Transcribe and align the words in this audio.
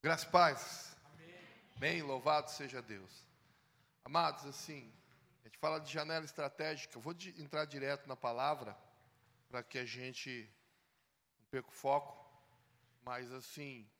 Graças 0.00 0.28
e 0.28 0.30
paz. 0.30 0.96
Bem, 1.76 2.02
louvado 2.02 2.48
seja 2.52 2.80
Deus. 2.80 3.26
Amados, 4.04 4.46
assim, 4.46 4.92
a 5.42 5.48
gente 5.48 5.58
fala 5.58 5.80
de 5.80 5.92
janela 5.92 6.24
estratégica. 6.24 6.96
Eu 6.96 7.00
vou 7.00 7.12
de, 7.12 7.30
entrar 7.42 7.64
direto 7.64 8.06
na 8.06 8.14
palavra 8.14 8.78
para 9.48 9.60
que 9.60 9.76
a 9.76 9.84
gente 9.84 10.48
não 11.40 11.46
perca 11.46 11.68
o 11.68 11.72
foco. 11.72 12.16
Mas, 13.02 13.32
assim, 13.32 13.90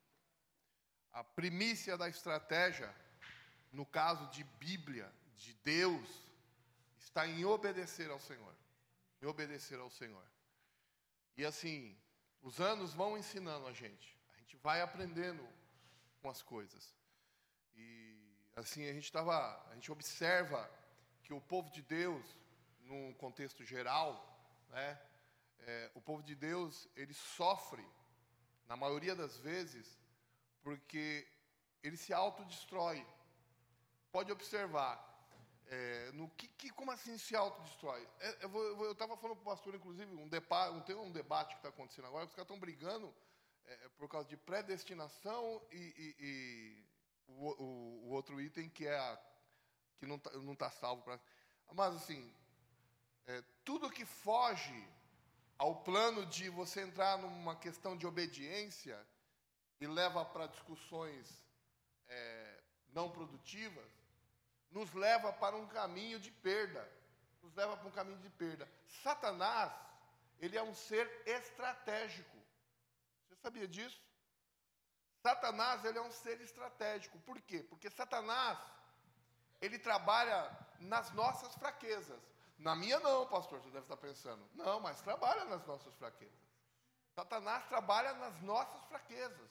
a 1.11 1.21
primícia 1.21 1.97
da 1.97 2.07
estratégia, 2.07 2.95
no 3.73 3.85
caso 3.85 4.25
de 4.27 4.45
Bíblia, 4.57 5.11
de 5.35 5.53
Deus, 5.65 6.09
está 6.97 7.27
em 7.27 7.43
obedecer 7.43 8.09
ao 8.09 8.21
Senhor. 8.21 8.55
Em 9.21 9.25
obedecer 9.25 9.77
ao 9.77 9.89
Senhor. 9.89 10.25
E 11.35 11.43
assim, 11.43 11.93
os 12.41 12.61
anos 12.61 12.93
vão 12.93 13.17
ensinando 13.17 13.67
a 13.67 13.73
gente. 13.73 14.17
A 14.33 14.37
gente 14.37 14.55
vai 14.55 14.81
aprendendo 14.81 15.45
com 16.21 16.29
as 16.29 16.41
coisas. 16.41 16.93
E 17.75 18.09
assim, 18.55 18.87
a 18.87 18.93
gente 18.93 19.05
estava, 19.05 19.35
a 19.69 19.73
gente 19.75 19.91
observa 19.91 20.69
que 21.23 21.33
o 21.33 21.41
povo 21.41 21.69
de 21.71 21.81
Deus, 21.81 22.25
num 22.81 23.13
contexto 23.13 23.63
geral, 23.63 24.11
né, 24.69 24.99
é, 25.61 25.91
o 25.93 26.01
povo 26.01 26.23
de 26.23 26.35
Deus, 26.35 26.87
ele 26.95 27.13
sofre, 27.13 27.85
na 28.67 28.75
maioria 28.75 29.15
das 29.15 29.37
vezes, 29.37 29.99
porque 30.61 31.27
ele 31.81 31.97
se 31.97 32.13
autodestrói. 32.13 33.05
Pode 34.11 34.31
observar, 34.31 35.09
é, 35.67 36.11
no 36.13 36.29
que, 36.29 36.47
que, 36.47 36.69
como 36.71 36.91
assim 36.91 37.17
se 37.17 37.35
autodestrói? 37.35 38.07
É, 38.19 38.45
eu 38.45 38.91
estava 38.91 39.15
falando 39.17 39.37
para 39.37 39.43
o 39.43 39.55
pastor, 39.55 39.75
inclusive, 39.75 40.15
um, 40.15 40.27
depa, 40.27 40.71
tem 40.81 40.95
um 40.95 41.11
debate 41.11 41.51
que 41.51 41.59
está 41.59 41.69
acontecendo 41.69 42.07
agora, 42.07 42.25
os 42.25 42.31
caras 42.31 42.45
estão 42.45 42.59
brigando 42.59 43.13
é, 43.69 43.73
é, 43.85 43.89
por 43.89 44.09
causa 44.09 44.27
de 44.27 44.35
predestinação 44.35 45.61
e, 45.71 45.77
e, 45.77 46.15
e 46.19 46.85
o, 47.27 47.63
o, 47.63 48.05
o, 48.05 48.09
outro 48.09 48.41
item 48.41 48.67
que 48.67 48.87
é 48.87 48.97
a, 48.97 49.21
que 49.99 50.07
não 50.07 50.15
está 50.15 50.31
não 50.39 50.55
tá 50.55 50.71
salvo. 50.71 51.03
Mas, 51.71 51.95
assim, 51.95 52.33
é, 53.27 53.43
tudo 53.63 53.91
que 53.91 54.05
foge 54.05 54.87
ao 55.55 55.83
plano 55.83 56.25
de 56.25 56.49
você 56.49 56.81
entrar 56.81 57.19
numa 57.19 57.55
questão 57.55 57.95
de 57.95 58.07
obediência 58.07 58.99
e 59.79 59.85
leva 59.85 60.25
para 60.25 60.47
discussões 60.47 61.45
é, 62.07 62.63
não 62.91 63.11
produtivas, 63.11 63.91
nos 64.71 64.91
leva 64.93 65.31
para 65.31 65.55
um 65.55 65.67
caminho 65.67 66.19
de 66.19 66.31
perda. 66.31 66.89
Nos 67.43 67.53
leva 67.53 67.77
para 67.77 67.87
um 67.87 67.91
caminho 67.91 68.17
de 68.17 68.29
perda. 68.31 68.67
Satanás, 69.03 69.71
ele 70.39 70.57
é 70.57 70.63
um 70.63 70.73
ser 70.73 71.07
estratégico. 71.27 72.38
Sabia 73.41 73.67
disso? 73.67 74.01
Satanás, 75.21 75.83
ele 75.83 75.97
é 75.97 76.01
um 76.01 76.11
ser 76.11 76.39
estratégico. 76.41 77.19
Por 77.19 77.41
quê? 77.41 77.63
Porque 77.63 77.89
Satanás, 77.89 78.57
ele 79.61 79.77
trabalha 79.77 80.49
nas 80.79 81.11
nossas 81.11 81.53
fraquezas. 81.55 82.21
Na 82.57 82.75
minha 82.75 82.99
não, 82.99 83.27
pastor, 83.27 83.59
você 83.59 83.69
deve 83.69 83.85
estar 83.85 83.97
pensando. 83.97 84.47
Não, 84.53 84.79
mas 84.79 85.01
trabalha 85.01 85.45
nas 85.45 85.65
nossas 85.65 85.93
fraquezas. 85.95 86.49
Satanás 87.15 87.65
trabalha 87.67 88.13
nas 88.13 88.41
nossas 88.41 88.83
fraquezas. 88.85 89.49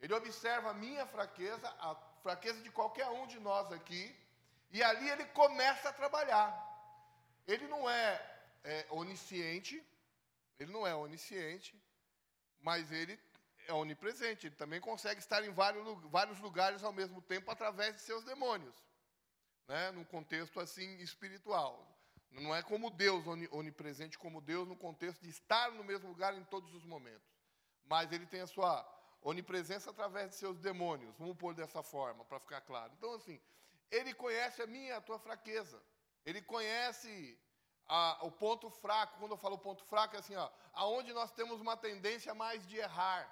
Ele 0.00 0.14
observa 0.14 0.70
a 0.70 0.74
minha 0.74 1.06
fraqueza, 1.06 1.68
a 1.78 1.94
fraqueza 2.22 2.60
de 2.62 2.70
qualquer 2.70 3.08
um 3.08 3.26
de 3.26 3.38
nós 3.40 3.70
aqui, 3.72 4.14
e 4.70 4.82
ali 4.82 5.08
ele 5.08 5.24
começa 5.26 5.88
a 5.88 5.92
trabalhar. 5.92 6.52
Ele 7.46 7.66
não 7.68 7.88
é, 7.88 8.40
é 8.64 8.86
onisciente, 8.90 9.84
ele 10.58 10.72
não 10.72 10.86
é 10.86 10.94
onisciente, 10.94 11.80
mas 12.64 12.90
ele 12.90 13.20
é 13.68 13.72
onipresente. 13.72 14.46
Ele 14.46 14.56
também 14.56 14.80
consegue 14.80 15.20
estar 15.20 15.44
em 15.44 15.50
vários, 15.50 16.40
lugares 16.40 16.82
ao 16.82 16.92
mesmo 16.92 17.20
tempo 17.20 17.50
através 17.50 17.94
de 17.94 18.00
seus 18.00 18.24
demônios, 18.24 18.74
né? 19.68 19.92
num 19.92 20.04
contexto 20.04 20.58
assim 20.58 20.96
espiritual. 20.96 21.86
Não 22.30 22.52
é 22.52 22.62
como 22.62 22.90
Deus, 22.90 23.24
onipresente 23.52 24.18
como 24.18 24.40
Deus, 24.40 24.66
no 24.66 24.74
contexto 24.74 25.22
de 25.22 25.30
estar 25.30 25.70
no 25.70 25.84
mesmo 25.84 26.08
lugar 26.08 26.34
em 26.34 26.42
todos 26.44 26.74
os 26.74 26.84
momentos. 26.84 27.30
Mas 27.84 28.10
ele 28.10 28.26
tem 28.26 28.40
a 28.40 28.46
sua 28.46 28.84
onipresença 29.22 29.90
através 29.90 30.30
de 30.30 30.36
seus 30.36 30.58
demônios. 30.58 31.14
Vamos 31.16 31.36
pôr 31.36 31.54
dessa 31.54 31.82
forma, 31.82 32.24
para 32.24 32.40
ficar 32.40 32.62
claro. 32.62 32.92
Então, 32.98 33.14
assim, 33.14 33.40
ele 33.88 34.12
conhece 34.14 34.62
a 34.62 34.66
minha, 34.66 34.96
a 34.96 35.00
tua 35.00 35.18
fraqueza. 35.18 35.80
Ele 36.26 36.42
conhece 36.42 37.38
a, 37.86 38.18
o 38.22 38.32
ponto 38.32 38.68
fraco. 38.68 39.18
Quando 39.18 39.32
eu 39.32 39.36
falo 39.36 39.56
ponto 39.56 39.84
fraco, 39.84 40.16
é 40.16 40.18
assim, 40.18 40.34
ó, 40.34 40.50
aonde 40.74 41.12
nós 41.12 41.30
temos 41.32 41.60
uma 41.60 41.76
tendência 41.76 42.34
mais 42.34 42.66
de 42.66 42.76
errar. 42.76 43.30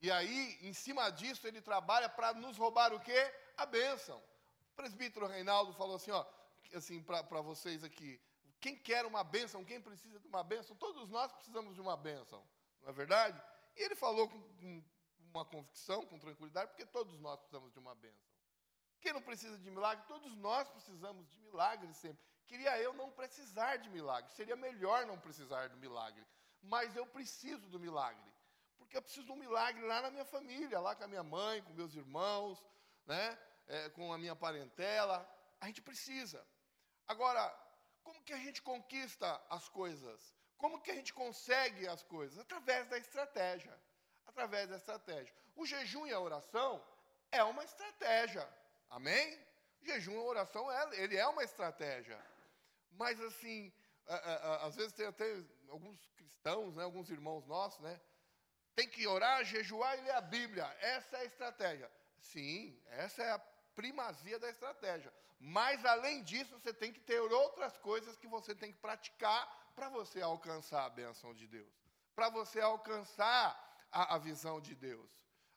E 0.00 0.10
aí, 0.10 0.58
em 0.62 0.72
cima 0.72 1.10
disso, 1.10 1.46
ele 1.46 1.60
trabalha 1.60 2.08
para 2.08 2.34
nos 2.34 2.56
roubar 2.56 2.92
o 2.92 3.00
quê? 3.00 3.34
A 3.56 3.66
bênção. 3.66 4.18
O 4.72 4.74
presbítero 4.74 5.26
Reinaldo 5.26 5.72
falou 5.72 5.96
assim, 5.96 6.10
ó, 6.10 6.24
assim, 6.74 7.02
para 7.02 7.40
vocês 7.40 7.82
aqui. 7.84 8.20
Quem 8.60 8.76
quer 8.76 9.04
uma 9.04 9.22
bênção, 9.22 9.64
quem 9.64 9.80
precisa 9.80 10.18
de 10.18 10.26
uma 10.26 10.42
bênção, 10.42 10.74
todos 10.76 11.08
nós 11.10 11.32
precisamos 11.32 11.74
de 11.74 11.80
uma 11.80 11.96
bênção, 11.96 12.42
não 12.82 12.88
é 12.88 12.92
verdade? 12.92 13.40
E 13.76 13.82
ele 13.82 13.94
falou 13.94 14.28
com, 14.28 14.40
com 14.40 14.82
uma 15.34 15.44
convicção, 15.44 16.04
com 16.06 16.18
tranquilidade, 16.18 16.68
porque 16.68 16.86
todos 16.86 17.18
nós 17.20 17.38
precisamos 17.38 17.72
de 17.72 17.78
uma 17.78 17.94
bênção. 17.94 18.34
Quem 19.00 19.12
não 19.12 19.20
precisa 19.20 19.58
de 19.58 19.70
milagre? 19.70 20.02
Todos 20.06 20.34
nós 20.36 20.66
precisamos 20.68 21.28
de 21.28 21.38
milagre 21.40 21.92
sempre. 21.92 22.24
Queria 22.46 22.78
eu 22.78 22.94
não 22.94 23.10
precisar 23.10 23.76
de 23.76 23.90
milagre. 23.90 24.30
Seria 24.32 24.56
melhor 24.56 25.04
não 25.04 25.18
precisar 25.18 25.68
do 25.68 25.76
milagre. 25.76 26.24
Mas 26.64 26.96
eu 26.96 27.06
preciso 27.06 27.68
do 27.68 27.78
milagre. 27.78 28.32
Porque 28.78 28.96
eu 28.96 29.02
preciso 29.02 29.26
de 29.26 29.32
um 29.32 29.36
milagre 29.36 29.82
lá 29.86 30.02
na 30.02 30.10
minha 30.10 30.24
família, 30.24 30.80
lá 30.80 30.94
com 30.94 31.04
a 31.04 31.08
minha 31.08 31.22
mãe, 31.22 31.62
com 31.62 31.72
meus 31.72 31.94
irmãos, 31.94 32.64
né? 33.06 33.38
É, 33.66 33.88
com 33.90 34.12
a 34.12 34.18
minha 34.18 34.36
parentela. 34.36 35.16
A 35.60 35.66
gente 35.66 35.82
precisa. 35.82 36.46
Agora, 37.06 37.42
como 38.02 38.22
que 38.22 38.32
a 38.32 38.38
gente 38.38 38.60
conquista 38.62 39.42
as 39.48 39.68
coisas? 39.68 40.34
Como 40.56 40.80
que 40.80 40.90
a 40.90 40.94
gente 40.94 41.12
consegue 41.12 41.86
as 41.88 42.02
coisas? 42.02 42.38
Através 42.38 42.88
da 42.88 42.98
estratégia. 42.98 43.78
Através 44.26 44.68
da 44.68 44.76
estratégia. 44.76 45.34
O 45.54 45.66
jejum 45.66 46.06
e 46.06 46.12
a 46.12 46.20
oração 46.20 46.82
é 47.30 47.42
uma 47.44 47.64
estratégia. 47.64 48.48
Amém? 48.90 49.38
Jejum 49.82 50.12
e 50.12 50.18
oração, 50.18 50.70
é, 50.70 51.02
ele 51.02 51.16
é 51.16 51.26
uma 51.26 51.44
estratégia. 51.44 52.18
Mas, 52.92 53.20
assim, 53.20 53.72
às 54.62 54.76
vezes 54.76 54.92
tem 54.92 55.06
até 55.06 55.42
alguns 55.68 56.06
cristãos, 56.16 56.74
né, 56.74 56.84
alguns 56.84 57.10
irmãos 57.10 57.46
nossos, 57.46 57.80
né? 57.80 58.00
Tem 58.74 58.88
que 58.88 59.06
orar, 59.06 59.44
jejuar 59.44 59.98
e 59.98 60.02
ler 60.02 60.14
a 60.14 60.20
Bíblia. 60.20 60.64
Essa 60.80 61.18
é 61.18 61.20
a 61.20 61.24
estratégia. 61.24 61.90
Sim, 62.18 62.78
essa 62.86 63.22
é 63.22 63.30
a 63.30 63.38
primazia 63.74 64.38
da 64.38 64.50
estratégia. 64.50 65.12
Mas, 65.38 65.84
além 65.84 66.22
disso, 66.22 66.58
você 66.58 66.72
tem 66.72 66.92
que 66.92 67.00
ter 67.00 67.20
outras 67.20 67.76
coisas 67.78 68.16
que 68.16 68.26
você 68.26 68.54
tem 68.54 68.72
que 68.72 68.78
praticar 68.78 69.72
para 69.74 69.88
você 69.88 70.20
alcançar 70.20 70.84
a 70.84 70.90
benção 70.90 71.34
de 71.34 71.46
Deus. 71.46 71.72
Para 72.14 72.28
você 72.30 72.60
alcançar 72.60 73.86
a, 73.90 74.14
a 74.14 74.18
visão 74.18 74.60
de 74.60 74.74
Deus. 74.74 75.10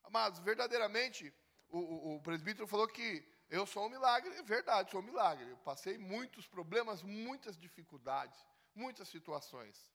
Amados, 0.04 0.40
verdadeiramente, 0.40 1.34
o, 1.70 1.80
o, 1.80 2.16
o 2.16 2.22
presbítero 2.22 2.68
falou 2.68 2.88
que 2.88 3.28
eu 3.50 3.66
sou 3.66 3.86
um 3.86 3.90
milagre, 3.90 4.36
é 4.36 4.44
verdade, 4.44 4.92
sou 4.92 5.00
um 5.00 5.04
milagre. 5.04 5.50
Eu 5.50 5.58
passei 5.58 5.98
muitos 5.98 6.48
problemas, 6.48 7.02
muitas 7.02 7.58
dificuldades, 7.58 8.38
muitas 8.76 9.08
situações. 9.08 9.90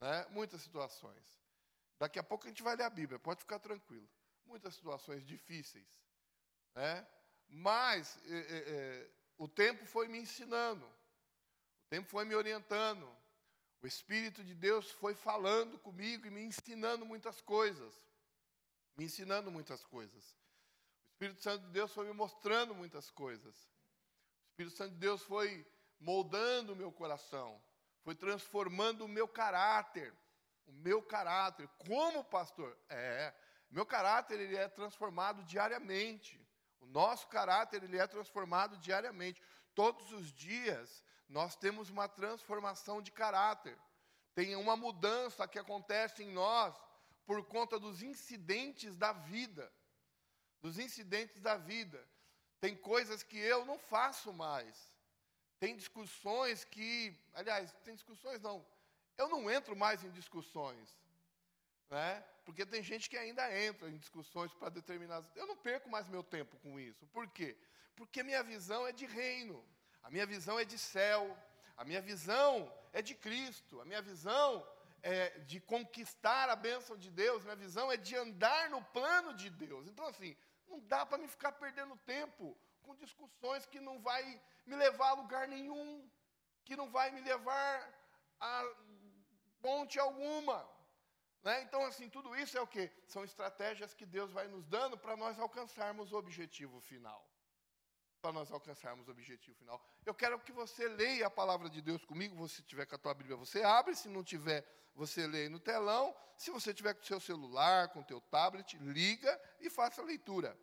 Né? 0.00 0.26
Muitas 0.30 0.62
situações. 0.62 1.38
Daqui 1.98 2.18
a 2.18 2.22
pouco 2.22 2.44
a 2.44 2.48
gente 2.48 2.62
vai 2.62 2.76
ler 2.76 2.84
a 2.84 2.90
Bíblia, 2.90 3.18
pode 3.18 3.40
ficar 3.40 3.58
tranquilo. 3.58 4.08
Muitas 4.44 4.74
situações 4.74 5.24
difíceis. 5.24 5.86
Né? 6.74 7.06
Mas 7.48 8.18
é, 8.26 8.36
é, 8.36 8.64
é, 8.68 9.10
o 9.38 9.48
tempo 9.48 9.86
foi 9.86 10.08
me 10.08 10.18
ensinando, 10.18 10.84
o 10.84 11.88
tempo 11.88 12.08
foi 12.08 12.24
me 12.24 12.34
orientando. 12.34 13.08
O 13.82 13.86
Espírito 13.86 14.42
de 14.42 14.54
Deus 14.54 14.90
foi 14.90 15.14
falando 15.14 15.78
comigo 15.78 16.26
e 16.26 16.30
me 16.30 16.42
ensinando 16.42 17.06
muitas 17.06 17.40
coisas. 17.40 17.94
Me 18.96 19.04
ensinando 19.04 19.50
muitas 19.50 19.84
coisas. 19.84 20.36
Espírito 21.16 21.42
Santo 21.42 21.64
de 21.64 21.70
Deus 21.70 21.90
foi 21.94 22.04
me 22.06 22.12
mostrando 22.12 22.74
muitas 22.74 23.10
coisas. 23.10 23.56
O 23.56 24.48
Espírito 24.50 24.76
Santo 24.76 24.92
de 24.92 24.98
Deus 24.98 25.22
foi 25.22 25.66
moldando 25.98 26.74
o 26.74 26.76
meu 26.76 26.92
coração, 26.92 27.58
foi 28.04 28.14
transformando 28.14 29.06
o 29.06 29.08
meu 29.08 29.26
caráter. 29.26 30.12
O 30.66 30.72
meu 30.72 31.00
caráter, 31.00 31.66
como 31.88 32.22
pastor? 32.22 32.76
É, 32.90 33.32
meu 33.70 33.86
caráter 33.86 34.38
ele 34.38 34.56
é 34.56 34.68
transformado 34.68 35.42
diariamente. 35.44 36.38
O 36.80 36.86
nosso 36.86 37.26
caráter 37.28 37.82
ele 37.82 37.98
é 37.98 38.06
transformado 38.06 38.76
diariamente. 38.76 39.42
Todos 39.74 40.12
os 40.12 40.30
dias 40.34 41.02
nós 41.30 41.56
temos 41.56 41.88
uma 41.88 42.08
transformação 42.08 43.00
de 43.00 43.10
caráter. 43.10 43.78
Tem 44.34 44.54
uma 44.54 44.76
mudança 44.76 45.48
que 45.48 45.58
acontece 45.58 46.22
em 46.22 46.30
nós 46.30 46.74
por 47.24 47.42
conta 47.46 47.78
dos 47.78 48.02
incidentes 48.02 48.94
da 48.96 49.14
vida 49.14 49.72
dos 50.66 50.78
incidentes 50.80 51.40
da 51.40 51.56
vida. 51.56 52.00
Tem 52.60 52.74
coisas 52.74 53.22
que 53.22 53.38
eu 53.38 53.64
não 53.64 53.78
faço 53.78 54.32
mais. 54.32 54.74
Tem 55.60 55.76
discussões 55.76 56.64
que, 56.64 57.16
aliás, 57.32 57.72
tem 57.84 57.94
discussões 57.94 58.40
não. 58.40 58.66
Eu 59.16 59.28
não 59.28 59.48
entro 59.48 59.76
mais 59.76 60.02
em 60.02 60.10
discussões, 60.10 60.88
né? 61.88 62.24
Porque 62.44 62.66
tem 62.66 62.82
gente 62.82 63.08
que 63.08 63.16
ainda 63.16 63.44
entra 63.66 63.88
em 63.88 63.96
discussões 63.96 64.52
para 64.54 64.68
determinadas. 64.68 65.30
Eu 65.36 65.46
não 65.46 65.56
perco 65.56 65.88
mais 65.88 66.08
meu 66.08 66.24
tempo 66.24 66.58
com 66.58 66.78
isso. 66.80 67.06
Por 67.06 67.28
quê? 67.28 67.56
Porque 67.94 68.24
minha 68.24 68.42
visão 68.42 68.86
é 68.86 68.92
de 68.92 69.06
reino, 69.06 69.64
a 70.02 70.10
minha 70.10 70.26
visão 70.26 70.58
é 70.58 70.64
de 70.64 70.78
céu, 70.78 71.22
a 71.76 71.84
minha 71.84 72.02
visão 72.02 72.50
é 72.92 73.00
de 73.00 73.14
Cristo, 73.14 73.80
a 73.80 73.84
minha 73.84 74.02
visão 74.02 74.66
é 75.02 75.38
de 75.50 75.60
conquistar 75.60 76.50
a 76.50 76.56
bênção 76.56 76.96
de 76.96 77.10
Deus, 77.10 77.44
minha 77.44 77.56
visão 77.56 77.90
é 77.90 77.96
de 77.96 78.16
andar 78.16 78.68
no 78.68 78.82
plano 78.82 79.32
de 79.34 79.48
Deus. 79.48 79.86
Então, 79.86 80.06
assim, 80.06 80.36
não 80.68 80.80
dá 80.80 81.04
para 81.04 81.18
me 81.18 81.28
ficar 81.28 81.52
perdendo 81.52 81.96
tempo 81.98 82.56
com 82.82 82.94
discussões 82.96 83.66
que 83.66 83.80
não 83.80 84.00
vai 84.00 84.22
me 84.64 84.76
levar 84.76 85.10
a 85.10 85.14
lugar 85.14 85.48
nenhum, 85.48 86.08
que 86.64 86.76
não 86.76 86.90
vai 86.90 87.10
me 87.10 87.20
levar 87.20 87.72
a 88.40 88.74
ponte 89.60 89.98
alguma. 89.98 90.68
Né? 91.42 91.62
Então, 91.62 91.84
assim, 91.84 92.08
tudo 92.08 92.34
isso 92.36 92.56
é 92.58 92.60
o 92.60 92.66
que? 92.66 92.90
São 93.06 93.24
estratégias 93.24 93.94
que 93.94 94.06
Deus 94.06 94.32
vai 94.32 94.46
nos 94.48 94.66
dando 94.66 94.98
para 94.98 95.16
nós 95.16 95.38
alcançarmos 95.38 96.12
o 96.12 96.16
objetivo 96.16 96.80
final 96.80 97.24
para 98.20 98.32
nós 98.32 98.50
alcançarmos 98.50 99.06
o 99.08 99.10
objetivo 99.10 99.56
final. 99.56 99.80
Eu 100.04 100.14
quero 100.14 100.38
que 100.40 100.52
você 100.52 100.88
leia 100.88 101.26
a 101.26 101.30
palavra 101.30 101.68
de 101.68 101.80
Deus 101.80 102.04
comigo. 102.04 102.48
Se 102.48 102.62
tiver 102.62 102.86
com 102.86 102.94
a 102.94 102.98
tua 102.98 103.14
Bíblia, 103.14 103.36
você 103.36 103.62
abre. 103.62 103.94
Se 103.94 104.08
não 104.08 104.24
tiver, 104.24 104.66
você 104.94 105.26
lê 105.26 105.48
no 105.48 105.60
telão. 105.60 106.14
Se 106.36 106.50
você 106.50 106.74
tiver 106.74 106.94
com 106.94 107.02
o 107.02 107.06
seu 107.06 107.20
celular, 107.20 107.88
com 107.88 108.00
o 108.00 108.04
teu 108.04 108.20
tablet, 108.20 108.76
liga 108.78 109.40
e 109.60 109.70
faça 109.70 110.02
a 110.02 110.04
leitura. 110.04 110.58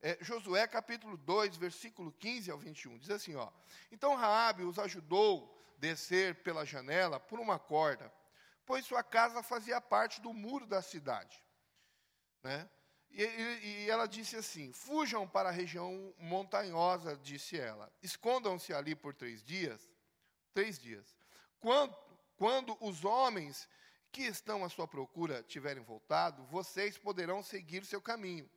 É, 0.00 0.18
Josué 0.20 0.66
capítulo 0.66 1.16
2, 1.16 1.56
versículo 1.56 2.12
15 2.12 2.50
ao 2.50 2.58
21. 2.58 2.98
Diz 2.98 3.10
assim, 3.10 3.36
ó. 3.36 3.50
Então 3.90 4.16
Raabe 4.16 4.64
os 4.64 4.78
ajudou 4.78 5.52
descer 5.78 6.42
pela 6.42 6.64
janela 6.64 7.20
por 7.20 7.38
uma 7.38 7.58
corda, 7.58 8.12
pois 8.64 8.84
sua 8.84 9.02
casa 9.02 9.42
fazia 9.42 9.80
parte 9.80 10.20
do 10.20 10.32
muro 10.32 10.66
da 10.66 10.82
cidade. 10.82 11.42
Né? 12.42 12.68
E, 13.12 13.22
e, 13.22 13.84
e, 13.84 13.90
ela 13.90 14.06
disse 14.06 14.36
assim: 14.36 14.72
Fujam 14.72 15.28
para 15.28 15.50
a 15.50 15.52
região 15.52 16.14
montanhosa, 16.18 17.16
disse 17.16 17.58
ela. 17.58 17.92
Escondam-se 18.02 18.72
ali 18.72 18.94
por 18.94 19.14
três 19.14 19.42
dias. 19.42 19.88
Três 20.54 20.78
dias. 20.78 21.16
Quando, 21.60 21.96
quando 22.36 22.76
os 22.80 23.04
homens 23.04 23.68
que 24.10 24.22
estão 24.22 24.64
à 24.64 24.68
sua 24.68 24.88
procura 24.88 25.42
tiverem 25.42 25.82
voltado, 25.82 26.44
vocês 26.44 26.96
poderão 26.96 27.42
seguir 27.42 27.84
seu 27.84 28.00
caminho. 28.00 28.48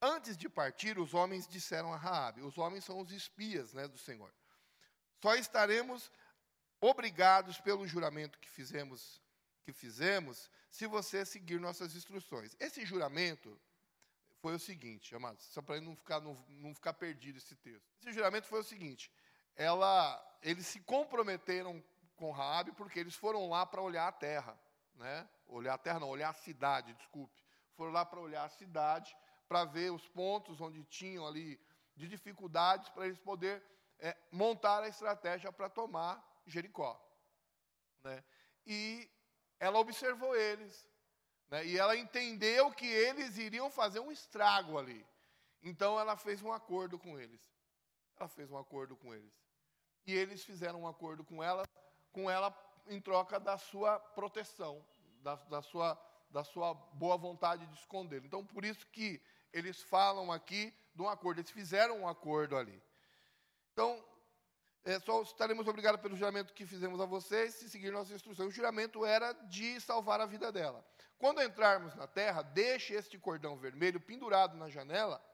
Antes 0.00 0.36
de 0.36 0.48
partir, 0.48 0.98
os 0.98 1.14
homens 1.14 1.46
disseram 1.46 1.92
a 1.92 1.96
Raabe: 1.96 2.42
Os 2.42 2.58
homens 2.58 2.84
são 2.84 3.00
os 3.00 3.10
espias 3.10 3.72
né, 3.72 3.88
do 3.88 3.98
Senhor. 3.98 4.32
Só 5.22 5.34
estaremos 5.36 6.10
obrigados 6.80 7.60
pelo 7.60 7.86
juramento 7.86 8.38
que 8.40 8.48
fizemos, 8.48 9.22
que 9.62 9.72
fizemos, 9.72 10.50
se 10.68 10.86
você 10.86 11.24
seguir 11.24 11.60
nossas 11.60 11.94
instruções. 11.94 12.56
Esse 12.58 12.84
juramento 12.84 13.58
foi 14.42 14.56
o 14.56 14.58
seguinte, 14.58 15.14
amados, 15.14 15.44
só 15.44 15.62
para 15.62 15.80
não 15.80 15.94
ficar, 15.94 16.20
não, 16.20 16.34
não 16.48 16.74
ficar 16.74 16.92
perdido 16.92 17.38
esse 17.38 17.54
texto. 17.54 17.88
Esse 18.00 18.12
juramento 18.12 18.48
foi 18.48 18.58
o 18.58 18.64
seguinte: 18.64 19.10
ela, 19.54 20.20
eles 20.42 20.66
se 20.66 20.80
comprometeram 20.80 21.82
com 22.16 22.32
Raabe 22.32 22.72
porque 22.72 22.98
eles 22.98 23.14
foram 23.14 23.48
lá 23.48 23.64
para 23.64 23.80
olhar 23.80 24.08
a 24.08 24.12
terra, 24.12 24.58
né? 24.96 25.28
Olhar 25.46 25.74
a 25.74 25.78
terra, 25.78 26.00
não, 26.00 26.08
olhar 26.08 26.30
a 26.30 26.34
cidade, 26.34 26.92
desculpe. 26.94 27.40
Foram 27.76 27.92
lá 27.92 28.04
para 28.04 28.18
olhar 28.18 28.42
a 28.42 28.48
cidade, 28.48 29.16
para 29.46 29.64
ver 29.64 29.92
os 29.92 30.08
pontos 30.08 30.60
onde 30.60 30.82
tinham 30.86 31.24
ali 31.24 31.60
de 31.94 32.08
dificuldades 32.08 32.88
para 32.88 33.06
eles 33.06 33.20
poder 33.20 33.62
é, 34.00 34.16
montar 34.32 34.82
a 34.82 34.88
estratégia 34.88 35.52
para 35.52 35.70
tomar 35.70 36.20
Jericó, 36.46 37.00
né? 38.02 38.24
E 38.66 39.08
ela 39.60 39.78
observou 39.78 40.34
eles, 40.34 40.84
né? 41.52 41.66
E 41.66 41.78
ela 41.78 41.94
entendeu 41.94 42.72
que 42.72 42.86
eles 42.86 43.36
iriam 43.36 43.70
fazer 43.70 44.00
um 44.00 44.10
estrago 44.10 44.78
ali. 44.78 45.06
Então 45.62 46.00
ela 46.00 46.16
fez 46.16 46.42
um 46.42 46.50
acordo 46.50 46.98
com 46.98 47.20
eles. 47.20 47.42
Ela 48.18 48.26
fez 48.26 48.50
um 48.50 48.56
acordo 48.56 48.96
com 48.96 49.14
eles. 49.14 49.34
E 50.06 50.14
eles 50.14 50.42
fizeram 50.42 50.80
um 50.80 50.88
acordo 50.88 51.22
com 51.22 51.44
ela, 51.44 51.64
com 52.10 52.30
ela 52.30 52.50
em 52.86 52.98
troca 52.98 53.38
da 53.38 53.58
sua 53.58 54.00
proteção, 54.00 54.82
da, 55.20 55.34
da 55.34 55.60
sua, 55.60 56.02
da 56.30 56.42
sua 56.42 56.72
boa 56.72 57.18
vontade 57.18 57.66
de 57.66 57.74
esconder. 57.74 58.24
Então, 58.24 58.46
por 58.46 58.64
isso 58.64 58.86
que 58.86 59.20
eles 59.52 59.82
falam 59.82 60.32
aqui 60.32 60.74
de 60.94 61.02
um 61.02 61.08
acordo. 61.08 61.40
Eles 61.40 61.50
fizeram 61.50 62.00
um 62.00 62.08
acordo 62.08 62.56
ali. 62.56 62.82
Então, 63.74 64.02
é, 64.84 64.98
só 65.00 65.20
estaremos 65.20 65.68
obrigados 65.68 66.00
pelo 66.00 66.16
juramento 66.16 66.54
que 66.54 66.64
fizemos 66.64 66.98
a 66.98 67.04
vocês 67.04 67.56
se 67.56 67.68
seguir 67.68 67.92
nossas 67.92 68.12
instruções. 68.12 68.48
O 68.48 68.52
juramento 68.52 69.04
era 69.04 69.32
de 69.32 69.78
salvar 69.82 70.18
a 70.18 70.26
vida 70.26 70.50
dela. 70.50 70.82
Quando 71.22 71.40
entrarmos 71.40 71.94
na 71.94 72.08
terra, 72.08 72.42
deixe 72.42 72.94
este 72.94 73.16
cordão 73.16 73.56
vermelho 73.56 74.00
pendurado 74.00 74.56
na 74.56 74.68
janela, 74.68 75.24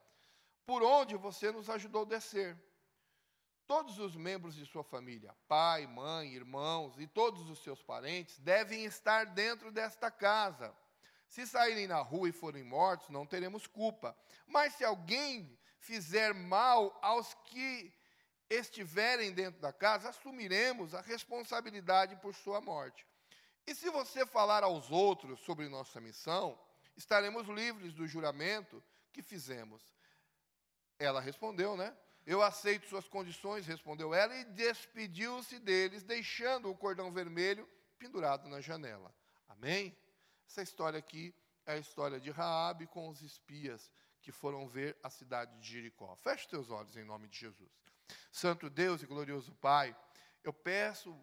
por 0.66 0.82
onde 0.82 1.16
você 1.16 1.50
nos 1.50 1.70
ajudou 1.70 2.02
a 2.02 2.04
descer. 2.04 2.62
Todos 3.66 3.98
os 3.98 4.14
membros 4.14 4.54
de 4.54 4.66
sua 4.66 4.84
família, 4.84 5.34
pai, 5.48 5.86
mãe, 5.86 6.34
irmãos 6.34 6.98
e 6.98 7.06
todos 7.06 7.48
os 7.48 7.60
seus 7.60 7.82
parentes, 7.82 8.38
devem 8.40 8.84
estar 8.84 9.24
dentro 9.24 9.72
desta 9.72 10.10
casa. 10.10 10.76
Se 11.26 11.46
saírem 11.46 11.86
na 11.86 12.02
rua 12.02 12.28
e 12.28 12.32
forem 12.32 12.64
mortos, 12.64 13.08
não 13.08 13.24
teremos 13.24 13.66
culpa. 13.66 14.14
Mas 14.46 14.74
se 14.74 14.84
alguém 14.84 15.58
fizer 15.80 16.34
mal 16.34 16.98
aos 17.00 17.32
que 17.46 17.90
estiverem 18.50 19.32
dentro 19.32 19.58
da 19.58 19.72
casa, 19.72 20.10
assumiremos 20.10 20.94
a 20.94 21.00
responsabilidade 21.00 22.14
por 22.16 22.34
sua 22.34 22.60
morte. 22.60 23.06
E 23.68 23.74
se 23.74 23.90
você 23.90 24.24
falar 24.24 24.64
aos 24.64 24.90
outros 24.90 25.40
sobre 25.40 25.68
nossa 25.68 26.00
missão, 26.00 26.58
estaremos 26.96 27.46
livres 27.48 27.92
do 27.92 28.06
juramento 28.06 28.82
que 29.12 29.20
fizemos. 29.22 29.82
Ela 30.98 31.20
respondeu, 31.20 31.76
né? 31.76 31.94
Eu 32.24 32.40
aceito 32.40 32.88
suas 32.88 33.06
condições, 33.06 33.66
respondeu 33.66 34.14
ela, 34.14 34.34
e 34.34 34.44
despediu-se 34.46 35.58
deles, 35.58 36.02
deixando 36.02 36.70
o 36.70 36.74
cordão 36.74 37.12
vermelho 37.12 37.68
pendurado 37.98 38.48
na 38.48 38.58
janela. 38.58 39.14
Amém? 39.46 39.94
Essa 40.46 40.62
história 40.62 40.98
aqui 40.98 41.34
é 41.66 41.72
a 41.74 41.78
história 41.78 42.18
de 42.18 42.30
Raabe 42.30 42.86
com 42.86 43.10
os 43.10 43.20
espias 43.20 43.92
que 44.22 44.32
foram 44.32 44.66
ver 44.66 44.96
a 45.02 45.10
cidade 45.10 45.54
de 45.60 45.72
Jericó. 45.72 46.16
Feche 46.16 46.48
teus 46.48 46.70
olhos 46.70 46.96
em 46.96 47.04
nome 47.04 47.28
de 47.28 47.38
Jesus. 47.38 47.70
Santo 48.32 48.70
Deus 48.70 49.02
e 49.02 49.06
glorioso 49.06 49.52
Pai, 49.56 49.94
eu 50.42 50.54
peço 50.54 51.14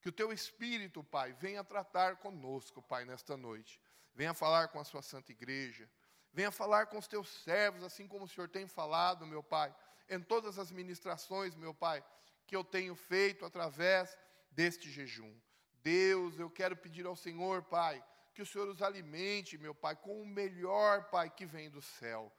que 0.00 0.08
o 0.08 0.12
teu 0.12 0.32
Espírito, 0.32 1.04
Pai, 1.04 1.32
venha 1.32 1.62
tratar 1.62 2.16
conosco, 2.16 2.80
Pai, 2.82 3.04
nesta 3.04 3.36
noite. 3.36 3.80
Venha 4.14 4.32
falar 4.34 4.68
com 4.68 4.80
a 4.80 4.84
sua 4.84 5.02
santa 5.02 5.30
igreja. 5.32 5.88
Venha 6.32 6.50
falar 6.50 6.86
com 6.86 6.98
os 6.98 7.08
teus 7.08 7.28
servos, 7.28 7.82
assim 7.82 8.06
como 8.06 8.24
o 8.24 8.28
Senhor 8.28 8.48
tem 8.48 8.66
falado, 8.66 9.26
meu 9.26 9.42
Pai, 9.42 9.74
em 10.08 10.20
todas 10.20 10.58
as 10.58 10.70
ministrações, 10.70 11.54
meu 11.54 11.74
Pai, 11.74 12.04
que 12.46 12.54
eu 12.54 12.64
tenho 12.64 12.94
feito 12.94 13.44
através 13.44 14.16
deste 14.50 14.90
jejum. 14.90 15.34
Deus, 15.82 16.38
eu 16.38 16.50
quero 16.50 16.76
pedir 16.76 17.06
ao 17.06 17.16
Senhor, 17.16 17.62
Pai, 17.62 18.04
que 18.34 18.42
o 18.42 18.46
Senhor 18.46 18.68
os 18.68 18.80
alimente, 18.80 19.58
meu 19.58 19.74
Pai, 19.74 19.96
com 19.96 20.22
o 20.22 20.26
melhor, 20.26 21.10
Pai, 21.10 21.30
que 21.30 21.44
vem 21.44 21.68
do 21.70 21.82
céu. 21.82 22.32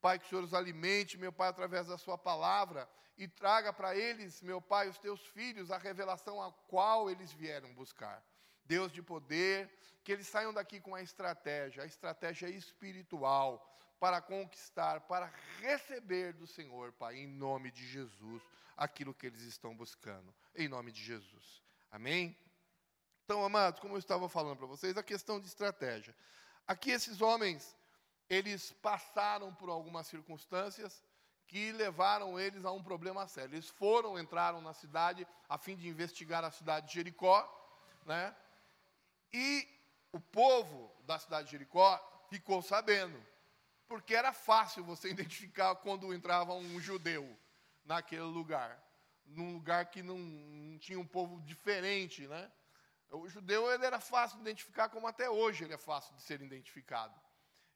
Pai, 0.00 0.18
que 0.18 0.26
o 0.26 0.28
Senhor 0.28 0.44
os 0.44 0.54
alimente, 0.54 1.18
meu 1.18 1.32
Pai, 1.32 1.48
através 1.48 1.86
da 1.86 1.98
Sua 1.98 2.16
palavra 2.16 2.88
e 3.18 3.26
traga 3.26 3.72
para 3.72 3.96
eles, 3.96 4.40
meu 4.42 4.62
Pai, 4.62 4.88
os 4.88 4.98
teus 4.98 5.20
filhos, 5.26 5.72
a 5.72 5.78
revelação 5.78 6.40
a 6.40 6.52
qual 6.68 7.10
eles 7.10 7.32
vieram 7.32 7.74
buscar. 7.74 8.24
Deus 8.64 8.92
de 8.92 9.02
poder, 9.02 9.68
que 10.04 10.12
eles 10.12 10.28
saiam 10.28 10.54
daqui 10.54 10.80
com 10.80 10.94
a 10.94 11.02
estratégia, 11.02 11.82
a 11.82 11.86
estratégia 11.86 12.48
espiritual, 12.48 13.64
para 13.98 14.20
conquistar, 14.20 15.00
para 15.00 15.26
receber 15.58 16.32
do 16.32 16.46
Senhor, 16.46 16.92
Pai, 16.92 17.16
em 17.16 17.26
nome 17.26 17.72
de 17.72 17.84
Jesus, 17.86 18.42
aquilo 18.76 19.12
que 19.12 19.26
eles 19.26 19.42
estão 19.42 19.76
buscando, 19.76 20.32
em 20.54 20.68
nome 20.68 20.92
de 20.92 21.02
Jesus. 21.02 21.60
Amém? 21.90 22.36
Então, 23.24 23.44
amados, 23.44 23.80
como 23.80 23.94
eu 23.94 23.98
estava 23.98 24.28
falando 24.28 24.58
para 24.58 24.66
vocês, 24.66 24.96
a 24.96 25.02
questão 25.02 25.40
de 25.40 25.48
estratégia. 25.48 26.14
Aqui, 26.66 26.92
esses 26.92 27.20
homens 27.20 27.76
eles 28.28 28.72
passaram 28.72 29.54
por 29.54 29.70
algumas 29.70 30.06
circunstâncias 30.06 31.02
que 31.46 31.72
levaram 31.72 32.38
eles 32.38 32.64
a 32.64 32.70
um 32.70 32.82
problema 32.82 33.26
sério. 33.26 33.54
Eles 33.54 33.68
foram, 33.68 34.18
entraram 34.18 34.60
na 34.60 34.74
cidade 34.74 35.26
a 35.48 35.56
fim 35.56 35.74
de 35.74 35.88
investigar 35.88 36.44
a 36.44 36.50
cidade 36.50 36.88
de 36.88 36.94
Jericó, 36.94 37.42
né? 38.04 38.36
E 39.32 39.66
o 40.12 40.20
povo 40.20 40.94
da 41.04 41.18
cidade 41.18 41.46
de 41.46 41.52
Jericó 41.52 41.98
ficou 42.28 42.60
sabendo, 42.60 43.18
porque 43.86 44.14
era 44.14 44.32
fácil 44.32 44.84
você 44.84 45.08
identificar 45.10 45.74
quando 45.76 46.12
entrava 46.12 46.52
um 46.52 46.78
judeu 46.80 47.36
naquele 47.82 48.22
lugar, 48.22 48.78
num 49.24 49.54
lugar 49.54 49.86
que 49.86 50.02
não, 50.02 50.18
não 50.18 50.78
tinha 50.78 51.00
um 51.00 51.06
povo 51.06 51.40
diferente, 51.40 52.26
né? 52.28 52.52
O 53.10 53.26
judeu 53.26 53.72
ele 53.72 53.86
era 53.86 53.98
fácil 53.98 54.36
de 54.36 54.42
identificar, 54.42 54.90
como 54.90 55.06
até 55.06 55.30
hoje 55.30 55.64
ele 55.64 55.72
é 55.72 55.78
fácil 55.78 56.14
de 56.14 56.20
ser 56.20 56.42
identificado. 56.42 57.18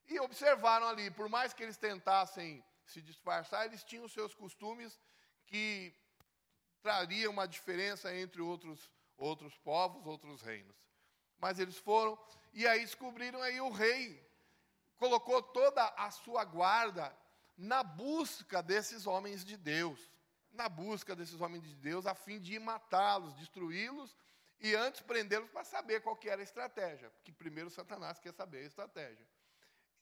E 0.08 0.18
observaram 0.20 0.86
ali, 0.88 1.10
por 1.10 1.28
mais 1.28 1.52
que 1.52 1.62
eles 1.62 1.76
tentassem 1.76 2.64
se 2.86 3.00
disfarçar, 3.00 3.66
eles 3.66 3.84
tinham 3.84 4.08
seus 4.08 4.34
costumes 4.34 4.98
que 5.46 5.94
trariam 6.82 7.32
uma 7.32 7.46
diferença 7.46 8.14
entre 8.14 8.42
outros, 8.42 8.90
outros 9.16 9.56
povos, 9.58 10.04
outros 10.06 10.42
reinos. 10.42 10.76
Mas 11.38 11.58
eles 11.58 11.78
foram, 11.78 12.18
e 12.52 12.66
aí 12.66 12.80
descobriram 12.80 13.40
aí 13.42 13.60
o 13.60 13.70
rei 13.70 14.20
colocou 15.02 15.42
toda 15.42 15.84
a 15.96 16.12
sua 16.12 16.44
guarda 16.44 17.12
na 17.56 17.82
busca 17.82 18.62
desses 18.62 19.04
homens 19.04 19.44
de 19.44 19.56
Deus, 19.56 20.00
na 20.52 20.68
busca 20.68 21.16
desses 21.16 21.40
homens 21.40 21.64
de 21.64 21.74
Deus, 21.74 22.06
a 22.06 22.14
fim 22.14 22.38
de 22.38 22.56
matá-los, 22.60 23.34
destruí-los 23.34 24.16
e 24.60 24.76
antes 24.76 25.00
prendê-los 25.00 25.50
para 25.50 25.64
saber 25.64 26.02
qual 26.02 26.14
que 26.14 26.28
era 26.28 26.40
a 26.40 26.44
estratégia, 26.44 27.10
porque 27.10 27.32
primeiro 27.32 27.68
Satanás 27.68 28.20
quer 28.20 28.32
saber 28.32 28.58
a 28.58 28.66
estratégia. 28.66 29.26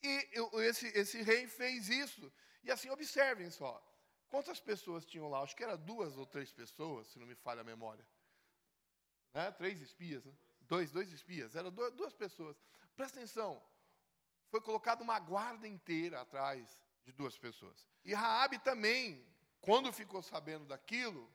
E 0.03 0.29
esse, 0.63 0.87
esse 0.87 1.21
rei 1.21 1.47
fez 1.47 1.89
isso. 1.89 2.31
E 2.63 2.71
assim, 2.71 2.89
observem 2.89 3.49
só. 3.49 3.81
Quantas 4.29 4.59
pessoas 4.59 5.05
tinham 5.05 5.29
lá? 5.29 5.41
Acho 5.41 5.55
que 5.55 5.63
era 5.63 5.77
duas 5.77 6.17
ou 6.17 6.25
três 6.25 6.51
pessoas, 6.51 7.07
se 7.07 7.19
não 7.19 7.27
me 7.27 7.35
falha 7.35 7.61
a 7.61 7.65
memória. 7.65 8.05
Né? 9.33 9.51
Três 9.51 9.81
espias, 9.81 10.25
né? 10.25 10.33
dois, 10.61 10.89
dois 10.89 11.11
espias, 11.11 11.55
eram 11.55 11.69
duas, 11.69 11.93
duas 11.93 12.13
pessoas. 12.13 12.55
Presta 12.95 13.19
atenção, 13.19 13.61
foi 14.49 14.61
colocada 14.61 15.03
uma 15.03 15.19
guarda 15.19 15.67
inteira 15.67 16.21
atrás 16.21 16.79
de 17.03 17.11
duas 17.11 17.37
pessoas. 17.37 17.85
E 18.05 18.13
Raabe 18.13 18.57
também, 18.59 19.25
quando 19.59 19.91
ficou 19.91 20.21
sabendo 20.21 20.65
daquilo, 20.65 21.29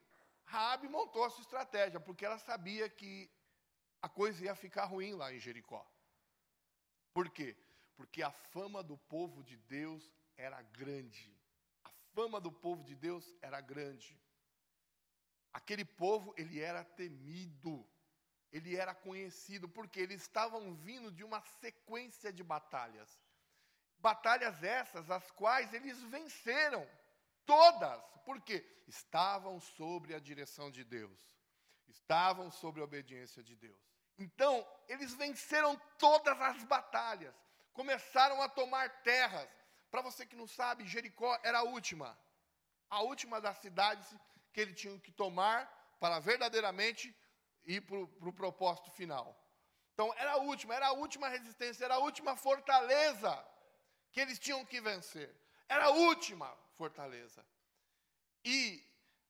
Raabe 0.45 0.89
montou 0.89 1.25
a 1.25 1.31
sua 1.31 1.43
estratégia, 1.43 2.01
porque 2.01 2.25
ela 2.25 2.39
sabia 2.39 2.89
que 2.89 3.31
a 4.01 4.09
coisa 4.09 4.45
ia 4.45 4.55
ficar 4.55 4.85
ruim 4.85 5.15
lá 5.15 5.33
em 5.35 5.39
Jericó. 5.39 5.87
Por 7.13 7.29
quê? 7.31 7.57
Porque 7.97 8.23
a 8.23 8.31
fama 8.31 8.83
do 8.83 8.97
povo 8.97 9.43
de 9.43 9.57
Deus 9.57 10.11
era 10.37 10.61
grande. 10.63 11.35
A 11.85 11.91
fama 12.15 12.41
do 12.41 12.53
povo 12.53 12.85
de 12.85 12.95
Deus 12.95 13.35
era 13.41 13.61
grande. 13.61 14.19
Aquele 15.53 15.85
povo, 15.85 16.35
ele 16.37 16.61
era 16.61 16.85
temido. 16.85 17.87
Ele 18.53 18.77
era 18.77 18.95
conhecido 18.95 19.69
porque 19.69 19.99
eles 20.01 20.21
estavam 20.23 20.75
vindo 20.75 21.11
de 21.11 21.25
uma 21.25 21.41
sequência 21.61 22.33
de 22.33 22.43
batalhas. 22.43 23.19
Batalhas 23.99 24.63
essas, 24.63 25.11
as 25.11 25.31
quais 25.31 25.73
eles 25.73 26.01
venceram. 26.05 26.87
Todas. 27.45 28.03
Por 28.25 28.41
quê? 28.43 28.65
Estavam 28.87 29.61
sobre 29.61 30.15
a 30.15 30.21
direção 30.21 30.71
de 30.71 30.85
Deus. 30.85 31.19
Estavam 31.89 32.51
sobre 32.51 32.81
a 32.81 32.85
obediência 32.85 33.43
de 33.43 33.57
Deus. 33.57 33.81
Então, 34.19 34.67
eles 34.89 35.15
venceram 35.15 35.81
todas 35.99 36.41
as 36.41 36.65
batalhas. 36.65 37.35
Começaram 37.79 38.41
a 38.43 38.49
tomar 38.49 38.87
terras. 39.03 39.49
Para 39.91 40.03
você 40.03 40.25
que 40.25 40.41
não 40.41 40.49
sabe, 40.49 40.87
Jericó 40.87 41.39
era 41.43 41.59
a 41.59 41.63
última. 41.77 42.19
A 42.89 43.03
última 43.03 43.41
das 43.41 43.59
cidades 43.59 44.07
que 44.53 44.61
eles 44.63 44.81
tinham 44.81 44.99
que 44.99 45.13
tomar 45.13 45.61
para 46.01 46.19
verdadeiramente 46.19 47.15
ir 47.65 47.81
para 47.83 47.99
o 47.99 48.09
pro 48.09 48.33
propósito 48.33 48.91
final. 48.91 49.27
Então, 49.93 50.13
era 50.17 50.33
a 50.33 50.37
última, 50.37 50.75
era 50.75 50.89
a 50.89 50.93
última 50.93 51.29
resistência, 51.29 51.85
era 51.85 51.95
a 51.95 52.05
última 52.09 52.37
fortaleza 52.37 53.33
que 54.13 54.21
eles 54.21 54.39
tinham 54.39 54.65
que 54.65 54.81
vencer. 54.81 55.31
Era 55.69 55.87
a 55.87 55.91
última 55.91 56.49
fortaleza. 56.79 57.45
E 58.45 58.59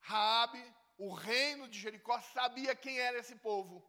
Raabe, 0.01 0.65
o 0.99 1.13
reino 1.13 1.69
de 1.69 1.79
Jericó, 1.81 2.21
sabia 2.21 2.77
quem 2.77 2.99
era 2.99 3.19
esse 3.19 3.37
povo. 3.37 3.85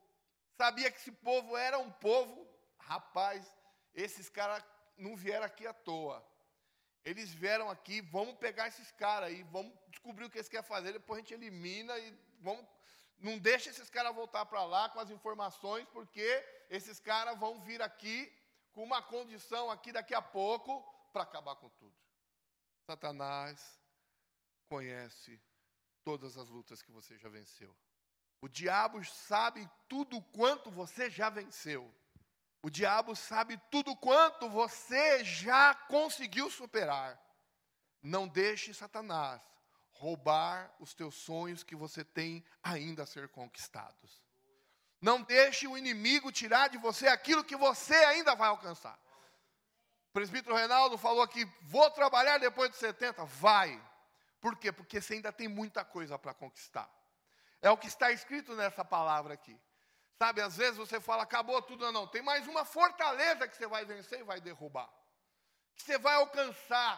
Sabia 0.55 0.89
que 0.89 0.97
esse 0.97 1.11
povo 1.11 1.55
era 1.55 1.77
um 1.77 1.91
povo, 1.91 2.47
rapaz, 2.79 3.45
esses 3.97 4.29
caras 4.29 4.63
não 4.95 5.15
vieram 5.15 5.45
aqui 5.45 5.65
à 5.65 5.73
toa. 5.73 6.23
Eles 7.03 7.33
vieram 7.33 7.69
aqui, 7.69 7.99
vamos 8.01 8.35
pegar 8.35 8.67
esses 8.67 8.91
caras 8.91 9.29
aí, 9.29 9.41
vamos 9.43 9.73
descobrir 9.87 10.25
o 10.25 10.29
que 10.29 10.37
eles 10.37 10.47
querem 10.47 10.65
fazer, 10.65 10.93
depois 10.93 11.17
a 11.17 11.21
gente 11.21 11.33
elimina 11.33 11.97
e 11.97 12.11
vamos. 12.39 12.65
Não 13.17 13.39
deixa 13.39 13.71
esses 13.71 13.89
caras 13.89 14.13
voltar 14.13 14.45
para 14.45 14.63
lá 14.63 14.89
com 14.89 14.99
as 14.99 15.09
informações, 15.09 15.87
porque 15.91 16.27
esses 16.69 16.99
caras 16.99 17.39
vão 17.39 17.59
vir 17.59 17.81
aqui 17.81 18.31
com 18.71 18.83
uma 18.83 19.01
condição 19.01 19.71
aqui 19.71 19.91
daqui 19.91 20.13
a 20.13 20.21
pouco 20.21 20.81
para 21.11 21.23
acabar 21.23 21.55
com 21.55 21.69
tudo. 21.69 21.95
Satanás 22.85 23.81
conhece 24.69 25.41
todas 26.03 26.37
as 26.37 26.47
lutas 26.49 26.83
que 26.83 26.91
você 26.91 27.17
já 27.17 27.29
venceu. 27.29 27.75
O 28.39 28.47
diabo 28.47 29.03
sabe 29.03 29.67
tudo 29.87 30.21
quanto 30.21 30.69
você 30.69 31.09
já 31.09 31.29
venceu. 31.29 31.91
O 32.61 32.69
diabo 32.69 33.15
sabe 33.15 33.59
tudo 33.71 33.95
quanto 33.95 34.49
você 34.49 35.23
já 35.23 35.73
conseguiu 35.73 36.49
superar. 36.49 37.19
Não 38.01 38.27
deixe 38.27 38.73
Satanás 38.73 39.41
roubar 39.91 40.71
os 40.79 40.93
teus 40.93 41.15
sonhos 41.15 41.63
que 41.63 41.75
você 41.75 42.03
tem 42.03 42.43
ainda 42.61 43.03
a 43.03 43.05
ser 43.05 43.29
conquistados. 43.29 44.21
Não 45.01 45.21
deixe 45.21 45.67
o 45.67 45.77
inimigo 45.77 46.31
tirar 46.31 46.69
de 46.69 46.77
você 46.77 47.07
aquilo 47.07 47.43
que 47.43 47.55
você 47.55 47.95
ainda 47.95 48.35
vai 48.35 48.49
alcançar. 48.49 48.97
O 50.09 50.13
presbítero 50.13 50.55
Reinaldo 50.55 50.97
falou 50.97 51.21
aqui: 51.21 51.45
vou 51.61 51.89
trabalhar 51.91 52.39
depois 52.39 52.71
de 52.71 52.77
70. 52.77 53.23
Vai. 53.25 53.81
Por 54.39 54.55
quê? 54.55 54.71
Porque 54.71 54.99
você 54.99 55.15
ainda 55.15 55.31
tem 55.31 55.47
muita 55.47 55.83
coisa 55.85 56.17
para 56.17 56.33
conquistar. 56.33 56.89
É 57.61 57.69
o 57.69 57.77
que 57.77 57.87
está 57.87 58.11
escrito 58.11 58.55
nessa 58.55 58.83
palavra 58.85 59.33
aqui. 59.33 59.59
Sabe, 60.17 60.41
às 60.41 60.57
vezes 60.57 60.77
você 60.77 60.99
fala, 60.99 61.23
acabou 61.23 61.61
tudo, 61.61 61.85
não, 61.85 61.91
não. 61.91 62.07
Tem 62.07 62.23
mais 62.23 62.47
uma 62.47 62.65
fortaleza 62.65 63.47
que 63.47 63.55
você 63.55 63.67
vai 63.67 63.85
vencer 63.85 64.19
e 64.19 64.23
vai 64.23 64.41
derrubar. 64.41 64.89
Que 65.75 65.83
você 65.83 65.97
vai 65.99 66.15
alcançar. 66.15 66.95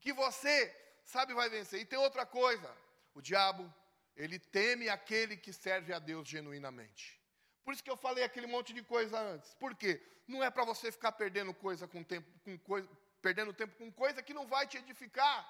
Que 0.00 0.12
você, 0.12 0.74
sabe, 1.04 1.34
vai 1.34 1.48
vencer. 1.48 1.80
E 1.80 1.84
tem 1.84 1.98
outra 1.98 2.24
coisa: 2.24 2.70
o 3.12 3.20
diabo, 3.20 3.72
ele 4.16 4.38
teme 4.38 4.88
aquele 4.88 5.36
que 5.36 5.52
serve 5.52 5.92
a 5.92 5.98
Deus 5.98 6.28
genuinamente. 6.28 7.20
Por 7.64 7.74
isso 7.74 7.82
que 7.82 7.90
eu 7.90 7.96
falei 7.96 8.22
aquele 8.22 8.46
monte 8.46 8.72
de 8.72 8.82
coisa 8.82 9.18
antes. 9.18 9.52
Por 9.54 9.74
quê? 9.74 10.00
Não 10.28 10.42
é 10.42 10.48
para 10.48 10.64
você 10.64 10.92
ficar 10.92 11.12
perdendo 11.12 11.52
coisa 11.52 11.88
com 11.88 12.04
tempo, 12.04 12.30
com 12.44 12.56
coisa, 12.58 12.88
perdendo 13.20 13.52
tempo 13.52 13.76
com 13.76 13.90
coisa 13.90 14.22
que 14.22 14.32
não 14.32 14.46
vai 14.46 14.66
te 14.66 14.76
edificar. 14.76 15.44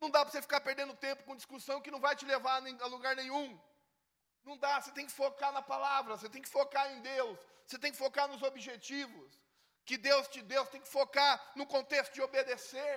Não 0.00 0.10
dá 0.10 0.22
para 0.22 0.32
você 0.32 0.42
ficar 0.42 0.60
perdendo 0.60 0.94
tempo 0.94 1.22
com 1.24 1.36
discussão 1.36 1.80
que 1.80 1.90
não 1.90 2.00
vai 2.00 2.14
te 2.14 2.26
levar 2.26 2.62
a 2.62 2.86
lugar 2.86 3.16
nenhum. 3.16 3.58
Não 4.44 4.56
dá, 4.56 4.80
você 4.80 4.92
tem 4.92 5.06
que 5.06 5.12
focar 5.12 5.52
na 5.52 5.62
palavra, 5.62 6.16
você 6.16 6.28
tem 6.28 6.42
que 6.42 6.48
focar 6.48 6.90
em 6.92 7.00
Deus, 7.02 7.38
você 7.66 7.78
tem 7.78 7.92
que 7.92 7.98
focar 7.98 8.26
nos 8.28 8.42
objetivos 8.42 9.38
que 9.84 9.96
Deus 9.96 10.28
te 10.28 10.40
deu, 10.42 10.64
você 10.64 10.72
tem 10.72 10.80
que 10.80 10.88
focar 10.88 11.52
no 11.54 11.66
contexto 11.66 12.12
de 12.14 12.22
obedecer. 12.22 12.94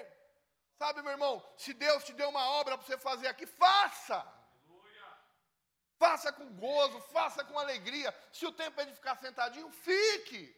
Sabe, 0.77 1.01
meu 1.01 1.11
irmão, 1.11 1.43
se 1.57 1.73
Deus 1.73 2.03
te 2.03 2.13
deu 2.13 2.29
uma 2.29 2.45
obra 2.59 2.77
para 2.77 2.85
você 2.85 2.97
fazer 2.97 3.27
aqui, 3.27 3.45
faça. 3.45 4.25
Faça 5.97 6.33
com 6.33 6.53
gozo, 6.55 6.99
faça 7.17 7.43
com 7.45 7.57
alegria. 7.57 8.13
Se 8.31 8.45
o 8.45 8.51
tempo 8.51 8.79
é 8.81 8.85
de 8.85 8.93
ficar 8.93 9.15
sentadinho, 9.17 9.69
fique. 9.71 10.55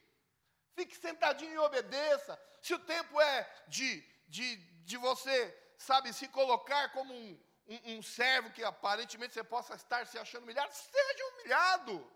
Fique 0.73 0.95
sentadinho 0.95 1.53
e 1.53 1.57
obedeça. 1.57 2.39
Se 2.61 2.73
o 2.73 2.79
tempo 2.79 3.19
é 3.21 3.63
de, 3.67 4.01
de, 4.27 4.55
de 4.83 4.97
você 4.97 5.37
sabe, 5.77 6.13
se 6.13 6.27
colocar 6.27 6.91
como 6.91 7.13
um, 7.13 7.39
um, 7.67 7.97
um 7.97 8.01
servo 8.01 8.51
que 8.51 8.63
aparentemente 8.63 9.33
você 9.33 9.43
possa 9.43 9.75
estar 9.75 10.05
se 10.07 10.17
achando 10.17 10.43
humilhado, 10.43 10.73
seja 10.73 11.25
humilhado. 11.33 12.11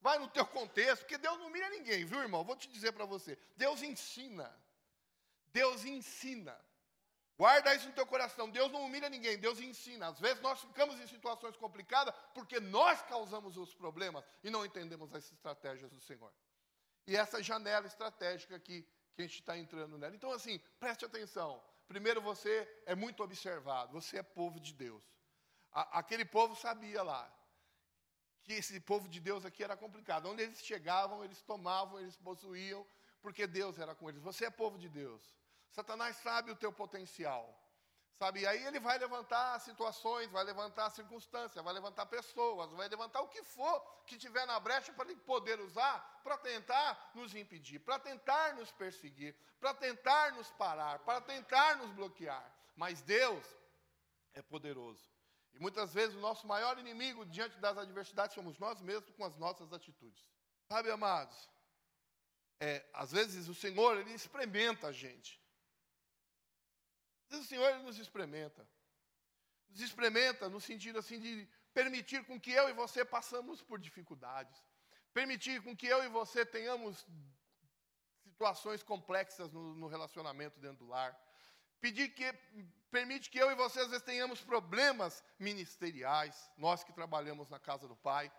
Vai 0.00 0.18
no 0.18 0.28
teu 0.28 0.44
contexto, 0.44 1.02
porque 1.02 1.16
Deus 1.16 1.38
não 1.38 1.46
humilha 1.46 1.70
ninguém, 1.70 2.04
viu, 2.04 2.20
irmão? 2.20 2.44
Vou 2.44 2.56
te 2.56 2.68
dizer 2.68 2.92
para 2.92 3.04
você. 3.04 3.38
Deus 3.56 3.82
ensina. 3.82 4.52
Deus 5.52 5.84
ensina. 5.84 6.58
Guarda 7.38 7.74
isso 7.74 7.86
no 7.86 7.92
teu 7.92 8.06
coração. 8.06 8.50
Deus 8.50 8.70
não 8.70 8.84
humilha 8.84 9.08
ninguém, 9.08 9.38
Deus 9.38 9.60
ensina. 9.60 10.08
Às 10.08 10.18
vezes 10.18 10.40
nós 10.42 10.60
ficamos 10.60 11.00
em 11.00 11.06
situações 11.06 11.56
complicadas 11.56 12.14
porque 12.34 12.60
nós 12.60 13.00
causamos 13.02 13.56
os 13.56 13.74
problemas 13.74 14.24
e 14.42 14.50
não 14.50 14.64
entendemos 14.64 15.14
as 15.14 15.30
estratégias 15.30 15.90
do 15.90 16.00
Senhor. 16.00 16.32
E 17.06 17.16
essa 17.16 17.42
janela 17.42 17.86
estratégica 17.86 18.56
aqui 18.56 18.86
que 19.14 19.22
a 19.22 19.26
gente 19.26 19.40
está 19.40 19.56
entrando 19.56 19.98
nela. 19.98 20.14
Então, 20.14 20.32
assim, 20.32 20.58
preste 20.78 21.04
atenção. 21.04 21.62
Primeiro, 21.92 22.22
você 22.22 22.66
é 22.86 22.94
muito 22.94 23.22
observado, 23.22 23.92
você 23.92 24.16
é 24.16 24.22
povo 24.22 24.58
de 24.58 24.72
Deus. 24.72 25.04
A, 25.70 25.98
aquele 25.98 26.24
povo 26.24 26.56
sabia 26.56 27.02
lá 27.02 27.30
que 28.42 28.54
esse 28.54 28.80
povo 28.80 29.06
de 29.10 29.20
Deus 29.20 29.44
aqui 29.44 29.62
era 29.62 29.76
complicado. 29.76 30.26
Onde 30.30 30.42
eles 30.42 30.64
chegavam, 30.64 31.22
eles 31.22 31.42
tomavam, 31.42 32.00
eles 32.00 32.16
possuíam, 32.16 32.86
porque 33.20 33.46
Deus 33.46 33.78
era 33.78 33.94
com 33.94 34.08
eles. 34.08 34.22
Você 34.22 34.46
é 34.46 34.50
povo 34.50 34.78
de 34.78 34.88
Deus. 34.88 35.22
Satanás 35.70 36.16
sabe 36.16 36.50
o 36.50 36.56
teu 36.56 36.72
potencial. 36.72 37.44
Sabe? 38.18 38.40
E 38.40 38.46
aí 38.46 38.64
ele 38.66 38.78
vai 38.78 38.98
levantar 38.98 39.58
situações, 39.60 40.30
vai 40.30 40.44
levantar 40.44 40.90
circunstâncias, 40.90 41.64
vai 41.64 41.74
levantar 41.74 42.06
pessoas, 42.06 42.70
vai 42.72 42.88
levantar 42.88 43.20
o 43.20 43.28
que 43.28 43.42
for 43.42 43.80
que 44.06 44.16
tiver 44.16 44.46
na 44.46 44.60
brecha 44.60 44.92
para 44.92 45.10
ele 45.10 45.20
poder 45.20 45.60
usar 45.60 46.12
para 46.22 46.38
tentar 46.38 47.10
nos 47.14 47.34
impedir, 47.34 47.80
para 47.80 47.98
tentar 47.98 48.54
nos 48.54 48.70
perseguir, 48.70 49.34
para 49.60 49.74
tentar 49.74 50.32
nos 50.32 50.50
parar, 50.52 51.00
para 51.00 51.20
tentar 51.20 51.76
nos 51.76 51.90
bloquear. 51.92 52.44
Mas 52.76 53.02
Deus 53.02 53.44
é 54.34 54.42
poderoso. 54.42 55.10
E 55.52 55.58
muitas 55.58 55.92
vezes 55.92 56.14
o 56.14 56.20
nosso 56.20 56.46
maior 56.46 56.78
inimigo 56.78 57.26
diante 57.26 57.58
das 57.58 57.76
adversidades 57.76 58.34
somos 58.34 58.58
nós 58.58 58.80
mesmos 58.80 59.10
com 59.16 59.24
as 59.24 59.36
nossas 59.36 59.72
atitudes. 59.72 60.24
Sabe, 60.68 60.90
amados? 60.90 61.50
É, 62.58 62.86
às 62.94 63.12
vezes 63.12 63.48
o 63.48 63.54
Senhor 63.54 63.98
ele 63.98 64.14
experimenta 64.14 64.88
a 64.88 64.92
gente. 64.92 65.41
Vezes 67.32 67.46
o 67.46 67.48
Senhor 67.48 67.78
nos 67.78 67.98
experimenta. 67.98 68.68
Nos 69.70 69.80
experimenta 69.80 70.50
no 70.50 70.60
sentido 70.60 70.98
assim 70.98 71.18
de 71.18 71.48
permitir 71.72 72.22
com 72.26 72.38
que 72.38 72.52
eu 72.52 72.68
e 72.68 72.74
você 72.74 73.06
passamos 73.06 73.62
por 73.62 73.78
dificuldades. 73.78 74.62
Permitir 75.14 75.62
com 75.62 75.74
que 75.74 75.86
eu 75.86 76.04
e 76.04 76.08
você 76.08 76.44
tenhamos 76.44 77.06
situações 78.22 78.82
complexas 78.82 79.50
no, 79.50 79.74
no 79.74 79.86
relacionamento 79.86 80.60
dentro 80.60 80.84
do 80.84 80.88
lar. 80.88 81.18
Pedir 81.80 82.10
que 82.10 82.30
permite 82.90 83.30
que 83.30 83.38
eu 83.38 83.50
e 83.50 83.54
você 83.54 83.80
às 83.80 83.88
vezes 83.88 84.04
tenhamos 84.04 84.42
problemas 84.42 85.24
ministeriais, 85.38 86.50
nós 86.58 86.84
que 86.84 86.92
trabalhamos 86.92 87.48
na 87.48 87.58
casa 87.58 87.88
do 87.88 87.96
Pai. 87.96 88.30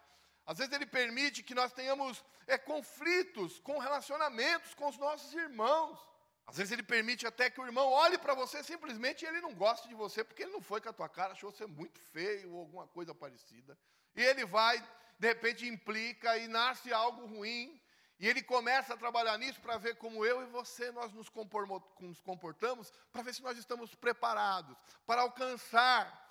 Às 0.46 0.60
vezes 0.60 0.72
ele 0.72 0.86
permite 0.86 1.42
que 1.42 1.56
nós 1.56 1.74
tenhamos 1.74 2.24
é, 2.46 2.60
conflitos 2.60 3.60
com 3.62 3.80
relacionamentos 3.80 4.76
com 4.76 4.88
os 4.88 5.00
nossos 5.00 5.34
irmãos. 5.34 6.13
Às 6.46 6.58
vezes 6.58 6.72
ele 6.72 6.84
permite 6.84 7.26
até 7.26 7.50
que 7.50 7.60
o 7.60 7.66
irmão 7.66 7.90
olhe 7.90 8.18
para 8.18 8.34
você 8.34 8.64
simplesmente 8.64 9.24
e 9.24 9.28
ele 9.28 9.40
não 9.40 9.54
goste 9.54 9.88
de 9.88 9.96
você 9.96 10.24
porque 10.24 10.44
ele 10.44 10.52
não 10.52 10.62
foi 10.62 10.82
com 10.82 10.90
a 10.90 10.94
tua 10.94 11.08
cara, 11.08 11.34
achou 11.34 11.52
você 11.52 11.66
muito 11.66 12.00
feio 12.00 12.54
ou 12.54 12.60
alguma 12.60 12.88
coisa 12.88 13.16
parecida. 13.16 13.78
E 14.16 14.22
ele 14.22 14.46
vai, 14.46 14.80
de 15.18 15.28
repente 15.28 15.68
implica 15.68 16.38
e 16.38 16.48
nasce 16.48 16.92
algo 16.92 17.26
ruim. 17.26 17.80
E 18.20 18.28
ele 18.28 18.44
começa 18.44 18.94
a 18.94 18.98
trabalhar 18.98 19.38
nisso 19.38 19.60
para 19.60 19.78
ver 19.78 19.96
como 19.96 20.26
eu 20.26 20.42
e 20.44 20.46
você 20.46 20.92
nós 20.92 21.12
nos 21.14 21.30
comportamos, 22.22 22.92
para 23.12 23.22
ver 23.22 23.34
se 23.34 23.42
nós 23.42 23.58
estamos 23.58 23.96
preparados 23.96 24.78
para 25.06 25.22
alcançar 25.22 26.22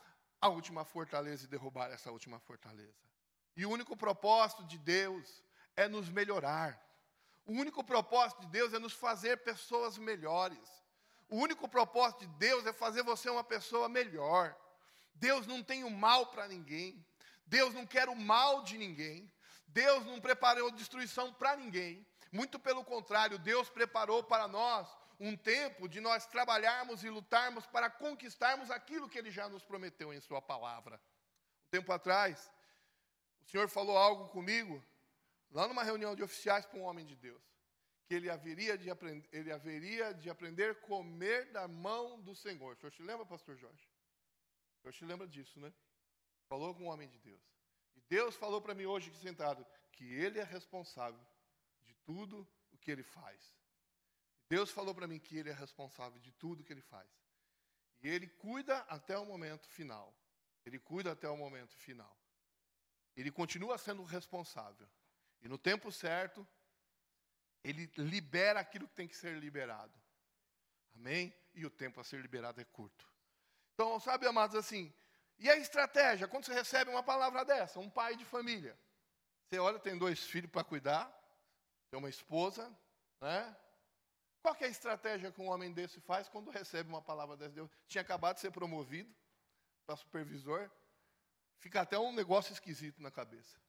a 0.41 0.49
última 0.49 0.85
fortaleza 0.85 1.45
e 1.45 1.49
derrubar 1.49 1.91
essa 1.91 2.11
última 2.11 2.39
fortaleza. 2.41 3.03
E 3.57 3.67
o 3.67 3.71
único 3.71 3.97
propósito 3.97 4.65
de 4.65 4.79
Deus 4.79 5.43
é 5.77 5.89
nos 5.89 6.09
melhorar. 6.09 6.81
O 7.45 7.53
único 7.53 7.83
propósito 7.83 8.43
de 8.43 8.47
Deus 8.49 8.73
é 8.73 8.79
nos 8.79 8.93
fazer 8.93 9.39
pessoas 9.39 9.99
melhores. 9.99 10.83
O 11.29 11.37
único 11.37 11.69
propósito 11.69 12.21
de 12.21 12.35
Deus 12.35 12.67
é 12.67 12.73
fazer 12.73 13.03
você 13.03 13.29
uma 13.29 13.43
pessoa 13.43 13.89
melhor. 13.89 14.57
Deus 15.15 15.47
não 15.47 15.63
tem 15.63 15.83
o 15.83 15.91
mal 15.91 16.27
para 16.27 16.47
ninguém. 16.47 17.05
Deus 17.47 17.75
não 17.75 17.87
quer 17.87 18.09
o 18.09 18.15
mal 18.15 18.63
de 18.63 18.79
ninguém. 18.79 19.31
Deus 19.67 20.05
não 20.05 20.21
preparou 20.21 20.71
destruição 20.71 21.33
para 21.33 21.57
ninguém. 21.57 22.07
Muito 22.31 22.59
pelo 22.59 22.85
contrário, 22.85 23.39
Deus 23.39 23.69
preparou 23.69 24.23
para 24.23 24.47
nós 24.47 24.89
um 25.19 25.37
tempo 25.37 25.89
de 25.89 26.01
nós 26.01 26.27
trabalharmos 26.27 27.05
e 27.05 27.11
lutarmos 27.11 27.67
para 27.67 27.91
conquistarmos 27.91 28.71
aquilo 28.71 29.09
que 29.09 29.19
Ele 29.19 29.31
já 29.31 29.49
nos 29.49 29.65
prometeu 29.65 30.13
em 30.13 30.21
Sua 30.21 30.41
palavra. 30.41 31.01
Um 31.67 31.71
tempo 31.71 31.93
atrás, 31.93 32.51
o 33.47 33.51
Senhor 33.51 33.69
falou 33.69 33.97
algo 33.97 34.29
comigo 34.29 34.83
lá 35.53 35.69
numa 35.69 35.83
reunião 35.83 36.17
de 36.17 36.23
oficiais 36.23 36.67
para 36.67 36.79
um 36.79 36.85
homem 36.85 37.05
de 37.07 37.15
Deus, 37.15 37.43
que 38.07 38.15
ele 38.15 38.29
haveria 38.29 38.77
de 38.77 38.91
aprender, 38.91 39.29
ele 39.33 39.53
haveria 39.53 40.13
de 40.13 40.29
aprender 40.29 40.71
a 40.71 40.75
comer 40.75 41.53
da 41.53 41.69
mão 41.69 42.21
do 42.21 42.35
Senhor. 42.35 42.75
O 42.75 42.77
senhor 42.77 42.93
se 42.93 43.03
lembra, 43.03 43.25
pastor 43.25 43.57
Jorge? 43.57 43.89
O 44.79 44.81
senhor 44.83 44.95
se 44.95 45.05
lembra 45.05 45.27
disso, 45.29 45.61
né? 45.61 45.73
Falou 46.49 46.75
com 46.75 46.85
um 46.85 46.89
homem 46.89 47.09
de 47.09 47.19
Deus. 47.19 47.43
E 47.95 48.01
Deus 48.09 48.35
falou 48.35 48.61
para 48.61 48.75
mim 48.75 48.87
hoje 48.87 49.15
sentado 49.15 49.65
que 49.93 50.05
ele 50.05 50.39
é 50.39 50.43
responsável 50.43 51.21
de 51.85 51.95
tudo 52.05 52.49
o 52.73 52.79
que 52.79 52.91
ele 52.91 53.03
faz. 53.03 53.55
Deus 54.49 54.71
falou 54.71 54.95
para 54.95 55.07
mim 55.07 55.19
que 55.19 55.37
ele 55.37 55.51
é 55.51 55.55
responsável 55.55 56.19
de 56.19 56.33
tudo 56.33 56.61
o 56.61 56.65
que 56.65 56.73
ele 56.73 56.83
faz. 56.83 57.09
E 58.03 58.09
ele 58.09 58.27
cuida 58.27 58.79
até 58.81 59.17
o 59.17 59.25
momento 59.25 59.67
final. 59.69 60.15
Ele 60.65 60.79
cuida 60.79 61.13
até 61.13 61.29
o 61.29 61.37
momento 61.37 61.75
final. 61.77 62.15
Ele 63.17 63.31
continua 63.31 63.79
sendo 63.79 64.03
responsável. 64.03 64.89
E 65.43 65.49
no 65.49 65.59
tempo 65.59 65.91
certo, 65.91 66.47
ele 67.65 67.91
libera 67.97 68.61
aquilo 68.61 68.89
que 68.89 68.95
tem 68.95 69.09
que 69.09 69.17
ser 69.17 69.37
liberado. 69.37 69.93
Amém? 70.95 71.35
E 71.55 71.67
o 71.67 71.71
tempo 71.71 72.01
a 72.01 72.05
ser 72.05 72.21
liberado 72.21 72.61
é 72.61 72.65
curto. 72.65 73.11
Então, 73.75 73.99
sabe, 73.99 74.27
amados, 74.27 74.57
assim, 74.57 74.93
e 75.39 75.51
a 75.51 75.57
estratégia? 75.57 76.29
Quando 76.29 76.45
você 76.45 76.55
recebe 76.55 76.91
uma 76.91 77.03
palavra 77.03 77.45
dessa, 77.45 77.81
um 77.81 77.91
pai 77.91 78.17
de 78.17 78.25
família, 78.25 78.79
você 79.49 79.59
olha, 79.59 79.79
tem 79.79 79.99
dois 79.99 80.23
filhos 80.23 80.51
para 80.51 80.63
cuidar, 80.63 81.07
tem 81.91 81.99
uma 81.99 82.09
esposa, 82.09 82.75
né? 83.21 83.57
Qual 84.41 84.57
é 84.61 84.65
a 84.65 84.69
estratégia 84.69 85.31
que 85.31 85.41
um 85.41 85.49
homem 85.49 85.73
desse 85.73 86.01
faz 86.01 86.29
quando 86.29 86.51
recebe 86.51 86.89
uma 86.89 87.03
palavra 87.03 87.37
dessa? 87.37 87.53
Deus 87.53 87.71
tinha 87.87 88.03
acabado 88.03 88.37
de 88.37 88.41
ser 88.41 88.51
promovido 88.51 89.13
para 89.87 89.97
supervisor, 89.97 90.71
fica 91.59 91.81
até 91.81 91.99
um 91.99 92.13
negócio 92.13 92.53
esquisito 92.53 93.01
na 93.01 93.11
cabeça. 93.11 93.61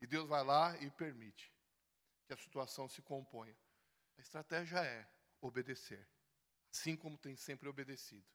E 0.00 0.06
Deus 0.06 0.28
vai 0.28 0.44
lá 0.44 0.76
e 0.78 0.90
permite 0.90 1.52
que 2.26 2.32
a 2.32 2.36
situação 2.36 2.88
se 2.88 3.02
componha. 3.02 3.56
A 4.16 4.20
estratégia 4.20 4.78
é 4.78 5.08
obedecer, 5.40 6.06
assim 6.70 6.96
como 6.96 7.16
tem 7.16 7.36
sempre 7.36 7.68
obedecido. 7.68 8.26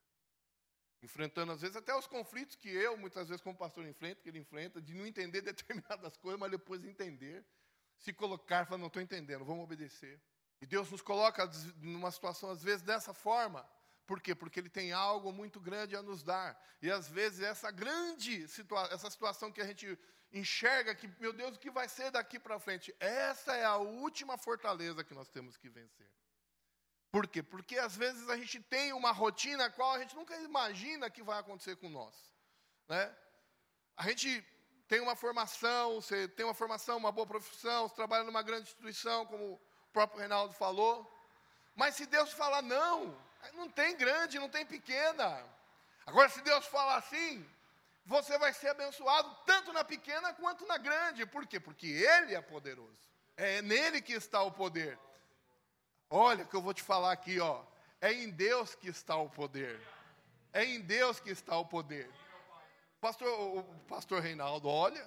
Enfrentando, 1.02 1.52
às 1.52 1.62
vezes, 1.62 1.76
até 1.76 1.94
os 1.94 2.08
conflitos 2.08 2.56
que 2.56 2.70
eu, 2.70 2.96
muitas 2.98 3.28
vezes, 3.28 3.42
como 3.42 3.58
pastor, 3.58 3.86
enfrento, 3.86 4.22
que 4.22 4.30
ele 4.30 4.40
enfrenta, 4.40 4.82
de 4.82 4.94
não 4.94 5.06
entender 5.06 5.42
determinadas 5.44 6.16
coisas, 6.18 6.40
mas 6.40 6.50
depois 6.50 6.84
entender, 6.86 7.46
se 7.98 8.14
colocar, 8.14 8.66
falar, 8.66 8.78
não 8.78 8.88
estou 8.88 9.02
entendendo, 9.02 9.44
vamos 9.44 9.66
obedecer. 9.66 10.22
E 10.62 10.66
Deus 10.66 10.90
nos 10.90 11.02
coloca 11.02 11.46
numa 11.78 12.10
situação, 12.10 12.50
às 12.50 12.64
vezes, 12.64 12.82
dessa 12.82 13.14
forma. 13.14 13.70
Por 14.06 14.22
quê? 14.22 14.36
Porque 14.36 14.60
Ele 14.60 14.70
tem 14.70 14.92
algo 14.92 15.32
muito 15.32 15.60
grande 15.60 15.96
a 15.96 16.02
nos 16.02 16.24
dar. 16.24 16.60
E 16.82 16.92
às 16.92 17.08
vezes 17.08 17.42
essa 17.42 17.72
grande 17.72 18.48
situação, 18.48 18.96
essa 18.96 19.10
situação 19.10 19.52
que 19.52 19.62
a 19.62 19.66
gente 19.66 19.98
enxerga 20.32 20.96
que, 20.96 21.08
meu 21.20 21.32
Deus, 21.32 21.56
o 21.56 21.60
que 21.60 21.70
vai 21.70 21.88
ser 21.88 22.12
daqui 22.12 22.40
para 22.40 22.60
frente? 22.60 22.94
Essa 23.00 23.56
é 23.56 23.64
a 23.64 23.78
última 23.78 24.38
fortaleza 24.38 25.04
que 25.04 25.14
nós 25.14 25.30
temos 25.30 25.56
que 25.56 25.70
vencer. 25.70 26.10
Por 27.12 27.28
quê? 27.28 27.44
Porque 27.44 27.78
às 27.78 27.96
vezes 27.96 28.28
a 28.28 28.36
gente 28.36 28.60
tem 28.60 28.92
uma 28.92 29.12
rotina 29.12 29.66
a 29.66 29.70
qual 29.70 29.94
a 29.94 30.00
gente 30.00 30.16
nunca 30.16 30.36
imagina 30.38 31.12
que 31.12 31.22
vai 31.22 31.40
acontecer 31.40 31.76
com 31.76 31.88
nós. 31.88 32.16
Né? 32.90 33.16
A 33.96 34.10
gente 34.10 34.44
tem 34.88 35.00
uma 35.00 35.16
formação, 35.16 36.02
você 36.02 36.28
tem 36.28 36.44
uma 36.44 36.56
formação, 36.56 36.98
uma 36.98 37.12
boa 37.12 37.28
profissão, 37.28 37.88
você 37.88 37.96
trabalha 37.96 38.24
numa 38.24 38.42
grande 38.42 38.64
instituição, 38.64 39.28
como 39.28 39.54
o 39.54 39.62
próprio 39.94 40.20
Reinaldo 40.20 40.54
falou. 40.56 41.10
Mas 41.76 41.96
se 41.96 42.08
Deus 42.08 42.34
falar 42.34 42.64
não, 42.64 43.16
não 43.54 43.70
tem 43.70 43.96
grande, 43.96 44.40
não 44.40 44.50
tem 44.50 44.66
pequena. 44.66 45.44
Agora, 46.06 46.30
se 46.30 46.42
Deus 46.42 46.66
falar 46.66 46.98
assim, 46.98 47.46
você 48.06 48.38
vai 48.38 48.54
ser 48.54 48.70
abençoado 48.70 49.34
tanto 49.46 49.72
na 49.72 49.84
pequena 49.84 50.34
quanto 50.34 50.66
na 50.66 50.78
grande. 50.78 51.26
Por 51.26 51.46
quê? 51.48 51.60
Porque 51.60 51.88
Ele 51.88 52.36
é 52.36 52.42
poderoso. 52.42 53.12
É 53.36 53.62
nele 53.62 54.02
que 54.02 54.14
está 54.14 54.42
o 54.42 54.52
poder. 54.52 54.98
Olha 56.10 56.44
o 56.44 56.48
que 56.48 56.56
eu 56.56 56.62
vou 56.62 56.74
te 56.74 56.84
falar 56.84 57.12
aqui, 57.12 57.40
ó. 57.40 57.64
É 58.00 58.12
em 58.14 58.30
Deus 58.30 58.76
que 58.76 58.90
está 58.90 59.16
o 59.16 59.30
poder. 59.30 59.82
É 60.52 60.64
em 60.64 60.82
Deus 60.82 61.20
que 61.20 61.32
está 61.32 61.58
o 61.58 61.66
poder. 61.66 62.10
Pastor, 63.00 63.28
o 63.58 63.64
pastor 63.88 64.22
Reinaldo, 64.22 64.70
olha. 64.70 65.04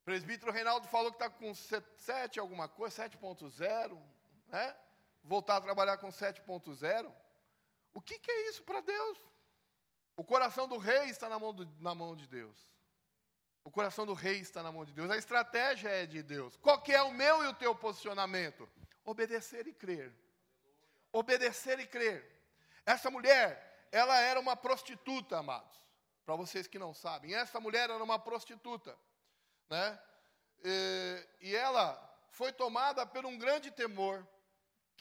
O 0.00 0.04
presbítero 0.04 0.50
Reinaldo 0.50 0.88
falou 0.88 1.12
que 1.12 1.22
está 1.22 1.28
com 1.28 1.54
7 1.54 2.40
alguma 2.40 2.68
coisa, 2.68 3.04
7.0, 3.08 4.00
né? 4.48 4.76
Voltar 5.22 5.56
a 5.56 5.60
trabalhar 5.60 5.98
com 5.98 6.08
7.0. 6.08 7.12
O 7.94 8.00
que, 8.00 8.18
que 8.18 8.30
é 8.30 8.48
isso 8.48 8.62
para 8.62 8.80
Deus? 8.80 9.18
O 10.16 10.24
coração 10.24 10.68
do 10.68 10.78
rei 10.78 11.04
está 11.04 11.28
na 11.28 11.38
mão, 11.38 11.52
do, 11.52 11.68
na 11.80 11.94
mão 11.94 12.14
de 12.16 12.26
Deus. 12.26 12.58
O 13.64 13.70
coração 13.70 14.04
do 14.04 14.12
rei 14.12 14.38
está 14.38 14.62
na 14.62 14.72
mão 14.72 14.84
de 14.84 14.92
Deus. 14.92 15.10
A 15.10 15.16
estratégia 15.16 15.88
é 15.88 16.06
de 16.06 16.22
Deus. 16.22 16.56
Qual 16.56 16.80
que 16.80 16.92
é 16.92 17.02
o 17.02 17.12
meu 17.12 17.44
e 17.44 17.46
o 17.46 17.54
teu 17.54 17.74
posicionamento? 17.74 18.68
Obedecer 19.04 19.66
e 19.66 19.72
crer. 19.72 20.12
Obedecer 21.12 21.78
e 21.78 21.86
crer. 21.86 22.28
Essa 22.84 23.10
mulher, 23.10 23.86
ela 23.92 24.18
era 24.18 24.40
uma 24.40 24.56
prostituta, 24.56 25.38
amados. 25.38 25.80
Para 26.24 26.36
vocês 26.36 26.66
que 26.66 26.78
não 26.78 26.94
sabem, 26.94 27.34
essa 27.34 27.60
mulher 27.60 27.90
era 27.90 28.02
uma 28.02 28.18
prostituta, 28.18 28.96
né? 29.68 30.00
E, 30.64 31.28
e 31.40 31.56
ela 31.56 31.98
foi 32.30 32.52
tomada 32.52 33.04
por 33.04 33.26
um 33.26 33.36
grande 33.36 33.70
temor. 33.70 34.26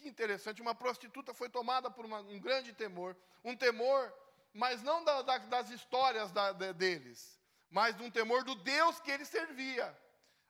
Que 0.01 0.09
interessante, 0.09 0.61
uma 0.61 0.75
prostituta 0.75 1.33
foi 1.33 1.47
tomada 1.47 1.89
por 1.89 2.05
uma, 2.05 2.19
um 2.19 2.39
grande 2.39 2.73
temor, 2.73 3.15
um 3.43 3.55
temor 3.55 4.13
mas 4.53 4.81
não 4.81 5.03
da, 5.03 5.21
da, 5.21 5.37
das 5.37 5.69
histórias 5.69 6.31
da, 6.31 6.51
deles, 6.51 7.39
mas 7.69 7.95
de 7.95 8.03
um 8.03 8.11
temor 8.11 8.43
do 8.43 8.55
Deus 8.55 8.99
que 8.99 9.11
ele 9.11 9.25
servia. 9.25 9.97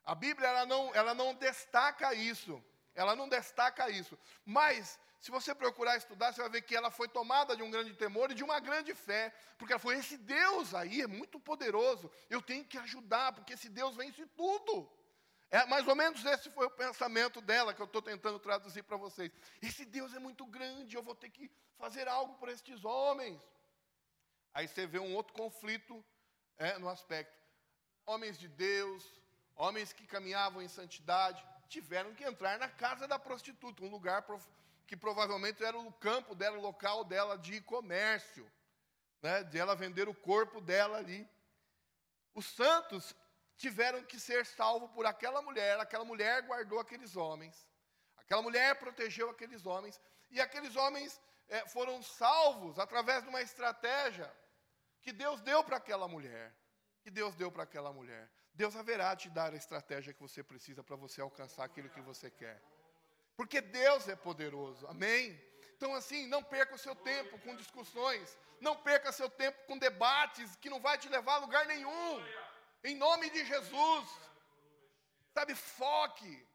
A 0.04 0.16
Bíblia 0.16 0.48
ela 0.48 0.66
não, 0.66 0.94
ela 0.96 1.14
não 1.14 1.36
destaca 1.36 2.14
isso, 2.14 2.64
ela 2.96 3.16
não 3.16 3.30
destaca 3.30 3.90
isso. 3.90 4.18
Mas, 4.44 5.00
se 5.20 5.30
você 5.30 5.54
procurar 5.54 5.98
estudar, 5.98 6.34
você 6.34 6.42
vai 6.42 6.50
ver 6.50 6.62
que 6.64 6.76
ela 6.76 6.90
foi 6.90 7.08
tomada 7.08 7.56
de 7.56 7.62
um 7.62 7.70
grande 7.70 7.94
temor 7.94 8.32
e 8.32 8.34
de 8.34 8.44
uma 8.44 8.60
grande 8.60 8.96
fé, 8.96 9.32
porque 9.58 9.74
ela 9.74 9.80
foi: 9.80 10.00
esse 10.00 10.18
Deus 10.18 10.74
aí 10.74 11.02
é 11.02 11.08
muito 11.08 11.40
poderoso, 11.40 12.12
eu 12.30 12.42
tenho 12.42 12.66
que 12.66 12.80
ajudar, 12.80 13.34
porque 13.34 13.54
esse 13.54 13.70
Deus 13.70 13.96
vence 13.96 14.26
tudo. 14.36 14.92
É, 15.52 15.66
mais 15.66 15.86
ou 15.86 15.96
menos 15.96 16.24
esse 16.24 16.50
foi 16.50 16.66
o 16.66 16.72
pensamento 16.72 17.42
dela 17.42 17.74
que 17.74 17.82
eu 17.82 17.86
estou 17.86 18.02
tentando 18.02 18.40
traduzir 18.40 18.84
para 18.84 18.96
vocês. 18.96 19.30
Esse 19.62 19.84
Deus 19.84 20.14
é 20.14 20.20
muito 20.20 20.46
grande, 20.46 20.96
eu 20.96 21.04
vou 21.04 21.14
ter 21.14 21.30
que 21.30 21.52
fazer 21.78 22.08
algo 22.08 22.36
por 22.36 22.48
estes 22.48 22.86
homens. 22.86 23.42
Aí 24.54 24.66
você 24.66 24.88
vê 24.88 24.98
um 24.98 25.14
outro 25.14 25.34
conflito 25.34 26.04
é, 26.58 26.78
no 26.78 26.88
aspecto. 26.88 27.38
Homens 28.06 28.40
de 28.40 28.48
Deus, 28.48 29.06
homens 29.58 29.92
que 29.92 30.08
caminhavam 30.08 30.62
em 30.62 30.70
santidade, 30.70 31.46
tiveram 31.68 32.14
que 32.14 32.24
entrar 32.24 32.58
na 32.58 32.70
casa 32.70 33.06
da 33.06 33.20
prostituta, 33.20 33.84
um 33.84 33.90
lugar 33.90 34.26
que 34.88 34.96
provavelmente 34.96 35.62
era 35.64 35.78
o 35.78 35.92
campo 35.94 36.34
dela, 36.34 36.58
o 36.58 36.62
local 36.62 37.04
dela 37.04 37.38
de 37.38 37.60
comércio, 37.62 38.50
né, 39.22 39.44
de 39.44 39.58
ela 39.58 39.76
vender 39.76 40.08
o 40.08 40.16
corpo 40.16 40.62
dela 40.62 40.98
ali. 40.98 41.28
Os 42.34 42.46
santos 42.46 43.14
tiveram 43.66 44.02
que 44.10 44.20
ser 44.28 44.42
salvos 44.46 44.90
por 44.96 45.06
aquela 45.06 45.42
mulher, 45.48 45.74
aquela 45.80 46.06
mulher 46.12 46.36
guardou 46.50 46.80
aqueles 46.80 47.16
homens, 47.16 47.56
Aquela 48.32 48.44
mulher 48.44 48.76
protegeu 48.76 49.30
aqueles 49.30 49.66
homens, 49.66 50.00
e 50.30 50.40
aqueles 50.40 50.78
homens 50.78 51.20
é, 51.50 51.68
foram 51.68 52.02
salvos 52.02 52.80
através 52.80 53.24
de 53.24 53.28
uma 53.28 53.42
estratégia 53.42 54.34
que 55.02 55.12
Deus 55.12 55.42
deu 55.42 55.62
para 55.66 55.76
aquela 55.76 56.08
mulher. 56.08 56.56
Que 57.04 57.12
Deus 57.12 57.36
deu 57.36 57.52
para 57.52 57.64
aquela 57.64 57.92
mulher. 57.92 58.32
Deus 58.54 58.74
haverá 58.78 59.16
de 59.16 59.30
dar 59.30 59.52
a 59.52 59.58
estratégia 59.58 60.14
que 60.14 60.22
você 60.22 60.42
precisa 60.42 60.82
para 60.82 60.96
você 60.96 61.20
alcançar 61.20 61.66
aquilo 61.66 61.90
que 61.90 62.00
você 62.00 62.32
quer. 62.32 62.62
Porque 63.36 63.60
Deus 63.60 64.08
é 64.08 64.16
poderoso, 64.16 64.88
amém? 64.88 65.38
Então, 65.76 65.94
assim, 65.94 66.26
não 66.28 66.42
perca 66.42 66.76
o 66.76 66.84
seu 66.86 66.96
tempo 66.96 67.38
com 67.40 67.54
discussões, 67.54 68.38
não 68.62 68.78
perca 68.78 69.12
seu 69.12 69.30
tempo 69.30 69.60
com 69.68 69.78
debates 69.78 70.56
que 70.56 70.70
não 70.70 70.80
vai 70.80 70.98
te 70.98 71.10
levar 71.10 71.34
a 71.36 71.40
lugar 71.40 71.66
nenhum. 71.66 72.24
Em 72.84 72.96
nome 72.96 73.30
de 73.30 73.46
Jesus. 73.46 74.10
Sabe, 75.34 75.56
foque. 75.56 76.46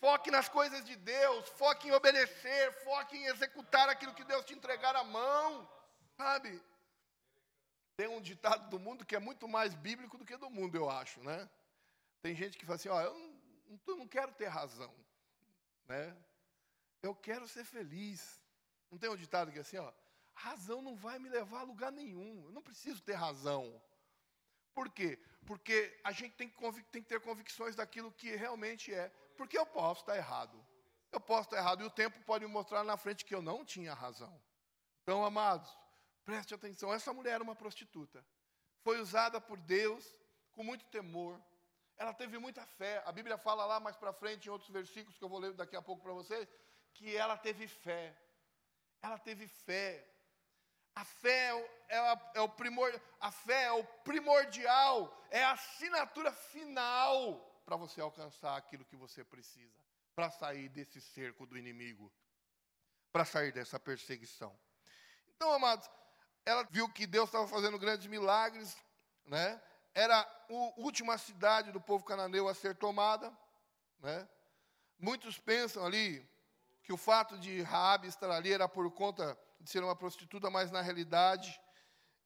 Foque 0.00 0.30
nas 0.30 0.48
coisas 0.48 0.82
de 0.82 0.96
Deus, 0.96 1.46
foque 1.50 1.88
em 1.88 1.92
obedecer, 1.92 2.72
foque 2.84 3.18
em 3.18 3.26
executar 3.26 3.86
aquilo 3.90 4.14
que 4.14 4.24
Deus 4.24 4.46
te 4.46 4.54
entregar 4.54 4.96
à 4.96 5.04
mão. 5.04 5.68
Sabe? 6.16 6.62
Tem 7.96 8.08
um 8.08 8.20
ditado 8.20 8.70
do 8.70 8.78
mundo 8.78 9.04
que 9.04 9.14
é 9.14 9.18
muito 9.18 9.46
mais 9.46 9.74
bíblico 9.74 10.16
do 10.16 10.24
que 10.24 10.38
do 10.38 10.48
mundo, 10.48 10.74
eu 10.74 10.88
acho, 10.88 11.20
né? 11.20 11.46
Tem 12.22 12.34
gente 12.34 12.56
que 12.56 12.64
fala 12.64 12.76
assim, 12.76 12.88
ó, 12.88 12.98
eu 13.02 13.14
não, 13.86 13.96
não 13.96 14.08
quero 14.08 14.32
ter 14.32 14.46
razão, 14.46 14.94
né? 15.86 16.16
Eu 17.02 17.14
quero 17.14 17.46
ser 17.46 17.64
feliz. 17.64 18.40
Não 18.90 18.96
tem 18.98 19.10
um 19.10 19.16
ditado 19.16 19.52
que 19.52 19.58
é 19.58 19.60
assim, 19.60 19.76
ó, 19.76 19.92
razão 20.34 20.80
não 20.80 20.96
vai 20.96 21.18
me 21.18 21.28
levar 21.28 21.60
a 21.60 21.64
lugar 21.64 21.92
nenhum. 21.92 22.42
Eu 22.46 22.52
não 22.52 22.62
preciso 22.62 23.02
ter 23.02 23.12
razão. 23.12 23.80
Por 24.74 24.88
quê? 24.90 25.18
Porque 25.46 26.00
a 26.04 26.12
gente 26.12 26.34
tem 26.36 26.48
que, 26.48 26.82
tem 26.84 27.02
que 27.02 27.08
ter 27.08 27.20
convicções 27.20 27.74
daquilo 27.74 28.12
que 28.12 28.34
realmente 28.36 28.92
é. 28.92 29.08
Porque 29.36 29.58
eu 29.58 29.66
posso 29.66 30.02
estar 30.02 30.16
errado. 30.16 30.64
Eu 31.10 31.20
posso 31.20 31.48
estar 31.48 31.58
errado. 31.58 31.82
E 31.82 31.86
o 31.86 31.90
tempo 31.90 32.20
pode 32.24 32.44
me 32.44 32.52
mostrar 32.52 32.84
na 32.84 32.96
frente 32.96 33.24
que 33.24 33.34
eu 33.34 33.42
não 33.42 33.64
tinha 33.64 33.94
razão. 33.94 34.40
Então, 35.02 35.24
amados, 35.24 35.70
preste 36.24 36.54
atenção. 36.54 36.92
Essa 36.92 37.12
mulher 37.12 37.34
era 37.34 37.42
uma 37.42 37.56
prostituta. 37.56 38.24
Foi 38.82 39.00
usada 39.00 39.40
por 39.40 39.58
Deus 39.58 40.04
com 40.52 40.62
muito 40.62 40.84
temor. 40.86 41.40
Ela 41.96 42.14
teve 42.14 42.38
muita 42.38 42.64
fé. 42.64 43.02
A 43.04 43.12
Bíblia 43.12 43.36
fala 43.36 43.66
lá 43.66 43.80
mais 43.80 43.96
para 43.96 44.12
frente, 44.12 44.46
em 44.46 44.50
outros 44.50 44.70
versículos 44.70 45.18
que 45.18 45.24
eu 45.24 45.28
vou 45.28 45.38
ler 45.38 45.52
daqui 45.52 45.76
a 45.76 45.82
pouco 45.82 46.02
para 46.02 46.12
vocês, 46.12 46.48
que 46.94 47.16
ela 47.16 47.36
teve 47.36 47.66
fé. 47.66 48.16
Ela 49.02 49.18
teve 49.18 49.46
fé. 49.48 50.06
A 51.00 51.04
fé 51.04 51.50
é, 51.88 51.98
a, 51.98 52.30
é 52.34 52.40
o 52.42 52.48
primor, 52.50 53.00
a 53.18 53.30
fé 53.30 53.62
é 53.62 53.72
o 53.72 53.82
primordial, 54.04 55.24
é 55.30 55.42
a 55.42 55.52
assinatura 55.52 56.30
final 56.30 57.40
para 57.64 57.74
você 57.74 58.02
alcançar 58.02 58.54
aquilo 58.54 58.84
que 58.84 58.96
você 58.96 59.24
precisa, 59.24 59.82
para 60.14 60.30
sair 60.30 60.68
desse 60.68 61.00
cerco 61.00 61.46
do 61.46 61.56
inimigo, 61.56 62.12
para 63.10 63.24
sair 63.24 63.50
dessa 63.50 63.80
perseguição. 63.80 64.54
Então, 65.34 65.50
amados, 65.50 65.88
ela 66.44 66.64
viu 66.64 66.86
que 66.92 67.06
Deus 67.06 67.30
estava 67.30 67.48
fazendo 67.48 67.78
grandes 67.78 68.06
milagres, 68.06 68.76
né? 69.24 69.58
Era 69.94 70.20
a 70.20 70.52
última 70.76 71.16
cidade 71.16 71.72
do 71.72 71.80
povo 71.80 72.04
cananeu 72.04 72.46
a 72.46 72.52
ser 72.52 72.76
tomada, 72.76 73.32
né? 74.00 74.28
Muitos 74.98 75.38
pensam 75.38 75.82
ali 75.82 76.28
que 76.82 76.92
o 76.92 76.98
fato 76.98 77.38
de 77.38 77.62
Raabe 77.62 78.06
estar 78.06 78.30
ali 78.30 78.52
era 78.52 78.68
por 78.68 78.90
conta 78.92 79.38
de 79.60 79.70
ser 79.70 79.84
uma 79.84 79.94
prostituta, 79.94 80.50
mas 80.50 80.70
na 80.70 80.80
realidade 80.80 81.60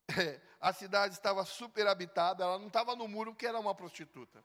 é, 0.18 0.40
a 0.60 0.72
cidade 0.72 1.14
estava 1.14 1.44
super 1.44 1.86
habitada, 1.86 2.44
ela 2.44 2.58
não 2.58 2.68
estava 2.68 2.94
no 2.94 3.08
muro 3.08 3.32
porque 3.32 3.46
era 3.46 3.58
uma 3.58 3.74
prostituta. 3.74 4.44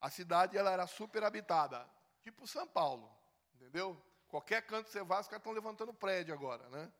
A 0.00 0.10
cidade 0.10 0.56
ela 0.56 0.70
era 0.70 0.86
super 0.86 1.24
habitada, 1.24 1.88
tipo 2.22 2.46
São 2.46 2.66
Paulo, 2.66 3.10
entendeu? 3.54 4.00
Qualquer 4.28 4.62
canto 4.62 4.86
que 4.86 4.92
você 4.92 5.02
vá, 5.02 5.20
os 5.20 5.28
caras 5.28 5.40
estão 5.40 5.52
levantando 5.52 5.94
prédio 5.94 6.34
agora, 6.34 6.68
né? 6.68 6.92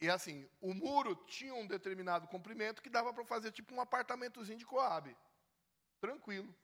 E 0.00 0.10
assim, 0.10 0.48
o 0.60 0.74
muro 0.74 1.14
tinha 1.26 1.54
um 1.54 1.66
determinado 1.66 2.26
comprimento 2.26 2.82
que 2.82 2.90
dava 2.90 3.12
para 3.12 3.24
fazer 3.24 3.52
tipo 3.52 3.74
um 3.74 3.80
apartamentozinho 3.80 4.58
de 4.58 4.66
Coab. 4.66 5.16
Tranquilo. 6.00 6.54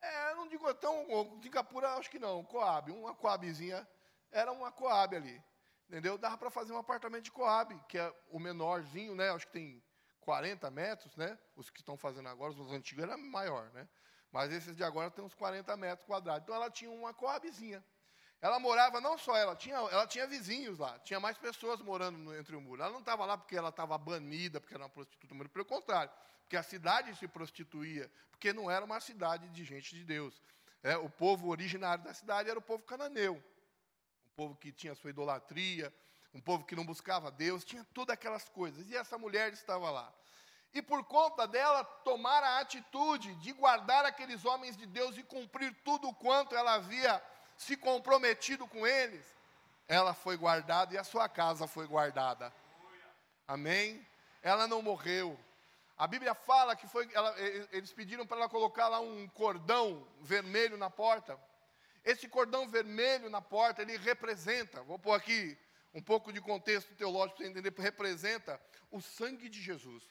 É, 0.00 0.34
não 0.34 0.48
digo 0.48 0.72
tão. 0.74 1.06
Singapura, 1.40 1.94
acho 1.94 2.10
que 2.10 2.18
não. 2.18 2.44
Coab, 2.44 2.90
uma 2.90 3.14
Coabzinha. 3.14 3.86
Era 4.30 4.50
uma 4.50 4.72
Coab 4.72 5.14
ali. 5.14 5.42
Entendeu? 5.88 6.16
Dava 6.16 6.38
para 6.38 6.50
fazer 6.50 6.72
um 6.72 6.78
apartamento 6.78 7.24
de 7.24 7.32
Coab, 7.32 7.78
que 7.88 7.98
é 7.98 8.14
o 8.30 8.38
menorzinho, 8.38 9.14
né? 9.14 9.30
Acho 9.30 9.46
que 9.46 9.52
tem 9.52 9.82
40 10.20 10.70
metros, 10.70 11.14
né? 11.16 11.38
Os 11.54 11.68
que 11.68 11.80
estão 11.80 11.96
fazendo 11.96 12.28
agora, 12.28 12.52
os 12.52 12.72
antigos 12.72 13.04
eram 13.04 13.18
maior, 13.18 13.70
né? 13.72 13.88
Mas 14.30 14.50
esses 14.50 14.74
de 14.74 14.82
agora 14.82 15.10
tem 15.10 15.22
uns 15.22 15.34
40 15.34 15.76
metros 15.76 16.06
quadrados. 16.06 16.42
Então 16.42 16.54
ela 16.54 16.70
tinha 16.70 16.90
uma 16.90 17.12
Coabzinha. 17.12 17.84
Ela 18.40 18.58
morava, 18.58 19.00
não 19.00 19.16
só 19.18 19.36
ela, 19.36 19.54
tinha, 19.54 19.76
ela 19.76 20.06
tinha 20.06 20.26
vizinhos 20.26 20.76
lá, 20.76 20.98
tinha 21.00 21.20
mais 21.20 21.38
pessoas 21.38 21.80
morando 21.80 22.18
no, 22.18 22.36
entre 22.36 22.56
o 22.56 22.60
muro. 22.60 22.82
Ela 22.82 22.90
não 22.90 22.98
estava 22.98 23.24
lá 23.24 23.38
porque 23.38 23.56
ela 23.56 23.68
estava 23.68 23.96
banida, 23.96 24.60
porque 24.60 24.74
era 24.74 24.82
uma 24.82 24.88
prostituta, 24.88 25.32
mas 25.32 25.46
pelo 25.46 25.64
contrário, 25.64 26.10
porque 26.40 26.56
a 26.56 26.62
cidade 26.62 27.14
se 27.16 27.28
prostituía, 27.28 28.10
porque 28.32 28.52
não 28.52 28.68
era 28.68 28.84
uma 28.84 28.98
cidade 28.98 29.48
de 29.50 29.64
gente 29.64 29.94
de 29.94 30.04
Deus. 30.04 30.42
É, 30.82 30.96
o 30.96 31.08
povo 31.08 31.50
originário 31.50 32.02
da 32.02 32.12
cidade 32.12 32.50
era 32.50 32.58
o 32.58 32.62
povo 32.62 32.82
cananeu 32.82 33.40
povo 34.36 34.56
que 34.56 34.72
tinha 34.72 34.94
sua 34.94 35.10
idolatria, 35.10 35.92
um 36.34 36.40
povo 36.40 36.64
que 36.64 36.76
não 36.76 36.84
buscava 36.84 37.30
Deus, 37.30 37.64
tinha 37.64 37.84
todas 37.92 38.14
aquelas 38.14 38.48
coisas. 38.48 38.88
E 38.88 38.96
essa 38.96 39.18
mulher 39.18 39.52
estava 39.52 39.90
lá. 39.90 40.12
E 40.74 40.80
por 40.80 41.04
conta 41.04 41.46
dela 41.46 41.84
tomar 41.84 42.42
a 42.42 42.60
atitude 42.60 43.34
de 43.34 43.52
guardar 43.52 44.06
aqueles 44.06 44.44
homens 44.44 44.76
de 44.76 44.86
Deus 44.86 45.16
e 45.18 45.22
cumprir 45.22 45.74
tudo 45.84 46.12
quanto 46.14 46.56
ela 46.56 46.74
havia 46.74 47.22
se 47.58 47.76
comprometido 47.76 48.66
com 48.66 48.86
eles, 48.86 49.24
ela 49.86 50.14
foi 50.14 50.36
guardada 50.36 50.94
e 50.94 50.98
a 50.98 51.04
sua 51.04 51.28
casa 51.28 51.66
foi 51.66 51.86
guardada. 51.86 52.52
Amém? 53.46 54.06
Ela 54.42 54.66
não 54.66 54.80
morreu. 54.80 55.38
A 55.98 56.06
Bíblia 56.06 56.34
fala 56.34 56.74
que 56.74 56.88
foi, 56.88 57.08
ela, 57.12 57.38
eles 57.70 57.92
pediram 57.92 58.26
para 58.26 58.38
ela 58.38 58.48
colocar 58.48 58.88
lá 58.88 58.98
um 58.98 59.28
cordão 59.28 60.06
vermelho 60.20 60.78
na 60.78 60.88
porta, 60.88 61.38
esse 62.04 62.28
cordão 62.28 62.68
vermelho 62.68 63.30
na 63.30 63.40
porta, 63.40 63.82
ele 63.82 63.96
representa, 63.96 64.82
vou 64.82 64.98
pôr 64.98 65.12
aqui 65.12 65.56
um 65.94 66.02
pouco 66.02 66.32
de 66.32 66.40
contexto 66.40 66.94
teológico 66.94 67.36
para 67.36 67.46
você 67.46 67.50
entender, 67.50 67.72
representa 67.80 68.60
o 68.90 69.00
sangue 69.00 69.48
de 69.48 69.60
Jesus. 69.60 70.04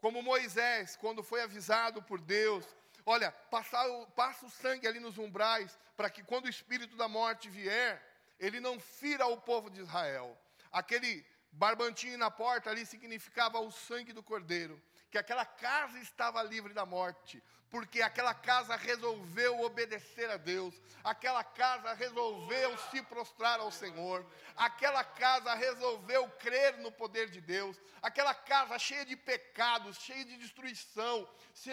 Como 0.00 0.22
Moisés, 0.22 0.96
quando 0.96 1.22
foi 1.22 1.40
avisado 1.40 2.02
por 2.02 2.20
Deus, 2.20 2.66
olha, 3.06 3.32
passa 3.32 3.82
o, 3.86 4.06
passa 4.08 4.44
o 4.44 4.50
sangue 4.50 4.86
ali 4.86 5.00
nos 5.00 5.16
umbrais, 5.16 5.78
para 5.96 6.10
que 6.10 6.22
quando 6.22 6.44
o 6.44 6.50
espírito 6.50 6.96
da 6.96 7.08
morte 7.08 7.48
vier, 7.48 8.02
ele 8.38 8.60
não 8.60 8.78
fira 8.78 9.26
o 9.26 9.40
povo 9.40 9.70
de 9.70 9.80
Israel. 9.80 10.36
Aquele 10.70 11.24
barbantinho 11.52 12.18
na 12.18 12.30
porta 12.30 12.68
ali 12.68 12.84
significava 12.84 13.60
o 13.60 13.70
sangue 13.70 14.12
do 14.12 14.22
cordeiro, 14.22 14.82
que 15.10 15.16
aquela 15.16 15.46
casa 15.46 15.98
estava 16.00 16.42
livre 16.42 16.74
da 16.74 16.84
morte 16.84 17.42
porque 17.74 18.00
aquela 18.00 18.32
casa 18.32 18.76
resolveu 18.76 19.60
obedecer 19.62 20.30
a 20.30 20.36
Deus, 20.36 20.80
aquela 21.02 21.42
casa 21.42 21.92
resolveu 21.92 22.78
se 22.92 23.02
prostrar 23.02 23.58
ao 23.58 23.72
Senhor, 23.72 24.24
aquela 24.56 25.02
casa 25.02 25.52
resolveu 25.54 26.28
crer 26.38 26.78
no 26.78 26.92
poder 26.92 27.30
de 27.30 27.40
Deus, 27.40 27.76
aquela 28.00 28.32
casa 28.32 28.78
cheia 28.78 29.04
de 29.04 29.16
pecados, 29.16 29.96
cheia 29.96 30.24
de 30.24 30.36
destruição, 30.36 31.28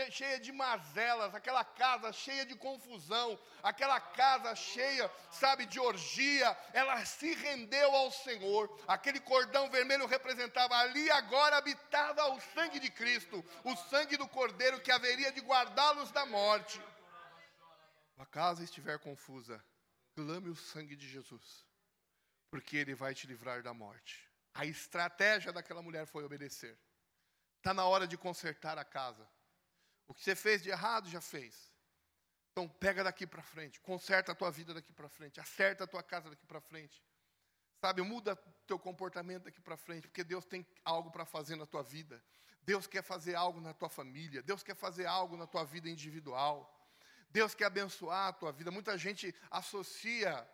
cheia 0.09 0.39
de 0.39 0.51
mazelas, 0.51 1.35
aquela 1.35 1.63
casa 1.63 2.11
cheia 2.11 2.47
de 2.47 2.55
confusão, 2.55 3.37
aquela 3.61 3.99
casa 3.99 4.55
cheia, 4.55 5.11
sabe, 5.29 5.67
de 5.67 5.79
orgia, 5.79 6.57
ela 6.73 7.03
se 7.05 7.33
rendeu 7.35 7.95
ao 7.95 8.11
Senhor. 8.11 8.75
Aquele 8.87 9.19
cordão 9.19 9.69
vermelho 9.69 10.07
representava 10.07 10.75
ali 10.77 11.11
agora 11.11 11.57
habitava 11.57 12.31
o 12.31 12.41
sangue 12.55 12.79
de 12.79 12.89
Cristo, 12.89 13.43
o 13.63 13.75
sangue 13.75 14.17
do 14.17 14.27
Cordeiro 14.27 14.81
que 14.81 14.91
haveria 14.91 15.31
de 15.31 15.41
guardar 15.41 15.90
livrá-los 15.91 16.11
da 16.11 16.25
morte. 16.25 16.81
A 18.17 18.25
casa 18.25 18.63
estiver 18.63 18.99
confusa, 18.99 19.63
clame 20.15 20.49
o 20.49 20.55
sangue 20.55 20.95
de 20.95 21.07
Jesus, 21.07 21.65
porque 22.49 22.77
ele 22.77 22.95
vai 22.95 23.13
te 23.13 23.27
livrar 23.27 23.63
da 23.63 23.73
morte. 23.73 24.29
A 24.53 24.65
estratégia 24.65 25.51
daquela 25.51 25.81
mulher 25.81 26.05
foi 26.05 26.23
obedecer. 26.23 26.77
Está 27.57 27.73
na 27.73 27.85
hora 27.85 28.07
de 28.07 28.17
consertar 28.17 28.77
a 28.77 28.85
casa. 28.85 29.27
O 30.07 30.13
que 30.13 30.23
você 30.23 30.35
fez 30.35 30.61
de 30.61 30.69
errado, 30.69 31.09
já 31.09 31.21
fez. 31.21 31.71
Então 32.51 32.67
pega 32.67 33.03
daqui 33.03 33.25
para 33.25 33.41
frente, 33.41 33.79
conserta 33.79 34.33
a 34.33 34.35
tua 34.35 34.51
vida 34.51 34.73
daqui 34.73 34.91
para 34.91 35.07
frente, 35.07 35.39
acerta 35.39 35.85
a 35.85 35.87
tua 35.87 36.03
casa 36.03 36.29
daqui 36.29 36.45
para 36.45 36.59
frente. 36.59 37.01
Sabe, 37.79 38.01
muda 38.01 38.35
teu 38.67 38.77
comportamento 38.77 39.43
daqui 39.43 39.61
para 39.61 39.77
frente, 39.77 40.07
porque 40.07 40.23
Deus 40.23 40.45
tem 40.45 40.67
algo 40.83 41.09
para 41.11 41.25
fazer 41.25 41.55
na 41.55 41.65
tua 41.65 41.81
vida. 41.81 42.23
Deus 42.63 42.87
quer 42.87 43.01
fazer 43.03 43.35
algo 43.35 43.59
na 43.59 43.73
tua 43.73 43.89
família, 43.89 44.43
Deus 44.43 44.63
quer 44.63 44.75
fazer 44.75 45.05
algo 45.05 45.35
na 45.35 45.47
tua 45.47 45.63
vida 45.63 45.89
individual. 45.89 46.77
Deus 47.29 47.55
quer 47.55 47.65
abençoar 47.65 48.27
a 48.27 48.33
tua 48.33 48.51
vida. 48.51 48.69
Muita 48.71 48.97
gente 48.97 49.33
associa 49.49 50.47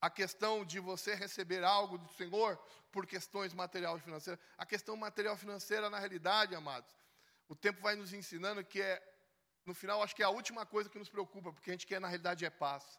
a 0.00 0.10
questão 0.10 0.64
de 0.64 0.80
você 0.80 1.14
receber 1.14 1.62
algo 1.62 1.98
do 1.98 2.08
Senhor 2.08 2.56
por 2.90 3.06
questões 3.06 3.52
material 3.52 3.96
e 3.98 4.00
financeiras. 4.00 4.42
A 4.56 4.64
questão 4.64 4.96
material 4.96 5.36
financeira, 5.36 5.90
na 5.90 5.98
realidade, 5.98 6.54
amados, 6.54 6.90
o 7.48 7.54
tempo 7.54 7.80
vai 7.80 7.94
nos 7.94 8.12
ensinando 8.12 8.64
que 8.64 8.80
é, 8.80 9.02
no 9.64 9.74
final, 9.74 10.02
acho 10.02 10.16
que 10.16 10.22
é 10.22 10.26
a 10.26 10.30
última 10.30 10.64
coisa 10.64 10.88
que 10.88 10.98
nos 10.98 11.08
preocupa, 11.08 11.52
porque 11.52 11.70
a 11.70 11.74
gente 11.74 11.86
quer, 11.86 12.00
na 12.00 12.08
realidade, 12.08 12.44
é 12.44 12.50
paz. 12.50 12.98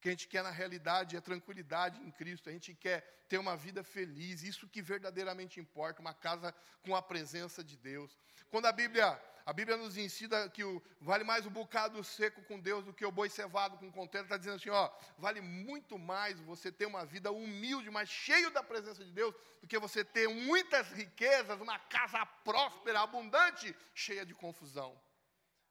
Que 0.00 0.08
a 0.08 0.12
gente 0.12 0.28
quer 0.28 0.42
na 0.42 0.50
realidade 0.50 1.16
é 1.16 1.20
tranquilidade 1.20 2.00
em 2.02 2.10
Cristo, 2.10 2.48
a 2.48 2.52
gente 2.52 2.74
quer 2.74 3.00
ter 3.28 3.38
uma 3.38 3.56
vida 3.56 3.84
feliz, 3.84 4.42
isso 4.42 4.66
que 4.66 4.82
verdadeiramente 4.82 5.60
importa, 5.60 6.00
uma 6.00 6.14
casa 6.14 6.54
com 6.82 6.96
a 6.96 7.02
presença 7.02 7.62
de 7.62 7.76
Deus. 7.76 8.18
Quando 8.50 8.66
a 8.66 8.72
Bíblia, 8.72 9.22
a 9.46 9.52
Bíblia 9.52 9.76
nos 9.76 9.96
ensina 9.96 10.48
que 10.48 10.64
o, 10.64 10.82
vale 11.00 11.22
mais 11.22 11.46
o 11.46 11.50
bocado 11.50 12.02
seco 12.02 12.42
com 12.42 12.58
Deus 12.58 12.84
do 12.84 12.92
que 12.92 13.04
o 13.04 13.12
boi 13.12 13.28
cevado 13.28 13.76
com 13.76 13.92
contento, 13.92 14.24
está 14.24 14.36
dizendo 14.36 14.56
assim, 14.56 14.70
ó, 14.70 14.90
vale 15.18 15.40
muito 15.40 15.98
mais 15.98 16.40
você 16.40 16.72
ter 16.72 16.86
uma 16.86 17.04
vida 17.04 17.30
humilde, 17.30 17.90
mas 17.90 18.08
cheio 18.08 18.50
da 18.50 18.62
presença 18.62 19.04
de 19.04 19.12
Deus, 19.12 19.34
do 19.60 19.68
que 19.68 19.78
você 19.78 20.02
ter 20.02 20.26
muitas 20.28 20.90
riquezas, 20.90 21.60
uma 21.60 21.78
casa 21.78 22.24
próspera, 22.26 23.00
abundante, 23.00 23.76
cheia 23.94 24.24
de 24.24 24.34
confusão. 24.34 25.00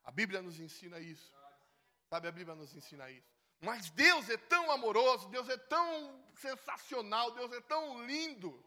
A 0.04 0.12
Bíblia 0.12 0.42
nos 0.42 0.60
ensina 0.60 1.00
isso. 1.00 1.34
Sabe, 2.10 2.28
a 2.28 2.32
Bíblia 2.32 2.56
nos 2.56 2.74
ensina 2.76 3.10
isso. 3.12 3.39
Mas 3.62 3.90
Deus 3.90 4.30
é 4.30 4.38
tão 4.38 4.72
amoroso, 4.72 5.28
Deus 5.30 5.50
é 5.50 5.58
tão 5.58 6.24
sensacional, 6.36 7.32
Deus 7.32 7.52
é 7.52 7.62
tão 7.62 8.06
lindo, 8.06 8.64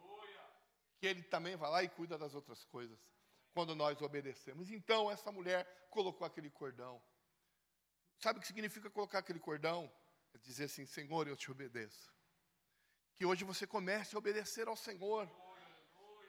que 0.99 1.07
Ele 1.07 1.23
também 1.23 1.57
vai 1.57 1.71
lá 1.71 1.83
e 1.83 1.89
cuida 1.89 2.19
das 2.19 2.35
outras 2.35 2.65
coisas, 2.65 2.99
quando 3.55 3.75
nós 3.75 4.01
obedecemos. 4.03 4.71
Então, 4.71 5.11
essa 5.11 5.33
mulher 5.33 5.67
colocou 5.91 6.27
aquele 6.27 6.51
cordão. 6.51 7.03
Sabe 8.19 8.39
o 8.39 8.43
que 8.43 8.47
significa 8.47 8.91
colocar 8.91 9.19
aquele 9.19 9.41
cordão? 9.41 9.91
É 10.35 10.39
dizer 10.39 10.65
assim: 10.65 10.87
Senhor, 10.87 11.27
eu 11.27 11.37
te 11.37 11.51
obedeço. 11.51 12.13
Que 13.15 13.25
hoje 13.25 13.45
você 13.45 13.67
comece 13.67 14.15
a 14.15 14.19
obedecer 14.19 14.69
ao 14.69 14.77
Senhor 14.77 15.29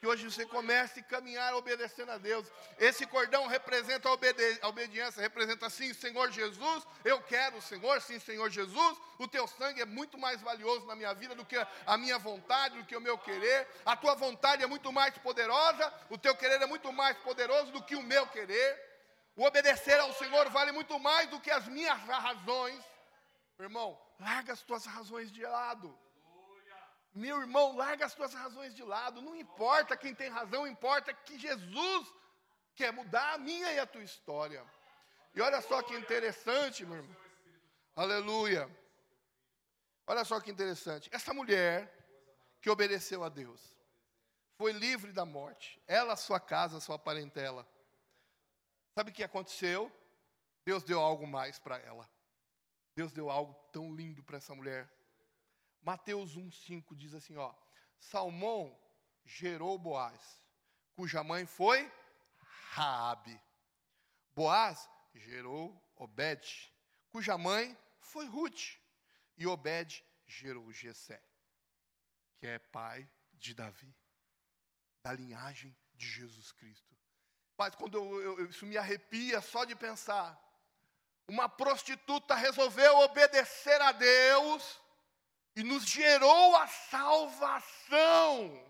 que 0.03 0.07
hoje 0.07 0.29
você 0.29 0.45
comece 0.45 0.99
a 0.99 1.03
caminhar 1.03 1.55
obedecendo 1.55 2.11
a 2.11 2.17
Deus. 2.17 2.45
Esse 2.77 3.07
cordão 3.07 3.47
representa 3.47 4.09
a, 4.09 4.11
obedi 4.11 4.59
a 4.61 4.67
obediência, 4.67 5.21
representa 5.21 5.69
sim, 5.69 5.93
Senhor 5.93 6.29
Jesus, 6.29 6.85
eu 7.05 7.21
quero 7.21 7.55
o 7.55 7.61
Senhor, 7.61 8.01
sim, 8.01 8.19
Senhor 8.19 8.49
Jesus, 8.49 8.97
o 9.17 9.29
teu 9.29 9.47
sangue 9.47 9.79
é 9.79 9.85
muito 9.85 10.17
mais 10.17 10.41
valioso 10.41 10.85
na 10.87 10.93
minha 10.93 11.13
vida 11.13 11.33
do 11.35 11.45
que 11.45 11.55
a 11.85 11.97
minha 11.97 12.19
vontade, 12.19 12.79
do 12.79 12.83
que 12.83 12.97
o 12.97 12.99
meu 12.99 13.17
querer. 13.17 13.65
A 13.85 13.95
tua 13.95 14.13
vontade 14.13 14.61
é 14.61 14.67
muito 14.67 14.91
mais 14.91 15.17
poderosa, 15.19 15.93
o 16.09 16.17
teu 16.17 16.35
querer 16.35 16.61
é 16.61 16.65
muito 16.65 16.91
mais 16.91 17.15
poderoso 17.19 17.71
do 17.71 17.81
que 17.81 17.95
o 17.95 18.03
meu 18.03 18.27
querer. 18.27 18.77
O 19.37 19.45
obedecer 19.45 20.01
ao 20.01 20.11
Senhor 20.11 20.49
vale 20.49 20.73
muito 20.73 20.99
mais 20.99 21.29
do 21.29 21.39
que 21.39 21.49
as 21.49 21.65
minhas 21.69 21.97
razões. 22.01 22.83
Irmão, 23.57 23.97
larga 24.19 24.51
as 24.51 24.61
tuas 24.61 24.85
razões 24.85 25.31
de 25.31 25.43
lado. 25.43 25.97
Meu 27.13 27.39
irmão, 27.41 27.75
larga 27.75 28.05
as 28.05 28.15
tuas 28.15 28.33
razões 28.33 28.73
de 28.73 28.83
lado. 28.83 29.21
Não 29.21 29.35
importa 29.35 29.95
quem 29.95 30.15
tem 30.15 30.29
razão, 30.29 30.65
importa 30.65 31.13
que 31.13 31.37
Jesus 31.37 32.07
quer 32.75 32.91
mudar 32.91 33.33
a 33.33 33.37
minha 33.37 33.71
e 33.71 33.79
a 33.79 33.85
tua 33.85 34.03
história. 34.03 34.65
E 35.35 35.41
olha 35.41 35.61
só 35.61 35.81
que 35.81 35.95
interessante, 35.95 36.85
meu 36.85 36.97
irmão. 36.97 37.15
Aleluia. 37.95 38.69
Olha 40.07 40.25
só 40.25 40.39
que 40.39 40.51
interessante. 40.51 41.09
Essa 41.13 41.33
mulher 41.33 41.91
que 42.59 42.69
obedeceu 42.69 43.23
a 43.23 43.29
Deus 43.29 43.61
foi 44.57 44.71
livre 44.71 45.11
da 45.11 45.25
morte. 45.25 45.81
Ela, 45.87 46.15
sua 46.15 46.39
casa, 46.39 46.79
sua 46.79 46.97
parentela. 46.97 47.67
Sabe 48.95 49.11
o 49.11 49.13
que 49.13 49.23
aconteceu? 49.23 49.91
Deus 50.65 50.83
deu 50.83 50.99
algo 50.99 51.27
mais 51.27 51.59
para 51.59 51.77
ela. 51.77 52.09
Deus 52.95 53.11
deu 53.11 53.29
algo 53.29 53.53
tão 53.71 53.93
lindo 53.93 54.23
para 54.23 54.37
essa 54.37 54.53
mulher. 54.53 54.89
Mateus 55.83 56.37
1,5 56.37 56.95
diz 56.95 57.13
assim: 57.13 57.35
ó, 57.35 57.53
Salmão 57.99 58.77
gerou 59.25 59.77
Boaz, 59.77 60.41
cuja 60.95 61.23
mãe 61.23 61.45
foi 61.45 61.91
Raabe. 62.71 63.39
Boaz 64.33 64.89
gerou 65.13 65.79
Obed, 65.95 66.73
cuja 67.11 67.37
mãe 67.37 67.77
foi 67.99 68.25
Ruth. 68.25 68.77
E 69.37 69.45
Obed 69.45 70.03
gerou 70.25 70.71
Jessé, 70.71 71.21
que 72.37 72.47
é 72.47 72.59
pai 72.59 73.09
de 73.33 73.53
Davi, 73.53 73.93
da 75.03 75.11
linhagem 75.13 75.75
de 75.95 76.07
Jesus 76.07 76.51
Cristo. 76.51 76.95
Mas 77.57 77.75
quando 77.75 77.97
eu, 77.97 78.39
eu, 78.39 78.49
isso 78.49 78.65
me 78.65 78.77
arrepia 78.77 79.41
só 79.41 79.65
de 79.65 79.75
pensar. 79.75 80.39
Uma 81.27 81.47
prostituta 81.47 82.35
resolveu 82.35 82.99
obedecer 82.99 83.81
a 83.81 83.91
Deus 83.91 84.82
e 85.55 85.63
nos 85.63 85.83
gerou 85.85 86.55
a 86.55 86.67
salvação. 86.67 88.61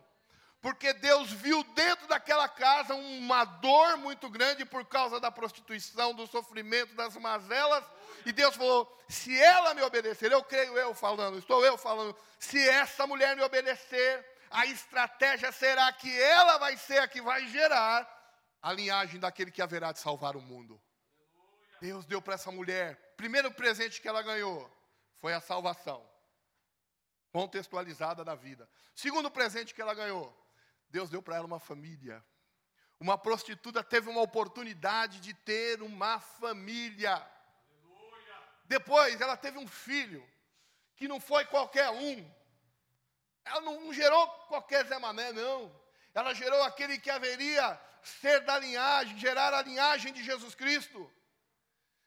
Porque 0.61 0.93
Deus 0.93 1.29
viu 1.29 1.61
dentro 1.75 2.07
daquela 2.07 2.47
casa 2.47 2.95
uma 2.95 3.43
dor 3.43 3.97
muito 3.97 4.29
grande 4.29 4.63
por 4.63 4.85
causa 4.85 5.19
da 5.19 5.29
prostituição, 5.29 6.13
do 6.13 6.25
sofrimento, 6.25 6.95
das 6.95 7.17
mazelas. 7.17 7.83
E 8.25 8.31
Deus 8.31 8.55
falou: 8.55 9.03
se 9.09 9.37
ela 9.41 9.73
me 9.73 9.81
obedecer, 9.81 10.31
eu 10.31 10.41
creio 10.41 10.77
eu 10.77 10.93
falando, 10.93 11.37
estou 11.37 11.65
eu 11.65 11.77
falando, 11.77 12.15
se 12.39 12.57
essa 12.69 13.05
mulher 13.05 13.35
me 13.35 13.43
obedecer, 13.43 14.25
a 14.49 14.65
estratégia 14.65 15.51
será 15.51 15.91
que 15.91 16.17
ela 16.21 16.57
vai 16.57 16.77
ser 16.77 16.99
a 16.99 17.07
que 17.09 17.21
vai 17.21 17.45
gerar 17.47 18.07
a 18.61 18.71
linhagem 18.71 19.19
daquele 19.19 19.51
que 19.51 19.61
haverá 19.61 19.91
de 19.91 19.99
salvar 19.99 20.37
o 20.37 20.41
mundo. 20.41 20.81
Deus 21.81 22.05
deu 22.05 22.21
para 22.21 22.35
essa 22.35 22.49
mulher, 22.49 22.95
primeiro 23.17 23.51
presente 23.51 23.99
que 23.99 24.07
ela 24.07 24.21
ganhou 24.21 24.71
foi 25.19 25.33
a 25.33 25.41
salvação 25.41 26.12
contextualizada 27.33 28.23
da 28.23 28.35
vida. 28.35 28.69
Segundo 28.93 29.29
presente 29.29 29.73
que 29.73 29.81
ela 29.81 29.95
ganhou, 29.95 30.31
Deus 30.87 31.09
deu 31.09 31.21
para 31.21 31.35
ela 31.35 31.47
uma 31.47 31.59
família. 31.59 32.23
Uma 32.99 33.17
prostituta 33.17 33.83
teve 33.83 34.07
uma 34.07 34.21
oportunidade 34.21 35.19
de 35.19 35.33
ter 35.33 35.81
uma 35.81 36.19
família. 36.19 37.15
Aleluia. 37.15 38.41
Depois 38.65 39.19
ela 39.19 39.35
teve 39.35 39.57
um 39.57 39.67
filho, 39.67 40.23
que 40.95 41.07
não 41.07 41.19
foi 41.19 41.43
qualquer 41.45 41.89
um. 41.89 42.31
Ela 43.43 43.61
não 43.61 43.91
gerou 43.91 44.27
qualquer 44.47 44.85
Zé 44.85 44.99
Mané, 44.99 45.33
não. 45.33 45.75
Ela 46.13 46.35
gerou 46.35 46.61
aquele 46.61 46.99
que 46.99 47.09
haveria 47.09 47.81
ser 48.03 48.41
da 48.41 48.59
linhagem, 48.59 49.17
gerar 49.17 49.51
a 49.55 49.63
linhagem 49.63 50.13
de 50.13 50.23
Jesus 50.23 50.53
Cristo. 50.53 51.11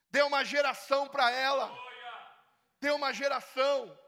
Deu 0.09 0.29
uma 0.29 0.45
geração 0.45 1.09
para 1.09 1.33
ela. 1.33 1.77
Deu 2.81 2.95
uma 2.95 3.13
geração. 3.13 4.06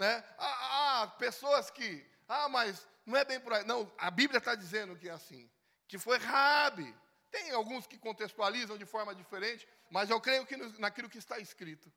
Né? 0.00 0.24
Há, 0.38 1.02
há 1.02 1.06
pessoas 1.08 1.70
que, 1.70 2.02
ah, 2.26 2.48
mas 2.48 2.88
não 3.04 3.18
é 3.18 3.22
bem 3.22 3.38
por 3.38 3.52
aí. 3.52 3.64
Não, 3.64 3.92
a 3.98 4.10
Bíblia 4.10 4.38
está 4.38 4.54
dizendo 4.54 4.96
que 4.96 5.10
é 5.10 5.12
assim. 5.12 5.48
Que 5.86 5.98
foi 5.98 6.16
Rabi. 6.16 6.94
Tem 7.30 7.50
alguns 7.50 7.86
que 7.86 7.98
contextualizam 7.98 8.78
de 8.78 8.86
forma 8.86 9.14
diferente, 9.14 9.68
mas 9.90 10.08
eu 10.08 10.18
creio 10.18 10.46
que 10.46 10.56
naquilo 10.80 11.10
que 11.10 11.18
está 11.18 11.38
escrito. 11.38 11.92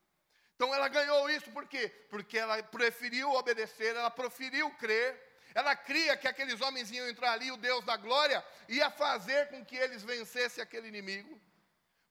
Então 0.54 0.72
ela 0.74 0.86
ganhou 0.86 1.30
isso 1.30 1.50
por 1.50 1.66
quê? 1.66 1.88
Porque 2.10 2.36
ela 2.38 2.62
preferiu 2.62 3.30
obedecer, 3.30 3.96
ela 3.96 4.10
preferiu 4.10 4.70
crer, 4.72 5.18
ela 5.54 5.74
cria 5.74 6.14
que 6.14 6.28
aqueles 6.28 6.60
homens 6.60 6.90
iam 6.90 7.08
entrar 7.08 7.32
ali, 7.32 7.50
o 7.50 7.56
Deus 7.56 7.84
da 7.86 7.96
glória 7.96 8.44
ia 8.68 8.90
fazer 8.90 9.48
com 9.48 9.64
que 9.64 9.76
eles 9.76 10.02
vencessem 10.02 10.62
aquele 10.62 10.88
inimigo, 10.88 11.40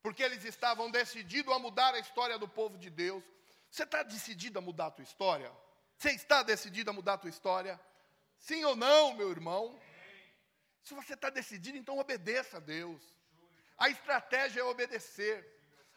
porque 0.02 0.24
eles 0.24 0.44
estavam 0.44 0.90
decididos 0.90 1.54
a 1.54 1.60
mudar 1.60 1.94
a 1.94 2.00
história 2.00 2.40
do 2.40 2.48
povo 2.48 2.80
de 2.80 2.90
Deus. 2.90 3.24
Você 3.70 3.84
está 3.84 4.02
decidido 4.02 4.58
a 4.58 4.62
mudar 4.62 4.88
a 4.88 4.92
tua 4.92 5.04
história? 5.04 5.52
Você 6.04 6.12
está 6.12 6.44
decidido 6.44 6.90
a 6.90 6.94
mudar 6.94 7.14
a 7.14 7.18
tua 7.18 7.30
história? 7.30 7.80
Sim 8.38 8.66
ou 8.66 8.76
não, 8.76 9.14
meu 9.14 9.32
irmão? 9.32 9.80
Se 10.84 10.94
você 10.94 11.14
está 11.14 11.30
decidido, 11.30 11.78
então 11.78 11.98
obedeça 11.98 12.58
a 12.58 12.60
Deus. 12.60 13.02
A 13.78 13.88
estratégia 13.88 14.60
é 14.60 14.64
obedecer. 14.66 15.38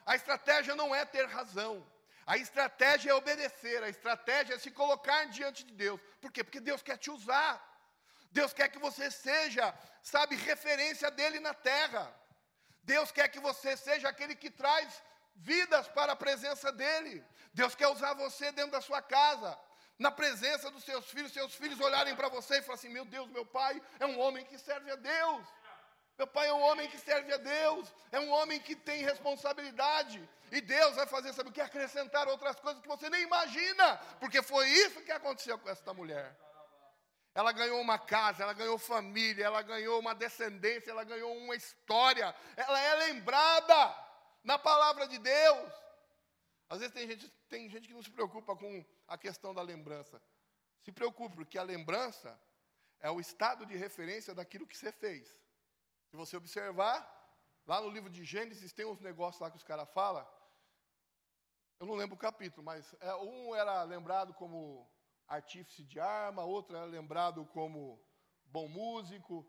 A 0.07 0.15
estratégia 0.15 0.77
não 0.77 0.95
é 0.95 1.05
ter 1.05 1.27
razão. 1.27 1.85
A 2.25 2.37
estratégia 2.37 3.11
é 3.11 3.15
obedecer. 3.15 3.83
A 3.83 3.89
estratégia 3.89 4.55
é 4.55 4.59
se 4.61 4.71
colocar 4.71 5.25
diante 5.25 5.65
de 5.65 5.75
Deus. 5.75 6.01
Por 6.21 6.31
quê? 6.31 6.45
Porque 6.45 6.61
Deus 6.61 6.83
quer 6.83 6.99
te 6.99 7.11
usar. 7.11 7.61
Deus 8.31 8.53
quer 8.53 8.69
que 8.69 8.79
você 8.79 9.11
seja, 9.11 9.77
sabe, 10.05 10.37
referência 10.37 11.11
dele 11.11 11.41
na 11.41 11.53
terra. 11.53 12.15
Deus 12.85 13.11
quer 13.11 13.27
que 13.29 13.41
você 13.41 13.77
seja 13.77 14.09
aquele 14.09 14.37
que 14.37 14.53
traz 14.53 15.03
vidas 15.35 15.89
para 15.89 16.13
a 16.13 16.17
presença 16.25 16.71
dele. 16.71 17.25
Deus 17.53 17.75
quer 17.75 17.89
usar 17.89 18.15
você 18.15 18.53
dentro 18.53 18.71
da 18.71 18.81
sua 18.81 19.03
casa 19.03 19.67
na 19.99 20.11
presença 20.11 20.71
dos 20.71 20.85
seus 20.85 21.07
filhos, 21.07 21.33
seus 21.33 21.55
filhos 21.55 21.81
olharem 21.81 22.15
para 22.15 22.29
você 22.29 22.59
e 22.59 22.63
falarem 22.63 22.75
assim: 22.75 22.89
meu 22.89 23.05
Deus, 23.05 23.29
meu 23.31 23.47
pai 23.47 23.81
é 23.99 24.07
um 24.07 24.19
homem 24.19 24.45
que 24.45 24.59
serve 24.59 24.91
a 24.91 24.97
Deus. 24.97 25.47
Meu 26.19 26.27
pai 26.27 26.49
é 26.49 26.53
um 26.53 26.63
homem 26.63 26.89
que 26.89 26.97
serve 26.99 27.31
a 27.33 27.37
Deus, 27.37 27.93
é 28.11 28.19
um 28.19 28.31
homem 28.31 28.59
que 28.59 28.75
tem 28.75 29.03
responsabilidade. 29.03 30.27
E 30.51 30.63
Deus 30.63 30.97
vai 30.97 31.07
fazer, 31.07 31.33
sabe 31.35 31.51
o 31.51 31.53
que? 31.53 31.61
Acrescentar 31.61 32.27
outras 32.27 32.57
coisas 32.57 32.81
que 32.81 32.89
você 32.89 33.11
nem 33.11 33.23
imagina, 33.23 33.97
porque 34.19 34.41
foi 34.43 34.67
isso 34.69 35.03
que 35.03 35.13
aconteceu 35.13 35.59
com 35.59 35.69
esta 35.69 35.93
mulher. 35.93 36.35
Ela 37.35 37.53
ganhou 37.53 37.79
uma 37.83 37.99
casa, 37.99 38.43
ela 38.43 38.55
ganhou 38.55 38.79
família, 38.79 39.45
ela 39.45 39.61
ganhou 39.61 40.01
uma 40.01 40.15
descendência, 40.15 40.91
ela 40.91 41.05
ganhou 41.05 41.37
uma 41.37 41.55
história. 41.55 42.35
Ela 42.57 42.81
é 42.81 42.95
lembrada 42.95 43.95
na 44.43 44.59
palavra 44.59 45.07
de 45.07 45.19
Deus. 45.19 45.73
Às 46.69 46.81
vezes 46.81 46.95
tem 46.95 47.07
gente, 47.07 47.29
tem 47.49 47.69
gente 47.69 47.87
que 47.89 47.95
não 47.95 48.03
se 48.03 48.11
preocupa 48.11 48.57
com 48.57 48.85
a 49.07 49.17
questão 49.17 49.55
da 49.55 49.63
lembrança. 49.63 50.21
Se 50.83 50.91
preocupe, 50.93 51.37
porque 51.37 51.59
a 51.59 51.63
lembrança 51.63 52.39
é 53.01 53.11
o 53.11 53.21
estado 53.21 53.65
de 53.65 53.77
referência 53.77 54.35
daquilo 54.35 54.67
que 54.67 54.77
você 54.77 54.91
fez. 54.91 55.29
Se 56.09 56.17
você 56.17 56.37
observar, 56.37 56.99
lá 57.67 57.81
no 57.81 57.91
livro 57.91 58.11
de 58.11 58.25
Gênesis 58.25 58.73
tem 58.73 58.87
uns 58.87 59.01
negócios 59.01 59.41
lá 59.41 59.51
que 59.51 59.57
os 59.57 59.63
caras 59.63 59.89
falam. 59.91 60.27
Eu 61.79 61.87
não 61.87 61.95
lembro 61.95 62.17
o 62.17 62.19
capítulo, 62.19 62.65
mas 62.65 62.95
é, 63.01 63.15
um 63.17 63.55
era 63.55 63.83
lembrado 63.83 64.33
como 64.35 64.91
artífice 65.29 65.85
de 65.85 66.01
arma, 66.01 66.43
outro 66.43 66.77
era 66.77 66.87
lembrado 66.87 67.45
como 67.47 68.01
bom 68.47 68.69
músico, 68.69 69.47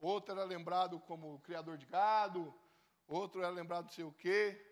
outro 0.00 0.32
era 0.32 0.44
lembrado 0.44 0.98
como 1.00 1.40
criador 1.40 1.76
de 1.76 1.86
gado, 1.86 2.54
outro 3.06 3.42
era 3.42 3.50
lembrado 3.50 3.84
não 3.84 3.92
sei 3.92 4.04
o 4.04 4.12
quê. 4.12 4.64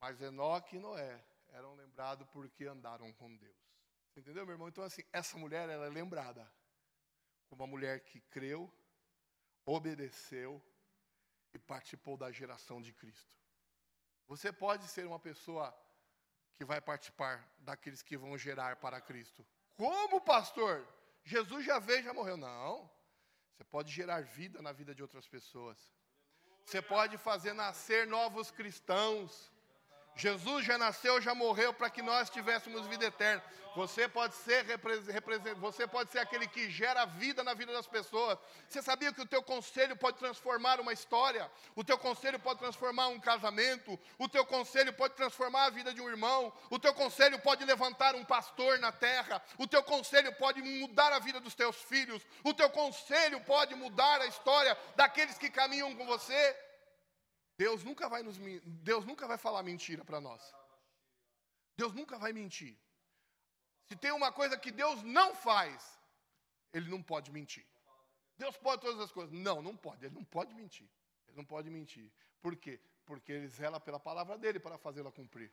Mas 0.00 0.20
Enoque 0.20 0.76
e 0.76 0.80
Noé 0.80 1.24
eram 1.50 1.74
lembrados 1.74 2.26
porque 2.28 2.64
andaram 2.64 3.12
com 3.14 3.34
Deus. 3.36 3.56
Você 4.10 4.20
entendeu, 4.20 4.44
meu 4.44 4.54
irmão? 4.54 4.68
Então, 4.68 4.84
assim, 4.84 5.02
essa 5.12 5.36
mulher 5.36 5.68
ela 5.68 5.86
é 5.86 5.88
lembrada 5.88 6.50
como 7.48 7.62
uma 7.62 7.70
mulher 7.70 8.00
que 8.00 8.20
creu, 8.20 8.72
obedeceu 9.64 10.62
e 11.52 11.58
participou 11.58 12.16
da 12.16 12.30
geração 12.30 12.80
de 12.80 12.92
Cristo. 12.92 13.34
Você 14.26 14.52
pode 14.52 14.86
ser 14.88 15.06
uma 15.06 15.18
pessoa 15.18 15.74
que 16.54 16.64
vai 16.64 16.80
participar 16.80 17.48
daqueles 17.60 18.02
que 18.02 18.16
vão 18.16 18.36
gerar 18.36 18.76
para 18.76 19.00
Cristo. 19.00 19.46
Como 19.74 20.20
pastor? 20.20 20.86
Jesus 21.24 21.64
já 21.64 21.78
veio, 21.78 22.02
já 22.02 22.12
morreu. 22.12 22.36
Não. 22.36 22.90
Você 23.54 23.64
pode 23.64 23.92
gerar 23.92 24.22
vida 24.22 24.60
na 24.60 24.72
vida 24.72 24.94
de 24.94 25.02
outras 25.02 25.26
pessoas. 25.26 25.78
Você 26.64 26.82
pode 26.82 27.16
fazer 27.16 27.52
nascer 27.52 28.06
novos 28.06 28.50
cristãos. 28.50 29.50
Jesus 30.18 30.66
já 30.66 30.76
nasceu, 30.76 31.20
já 31.20 31.32
morreu 31.32 31.72
para 31.72 31.88
que 31.88 32.02
nós 32.02 32.28
tivéssemos 32.28 32.84
vida 32.88 33.06
eterna. 33.06 33.40
Você 33.76 34.08
pode 34.08 34.34
ser 34.34 34.64
você 35.60 35.86
pode 35.86 36.10
ser 36.10 36.18
aquele 36.18 36.48
que 36.48 36.68
gera 36.68 37.04
vida 37.04 37.44
na 37.44 37.54
vida 37.54 37.72
das 37.72 37.86
pessoas. 37.86 38.36
Você 38.68 38.82
sabia 38.82 39.12
que 39.12 39.20
o 39.20 39.26
teu 39.26 39.40
conselho 39.40 39.94
pode 39.96 40.18
transformar 40.18 40.80
uma 40.80 40.92
história? 40.92 41.48
O 41.76 41.84
teu 41.84 41.96
conselho 41.96 42.40
pode 42.40 42.58
transformar 42.58 43.06
um 43.06 43.20
casamento? 43.20 43.96
O 44.18 44.28
teu 44.28 44.44
conselho 44.44 44.92
pode 44.92 45.14
transformar 45.14 45.66
a 45.66 45.70
vida 45.70 45.94
de 45.94 46.00
um 46.00 46.08
irmão? 46.08 46.52
O 46.68 46.80
teu 46.80 46.92
conselho 46.92 47.38
pode 47.38 47.64
levantar 47.64 48.16
um 48.16 48.24
pastor 48.24 48.80
na 48.80 48.90
terra? 48.90 49.40
O 49.56 49.68
teu 49.68 49.84
conselho 49.84 50.34
pode 50.34 50.60
mudar 50.60 51.12
a 51.12 51.20
vida 51.20 51.38
dos 51.38 51.54
teus 51.54 51.76
filhos? 51.76 52.20
O 52.42 52.52
teu 52.52 52.68
conselho 52.70 53.40
pode 53.42 53.76
mudar 53.76 54.20
a 54.20 54.26
história 54.26 54.76
daqueles 54.96 55.38
que 55.38 55.48
caminham 55.48 55.94
com 55.94 56.04
você? 56.04 56.67
Deus 57.58 57.82
nunca 57.82 58.08
vai 58.08 58.22
nos 58.22 58.38
Deus 58.64 59.04
nunca 59.04 59.26
vai 59.26 59.36
falar 59.36 59.62
mentira 59.64 60.04
para 60.04 60.20
nós. 60.20 60.54
Deus 61.76 61.92
nunca 61.92 62.16
vai 62.16 62.32
mentir. 62.32 62.78
Se 63.86 63.96
tem 63.96 64.12
uma 64.12 64.30
coisa 64.30 64.56
que 64.56 64.70
Deus 64.70 65.02
não 65.02 65.34
faz, 65.34 65.98
ele 66.72 66.88
não 66.88 67.02
pode 67.02 67.32
mentir. 67.32 67.66
Deus 68.36 68.56
pode 68.56 68.82
todas 68.82 69.00
as 69.00 69.10
coisas. 69.10 69.32
Não, 69.32 69.60
não 69.60 69.76
pode. 69.76 70.04
Ele 70.04 70.14
não 70.14 70.24
pode 70.24 70.54
mentir. 70.54 70.88
Ele 71.26 71.36
não 71.36 71.44
pode 71.44 71.68
mentir. 71.68 72.12
Por 72.40 72.54
quê? 72.54 72.80
Porque 73.04 73.32
ele 73.32 73.48
zela 73.48 73.80
pela 73.80 73.98
palavra 73.98 74.38
dele 74.38 74.60
para 74.60 74.78
fazê-la 74.78 75.10
cumprir. 75.10 75.52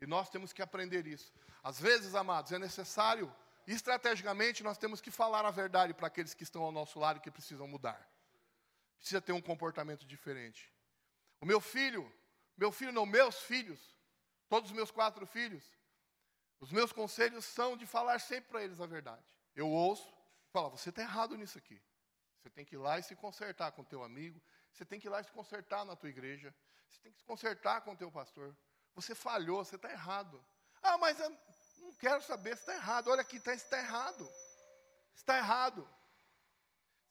E 0.00 0.06
nós 0.06 0.28
temos 0.28 0.52
que 0.52 0.62
aprender 0.62 1.06
isso. 1.06 1.32
Às 1.62 1.80
vezes, 1.80 2.14
amados, 2.14 2.52
é 2.52 2.58
necessário, 2.58 3.34
estrategicamente, 3.66 4.62
nós 4.62 4.78
temos 4.78 5.00
que 5.00 5.10
falar 5.10 5.44
a 5.44 5.50
verdade 5.50 5.94
para 5.94 6.06
aqueles 6.06 6.34
que 6.34 6.42
estão 6.44 6.62
ao 6.62 6.72
nosso 6.72 6.98
lado 7.00 7.18
e 7.18 7.20
que 7.20 7.30
precisam 7.30 7.66
mudar. 7.66 8.08
Precisa 8.98 9.20
ter 9.20 9.32
um 9.32 9.40
comportamento 9.40 10.06
diferente. 10.06 10.71
O 11.42 11.44
meu 11.44 11.60
filho, 11.60 12.10
meu 12.56 12.70
filho 12.70 12.92
não, 12.92 13.04
meus 13.04 13.36
filhos, 13.42 13.80
todos 14.48 14.70
os 14.70 14.76
meus 14.76 14.92
quatro 14.92 15.26
filhos, 15.26 15.64
os 16.60 16.70
meus 16.70 16.92
conselhos 16.92 17.44
são 17.44 17.76
de 17.76 17.84
falar 17.84 18.20
sempre 18.20 18.48
para 18.48 18.62
eles 18.62 18.80
a 18.80 18.86
verdade. 18.86 19.26
Eu 19.52 19.68
ouço, 19.68 20.08
falo, 20.52 20.70
você 20.70 20.90
está 20.90 21.02
errado 21.02 21.36
nisso 21.36 21.58
aqui. 21.58 21.82
Você 22.38 22.48
tem 22.48 22.64
que 22.64 22.76
ir 22.76 22.78
lá 22.78 22.96
e 22.96 23.02
se 23.02 23.16
consertar 23.16 23.72
com 23.72 23.82
teu 23.82 24.04
amigo, 24.04 24.40
você 24.72 24.84
tem 24.84 25.00
que 25.00 25.08
ir 25.08 25.10
lá 25.10 25.20
e 25.20 25.24
se 25.24 25.32
consertar 25.32 25.84
na 25.84 25.96
tua 25.96 26.08
igreja, 26.08 26.54
você 26.88 27.00
tem 27.00 27.10
que 27.10 27.18
se 27.18 27.24
consertar 27.24 27.80
com 27.80 27.96
teu 27.96 28.10
pastor. 28.12 28.56
Você 28.94 29.12
falhou, 29.12 29.64
você 29.64 29.74
está 29.74 29.90
errado. 29.90 30.40
Ah, 30.80 30.96
mas 30.96 31.18
eu 31.18 31.28
não 31.28 31.92
quero 31.94 32.22
saber, 32.22 32.50
você 32.56 32.62
está 32.62 32.74
errado. 32.74 33.08
Olha 33.08 33.22
aqui, 33.22 33.40
tá, 33.40 33.52
está 33.52 33.78
errado. 33.78 34.32
Está 35.12 35.38
errado. 35.38 35.88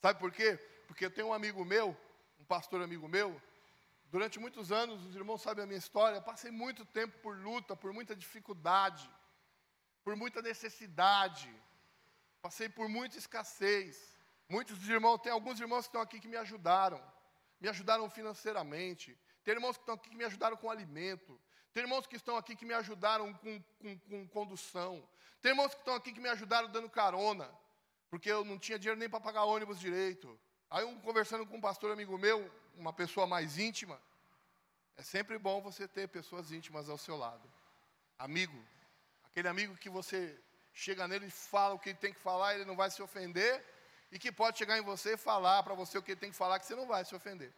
Sabe 0.02 0.22
por 0.22 0.32
quê? 0.32 0.56
Porque 0.88 1.06
eu 1.06 1.12
tenho 1.12 1.28
um 1.28 1.34
amigo 1.34 1.66
meu, 1.66 1.98
um 2.40 2.46
pastor 2.46 2.82
amigo 2.82 3.10
meu, 3.10 3.42
Durante 4.12 4.38
muitos 4.40 4.74
anos, 4.74 5.06
os 5.06 5.16
irmãos 5.16 5.42
sabem 5.42 5.64
a 5.64 5.66
minha 5.66 5.78
história, 5.78 6.20
passei 6.20 6.52
muito 6.52 6.84
tempo 6.84 7.18
por 7.20 7.34
luta, 7.38 7.78
por 7.78 7.94
muita 7.94 8.14
dificuldade, 8.14 9.10
por 10.04 10.18
muita 10.18 10.42
necessidade, 10.42 11.50
passei 12.42 12.68
por 12.68 12.90
muita 12.90 13.18
escassez. 13.18 14.18
Muitos 14.50 14.78
irmãos, 14.90 15.20
tem 15.20 15.32
alguns 15.32 15.62
irmãos 15.62 15.84
que 15.84 15.90
estão 15.92 16.02
aqui 16.02 16.20
que 16.20 16.28
me 16.28 16.36
ajudaram, 16.36 17.02
me 17.62 17.70
ajudaram 17.70 18.10
financeiramente, 18.10 19.18
tem 19.46 19.54
irmãos 19.54 19.78
que 19.78 19.84
estão 19.84 19.96
aqui 19.96 20.10
que 20.10 20.18
me 20.18 20.26
ajudaram 20.26 20.58
com 20.58 20.70
alimento, 20.70 21.40
tem 21.72 21.84
irmãos 21.84 22.06
que 22.06 22.18
estão 22.18 22.36
aqui 22.36 22.54
que 22.54 22.66
me 22.66 22.74
ajudaram 22.74 23.34
com, 23.34 23.64
com, 23.80 23.98
com 24.00 24.28
condução, 24.28 25.08
tem 25.42 25.52
irmãos 25.52 25.74
que 25.74 25.80
estão 25.80 25.96
aqui 25.96 26.12
que 26.12 26.20
me 26.20 26.28
ajudaram 26.28 26.70
dando 26.70 26.90
carona, 26.90 27.50
porque 28.10 28.30
eu 28.30 28.44
não 28.44 28.60
tinha 28.60 28.78
dinheiro 28.78 29.00
nem 29.00 29.10
para 29.10 29.22
pagar 29.22 29.46
ônibus 29.46 29.80
direito. 29.80 30.38
Aí, 30.70 30.84
um, 30.84 31.00
conversando 31.00 31.46
com 31.46 31.56
um 31.56 31.62
pastor 31.62 31.92
amigo 31.92 32.18
meu, 32.18 32.52
uma 32.82 32.92
pessoa 32.92 33.28
mais 33.28 33.58
íntima, 33.58 34.02
é 34.98 35.04
sempre 35.04 35.38
bom 35.38 35.62
você 35.62 35.88
ter 35.88 36.08
pessoas 36.10 36.52
íntimas 36.52 36.90
ao 36.90 36.98
seu 36.98 37.16
lado. 37.16 37.48
Amigo, 38.18 38.60
aquele 39.26 39.48
amigo 39.48 39.78
que 39.78 39.90
você 39.90 40.38
chega 40.74 41.08
nele 41.08 41.28
e 41.28 41.32
fala 41.32 41.76
o 41.76 41.80
que 41.80 41.90
ele 41.90 41.98
tem 41.98 42.14
que 42.14 42.20
falar, 42.20 42.56
ele 42.56 42.66
não 42.66 42.76
vai 42.76 42.90
se 42.90 43.02
ofender, 43.02 43.64
e 44.12 44.20
que 44.20 44.32
pode 44.32 44.58
chegar 44.58 44.78
em 44.78 44.82
você 44.82 45.14
e 45.14 45.18
falar 45.18 45.64
para 45.64 45.74
você 45.74 45.98
o 45.98 46.04
que 46.04 46.12
ele 46.12 46.20
tem 46.20 46.32
que 46.32 46.38
falar, 46.38 46.60
que 46.60 46.66
você 46.66 46.76
não 46.76 46.88
vai 46.88 47.06
se 47.06 47.16
ofender. 47.16 47.54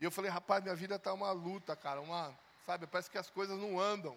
E 0.00 0.04
eu 0.04 0.10
falei, 0.10 0.30
rapaz, 0.30 0.62
minha 0.62 0.74
vida 0.74 0.94
está 0.94 1.12
uma 1.12 1.32
luta, 1.32 1.76
cara, 1.76 2.00
uma, 2.00 2.36
sabe, 2.64 2.86
parece 2.86 3.10
que 3.10 3.18
as 3.18 3.28
coisas 3.28 3.58
não 3.58 3.78
andam. 3.78 4.16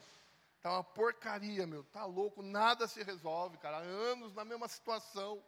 Está 0.56 0.72
uma 0.72 0.84
porcaria, 0.84 1.68
meu, 1.68 1.84
tá 1.84 2.06
louco, 2.06 2.42
nada 2.42 2.88
se 2.88 3.04
resolve, 3.04 3.58
cara, 3.58 3.78
anos 3.78 4.34
na 4.34 4.46
mesma 4.46 4.68
situação. 4.68 5.44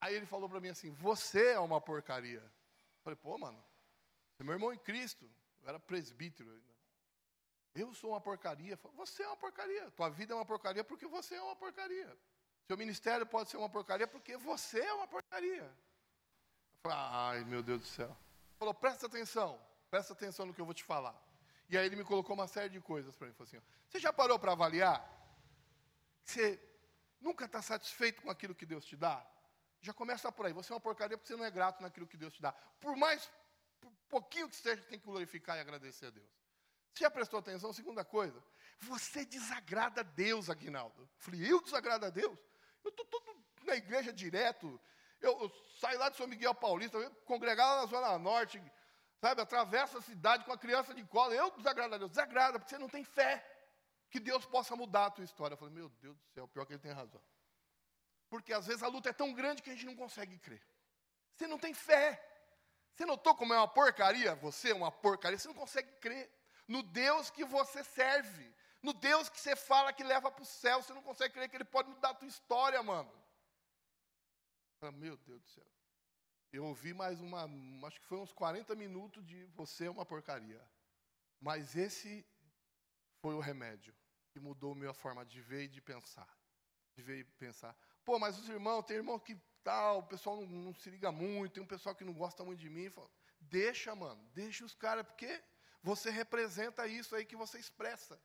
Aí 0.00 0.14
ele 0.14 0.26
falou 0.26 0.48
para 0.48 0.60
mim 0.60 0.68
assim: 0.68 0.92
Você 0.92 1.48
é 1.48 1.58
uma 1.58 1.80
porcaria. 1.80 2.38
Eu 2.38 3.02
falei, 3.02 3.16
pô, 3.16 3.36
mano, 3.36 3.62
meu 4.44 4.54
irmão 4.54 4.72
em 4.72 4.78
Cristo. 4.78 5.30
Eu 5.62 5.68
era 5.68 5.80
presbítero 5.80 6.50
ainda. 6.50 6.78
Eu 7.74 7.94
sou 7.94 8.10
uma 8.10 8.20
porcaria. 8.20 8.78
Você 8.94 9.22
é 9.22 9.26
uma 9.26 9.36
porcaria. 9.36 9.90
Tua 9.92 10.08
vida 10.08 10.32
é 10.32 10.36
uma 10.36 10.46
porcaria 10.46 10.84
porque 10.84 11.06
você 11.06 11.34
é 11.34 11.42
uma 11.42 11.56
porcaria. 11.56 12.16
Seu 12.66 12.76
ministério 12.76 13.26
pode 13.26 13.50
ser 13.50 13.56
uma 13.56 13.68
porcaria 13.68 14.06
porque 14.06 14.36
você 14.36 14.80
é 14.80 14.92
uma 14.92 15.06
porcaria. 15.06 15.62
Eu 15.62 16.80
falei, 16.82 16.98
ai 16.98 17.44
meu 17.44 17.62
Deus 17.62 17.80
do 17.80 17.86
céu. 17.86 18.08
Ele 18.08 18.58
falou, 18.58 18.74
presta 18.74 19.06
atenção, 19.06 19.60
presta 19.90 20.12
atenção 20.12 20.46
no 20.46 20.54
que 20.54 20.60
eu 20.60 20.64
vou 20.64 20.74
te 20.74 20.84
falar. 20.84 21.16
E 21.68 21.76
aí 21.76 21.84
ele 21.86 21.96
me 21.96 22.04
colocou 22.04 22.34
uma 22.34 22.48
série 22.48 22.70
de 22.70 22.80
coisas 22.80 23.14
para 23.14 23.26
mim. 23.26 23.34
Falou 23.34 23.46
assim: 23.46 23.62
Você 23.88 23.98
já 23.98 24.12
parou 24.12 24.38
para 24.38 24.52
avaliar? 24.52 25.06
Você 26.24 26.60
nunca 27.20 27.44
está 27.44 27.60
satisfeito 27.60 28.22
com 28.22 28.30
aquilo 28.30 28.54
que 28.54 28.64
Deus 28.64 28.84
te 28.84 28.96
dá? 28.96 29.24
Já 29.80 29.92
começa 29.92 30.32
por 30.32 30.46
aí. 30.46 30.52
Você 30.52 30.72
é 30.72 30.74
uma 30.74 30.80
porcaria 30.80 31.16
porque 31.16 31.28
você 31.28 31.36
não 31.36 31.44
é 31.44 31.50
grato 31.50 31.82
naquilo 31.82 32.06
que 32.06 32.16
Deus 32.16 32.32
te 32.32 32.40
dá. 32.40 32.52
Por 32.80 32.96
mais 32.96 33.30
pouquinho 34.08 34.48
que 34.48 34.56
seja, 34.56 34.82
tem 34.82 34.98
que 34.98 35.06
glorificar 35.06 35.56
e 35.56 35.60
agradecer 35.60 36.06
a 36.06 36.10
Deus. 36.10 36.28
Você 36.92 37.04
já 37.04 37.10
prestou 37.10 37.38
atenção? 37.38 37.72
Segunda 37.72 38.04
coisa, 38.04 38.42
você 38.80 39.24
desagrada 39.24 40.00
a 40.00 40.04
Deus, 40.04 40.50
Aguinaldo. 40.50 41.02
Eu 41.02 41.08
falei, 41.18 41.52
eu 41.52 41.60
desagrado 41.62 42.06
a 42.06 42.10
Deus? 42.10 42.38
Eu 42.84 42.90
estou 42.90 43.04
todo 43.06 43.44
na 43.64 43.76
igreja 43.76 44.12
direto. 44.12 44.80
Eu, 45.20 45.40
eu, 45.42 45.50
saio 45.78 45.98
lá 45.98 46.08
de 46.08 46.16
São 46.16 46.26
Miguel 46.26 46.54
Paulista, 46.54 46.98
lá 46.98 47.80
na 47.80 47.86
Zona 47.86 48.18
Norte, 48.18 48.62
sabe? 49.20 49.40
Atravesso 49.40 49.98
a 49.98 50.02
cidade 50.02 50.44
com 50.44 50.52
a 50.52 50.58
criança 50.58 50.94
de 50.94 51.04
cola. 51.04 51.34
Eu 51.34 51.50
desagrado 51.56 51.94
a 51.94 51.98
Deus. 51.98 52.10
Desagrada, 52.10 52.58
porque 52.58 52.70
você 52.70 52.78
não 52.78 52.88
tem 52.88 53.04
fé 53.04 53.44
que 54.10 54.18
Deus 54.18 54.46
possa 54.46 54.74
mudar 54.74 55.06
a 55.06 55.10
tua 55.10 55.24
história. 55.24 55.54
Eu 55.54 55.58
falei, 55.58 55.74
meu 55.74 55.88
Deus 55.88 56.16
do 56.16 56.26
céu, 56.28 56.48
pior 56.48 56.64
que 56.64 56.72
ele 56.72 56.80
tem 56.80 56.92
razão. 56.92 57.22
Porque 58.28 58.52
às 58.52 58.66
vezes 58.66 58.82
a 58.82 58.88
luta 58.88 59.10
é 59.10 59.12
tão 59.12 59.32
grande 59.32 59.62
que 59.62 59.70
a 59.70 59.72
gente 59.72 59.86
não 59.86 59.96
consegue 59.96 60.38
crer. 60.38 60.62
Você 61.34 61.46
não 61.46 61.58
tem 61.58 61.74
fé. 61.74 62.24
Você 62.98 63.06
notou 63.06 63.32
como 63.32 63.54
é 63.54 63.56
uma 63.56 63.68
porcaria? 63.68 64.34
Você 64.34 64.72
é 64.72 64.74
uma 64.74 64.90
porcaria. 64.90 65.38
Você 65.38 65.46
não 65.46 65.54
consegue 65.54 65.88
crer 66.00 66.28
no 66.66 66.82
Deus 66.82 67.30
que 67.30 67.44
você 67.44 67.84
serve. 67.84 68.52
No 68.82 68.92
Deus 68.92 69.28
que 69.28 69.38
você 69.38 69.54
fala 69.54 69.92
que 69.92 70.02
leva 70.02 70.32
para 70.32 70.42
o 70.42 70.44
céu. 70.44 70.82
Você 70.82 70.92
não 70.92 71.02
consegue 71.02 71.32
crer 71.32 71.48
que 71.48 71.56
Ele 71.56 71.64
pode 71.64 71.88
mudar 71.88 72.10
a 72.10 72.14
tua 72.14 72.26
história, 72.26 72.82
mano. 72.82 73.08
Meu 74.94 75.16
Deus 75.16 75.40
do 75.40 75.48
céu. 75.48 75.72
Eu 76.52 76.64
ouvi 76.64 76.92
mais 76.92 77.20
uma, 77.20 77.48
acho 77.86 78.00
que 78.00 78.06
foi 78.06 78.18
uns 78.18 78.32
40 78.32 78.74
minutos 78.74 79.24
de 79.24 79.46
você 79.54 79.86
é 79.86 79.90
uma 79.90 80.04
porcaria. 80.04 80.60
Mas 81.40 81.76
esse 81.76 82.26
foi 83.20 83.34
o 83.34 83.40
remédio 83.40 83.94
que 84.32 84.40
mudou 84.40 84.72
a 84.72 84.74
minha 84.74 84.92
forma 84.92 85.24
de 85.24 85.40
ver 85.40 85.64
e 85.64 85.68
de 85.68 85.80
pensar. 85.80 86.36
De 86.96 87.02
ver 87.04 87.20
e 87.20 87.24
pensar. 87.24 87.78
Pô, 88.08 88.18
mas 88.18 88.38
os 88.38 88.48
irmãos, 88.48 88.84
tem 88.84 88.96
irmão 88.96 89.18
que 89.18 89.38
tal, 89.62 89.98
o 89.98 90.02
pessoal 90.02 90.40
não, 90.40 90.46
não, 90.46 90.74
se 90.74 90.88
liga 90.88 91.12
muito, 91.12 91.52
tem 91.52 91.62
um 91.62 91.66
pessoal 91.66 91.94
que 91.94 92.04
não 92.04 92.14
gosta 92.14 92.42
muito 92.42 92.58
de 92.58 92.70
mim. 92.70 92.88
Fala, 92.88 93.10
deixa, 93.38 93.94
mano, 93.94 94.26
deixa 94.32 94.64
os 94.64 94.74
caras, 94.74 95.04
porque 95.06 95.44
você 95.82 96.08
representa 96.08 96.86
isso 96.86 97.14
aí 97.14 97.26
que 97.26 97.36
você 97.36 97.58
expressa. 97.58 98.18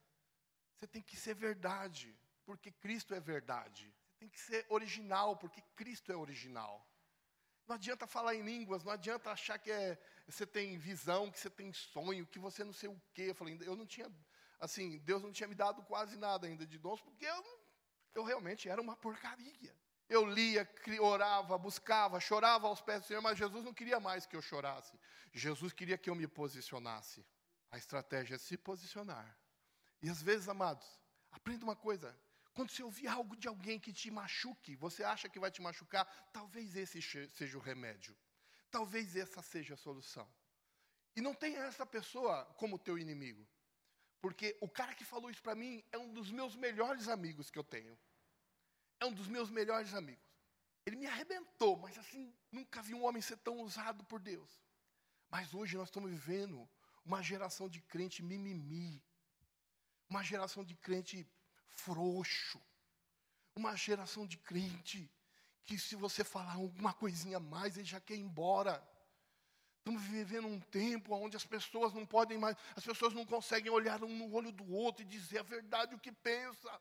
Você 0.78 0.88
tem 0.88 1.02
que 1.02 1.18
ser 1.18 1.36
verdade, 1.36 2.18
porque 2.46 2.72
Cristo 2.72 3.14
é 3.14 3.20
verdade. 3.20 3.94
Você 4.08 4.20
tem 4.20 4.30
que 4.30 4.40
ser 4.40 4.66
original, 4.70 5.36
porque 5.36 5.62
Cristo 5.76 6.14
é 6.14 6.16
original. 6.16 6.90
Não 7.68 7.76
adianta 7.76 8.08
falar 8.08 8.36
em 8.36 8.42
línguas, 8.42 8.86
não 8.86 8.94
adianta 8.94 9.32
achar 9.32 9.60
que 9.60 9.70
é, 9.70 10.02
você 10.26 10.48
tem 10.48 10.78
visão, 10.78 11.30
que 11.30 11.38
você 11.38 11.50
tem 11.50 11.74
sonho, 11.74 12.26
que 12.26 12.40
você 12.40 12.64
não 12.64 12.72
sei 12.72 12.88
o 12.88 13.02
quê. 13.14 13.24
Eu 13.32 13.36
falei, 13.36 13.60
eu 13.66 13.76
não 13.76 13.86
tinha 13.86 14.10
assim, 14.62 14.98
Deus 15.00 15.22
não 15.22 15.34
tinha 15.34 15.50
me 15.50 15.56
dado 15.56 15.84
quase 15.84 16.16
nada 16.16 16.48
ainda 16.48 16.66
de 16.66 16.78
dons, 16.78 17.02
porque 17.02 17.26
eu, 17.26 17.63
eu 18.14 18.24
realmente 18.24 18.70
era 18.70 18.82
uma 18.82 18.96
porcaria. 18.96 19.76
Eu 20.10 20.26
lia, 20.26 20.70
orava, 21.00 21.58
buscava, 21.58 22.20
chorava 22.20 22.68
aos 22.68 22.82
pés 22.82 23.02
do 23.02 23.08
Senhor, 23.08 23.22
mas 23.22 23.38
Jesus 23.38 23.64
não 23.64 23.74
queria 23.74 24.00
mais 24.00 24.26
que 24.26 24.36
eu 24.36 24.42
chorasse. 24.42 25.00
Jesus 25.34 25.74
queria 25.74 25.98
que 25.98 26.10
eu 26.10 26.16
me 26.16 26.28
posicionasse. 26.28 27.26
A 27.72 27.78
estratégia 27.78 28.36
é 28.36 28.38
se 28.38 28.58
posicionar. 28.58 29.38
E 30.02 30.10
às 30.10 30.22
vezes, 30.22 30.48
amados, 30.48 30.86
aprenda 31.32 31.64
uma 31.64 31.76
coisa: 31.76 32.16
quando 32.54 32.70
você 32.70 32.84
ouvir 32.84 33.08
algo 33.08 33.36
de 33.36 33.48
alguém 33.48 33.80
que 33.80 33.92
te 33.92 34.12
machuque, 34.12 34.76
você 34.76 35.04
acha 35.04 35.28
que 35.28 35.40
vai 35.40 35.50
te 35.50 35.62
machucar, 35.62 36.06
talvez 36.32 36.76
esse 36.76 37.02
seja 37.02 37.58
o 37.58 37.62
remédio. 37.62 38.16
Talvez 38.70 39.16
essa 39.16 39.42
seja 39.42 39.74
a 39.74 39.78
solução. 39.78 40.28
E 41.16 41.22
não 41.22 41.34
tenha 41.34 41.60
essa 41.60 41.86
pessoa 41.86 42.46
como 42.58 42.78
teu 42.78 42.98
inimigo. 42.98 43.48
Porque 44.24 44.58
o 44.62 44.70
cara 44.70 44.96
que 44.96 45.04
falou 45.04 45.30
isso 45.30 45.44
para 45.44 45.54
mim 45.54 45.84
é 45.92 45.98
um 45.98 46.14
dos 46.14 46.32
meus 46.32 46.56
melhores 46.56 47.10
amigos 47.10 47.52
que 47.52 47.60
eu 47.60 47.64
tenho. 47.64 48.00
É 48.98 49.06
um 49.06 49.12
dos 49.12 49.28
meus 49.28 49.50
melhores 49.50 49.94
amigos. 49.94 50.24
Ele 50.86 50.96
me 50.96 51.08
arrebentou, 51.08 51.76
mas 51.76 51.98
assim, 51.98 52.34
nunca 52.50 52.82
vi 52.82 52.94
um 52.94 53.04
homem 53.04 53.22
ser 53.22 53.36
tão 53.40 53.60
usado 53.60 54.02
por 54.06 54.22
Deus. 54.22 54.50
Mas 55.30 55.54
hoje 55.54 55.76
nós 55.76 55.90
estamos 55.90 56.10
vivendo 56.10 56.70
uma 57.04 57.22
geração 57.22 57.68
de 57.68 57.82
crente 57.82 58.24
mimimi. 58.24 59.04
Uma 60.10 60.24
geração 60.24 60.64
de 60.64 60.74
crente 60.74 61.28
frouxo. 61.68 62.62
Uma 63.54 63.76
geração 63.76 64.26
de 64.26 64.38
crente 64.38 65.12
que 65.66 65.78
se 65.78 65.98
você 65.98 66.24
falar 66.24 66.54
alguma 66.54 66.94
coisinha 66.94 67.36
a 67.36 67.42
mais, 67.42 67.76
ele 67.76 67.86
já 67.86 68.00
quer 68.00 68.16
ir 68.16 68.22
embora. 68.22 68.82
Estamos 69.86 70.02
vivendo 70.04 70.48
um 70.48 70.62
tempo 70.62 71.14
onde 71.14 71.36
as 71.36 71.46
pessoas 71.46 71.94
não 71.94 72.06
podem 72.06 72.38
mais, 72.38 72.56
as 72.74 72.86
pessoas 72.86 73.14
não 73.14 73.26
conseguem 73.26 73.70
olhar 73.70 74.02
um 74.02 74.18
no 74.18 74.34
olho 74.34 74.50
do 74.50 74.74
outro 74.74 75.04
e 75.04 75.06
dizer 75.06 75.40
a 75.40 75.44
verdade, 75.44 75.94
o 75.94 76.00
que 76.00 76.10
pensa. 76.10 76.72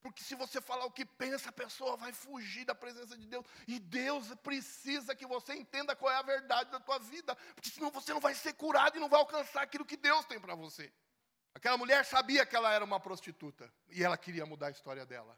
Porque 0.00 0.22
se 0.22 0.36
você 0.36 0.60
falar 0.60 0.84
o 0.84 0.92
que 0.92 1.04
pensa, 1.04 1.48
a 1.48 1.52
pessoa 1.52 1.96
vai 1.96 2.12
fugir 2.12 2.64
da 2.64 2.74
presença 2.74 3.18
de 3.18 3.26
Deus. 3.26 3.44
E 3.66 3.80
Deus 3.80 4.32
precisa 4.44 5.12
que 5.12 5.26
você 5.26 5.54
entenda 5.54 5.96
qual 5.96 6.12
é 6.12 6.16
a 6.16 6.22
verdade 6.22 6.70
da 6.70 6.78
tua 6.78 7.00
vida. 7.00 7.34
Porque 7.52 7.70
senão 7.70 7.90
você 7.90 8.12
não 8.12 8.20
vai 8.20 8.34
ser 8.36 8.52
curado 8.52 8.96
e 8.96 9.00
não 9.00 9.08
vai 9.08 9.18
alcançar 9.18 9.62
aquilo 9.62 9.84
que 9.84 9.96
Deus 9.96 10.24
tem 10.26 10.38
para 10.38 10.54
você. 10.54 10.92
Aquela 11.52 11.76
mulher 11.76 12.04
sabia 12.04 12.46
que 12.46 12.54
ela 12.54 12.72
era 12.72 12.84
uma 12.84 13.00
prostituta 13.00 13.68
e 13.88 14.04
ela 14.04 14.16
queria 14.16 14.46
mudar 14.46 14.68
a 14.68 14.70
história 14.70 15.04
dela. 15.04 15.36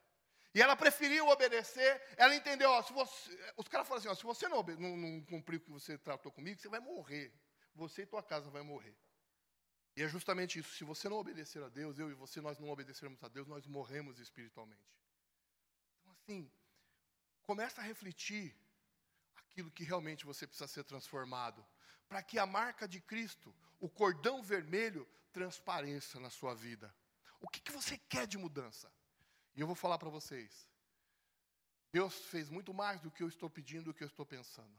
E 0.56 0.62
ela 0.62 0.74
preferiu 0.74 1.28
obedecer, 1.28 2.02
ela 2.16 2.34
entendeu, 2.34 2.70
ó, 2.70 2.82
se 2.82 2.90
você, 2.90 3.52
os 3.58 3.68
caras 3.68 3.86
falam 3.86 3.98
assim, 3.98 4.08
ó, 4.08 4.14
se 4.14 4.22
você 4.22 4.48
não, 4.48 4.62
não, 4.62 4.96
não 4.96 5.20
cumprir 5.26 5.58
o 5.58 5.60
que 5.60 5.70
você 5.70 5.98
tratou 5.98 6.32
comigo, 6.32 6.58
você 6.58 6.66
vai 6.66 6.80
morrer. 6.80 7.30
Você 7.74 8.04
e 8.04 8.06
tua 8.06 8.22
casa 8.22 8.48
vai 8.48 8.62
morrer. 8.62 8.96
E 9.94 10.02
é 10.02 10.08
justamente 10.08 10.58
isso, 10.58 10.74
se 10.74 10.82
você 10.82 11.10
não 11.10 11.18
obedecer 11.18 11.62
a 11.62 11.68
Deus, 11.68 11.98
eu 11.98 12.10
e 12.10 12.14
você, 12.14 12.40
nós 12.40 12.58
não 12.58 12.70
obedecermos 12.70 13.22
a 13.22 13.28
Deus, 13.28 13.46
nós 13.46 13.66
morremos 13.66 14.18
espiritualmente. 14.18 14.80
Então, 16.00 16.12
assim, 16.14 16.50
começa 17.42 17.82
a 17.82 17.84
refletir 17.84 18.56
aquilo 19.34 19.70
que 19.70 19.84
realmente 19.84 20.24
você 20.24 20.46
precisa 20.46 20.66
ser 20.66 20.84
transformado, 20.84 21.66
para 22.08 22.22
que 22.22 22.38
a 22.38 22.46
marca 22.46 22.88
de 22.88 23.02
Cristo, 23.02 23.54
o 23.78 23.90
cordão 23.90 24.42
vermelho, 24.42 25.06
transpareça 25.34 26.18
na 26.18 26.30
sua 26.30 26.54
vida. 26.54 26.94
O 27.42 27.46
que, 27.46 27.60
que 27.60 27.72
você 27.72 27.98
quer 27.98 28.26
de 28.26 28.38
mudança? 28.38 28.90
E 29.56 29.60
eu 29.60 29.66
vou 29.66 29.74
falar 29.74 29.98
para 29.98 30.10
vocês. 30.10 30.68
Deus 31.90 32.14
fez 32.26 32.50
muito 32.50 32.74
mais 32.74 33.00
do 33.00 33.10
que 33.10 33.22
eu 33.22 33.28
estou 33.28 33.48
pedindo, 33.48 33.86
do 33.86 33.94
que 33.94 34.04
eu 34.04 34.08
estou 34.08 34.26
pensando. 34.26 34.78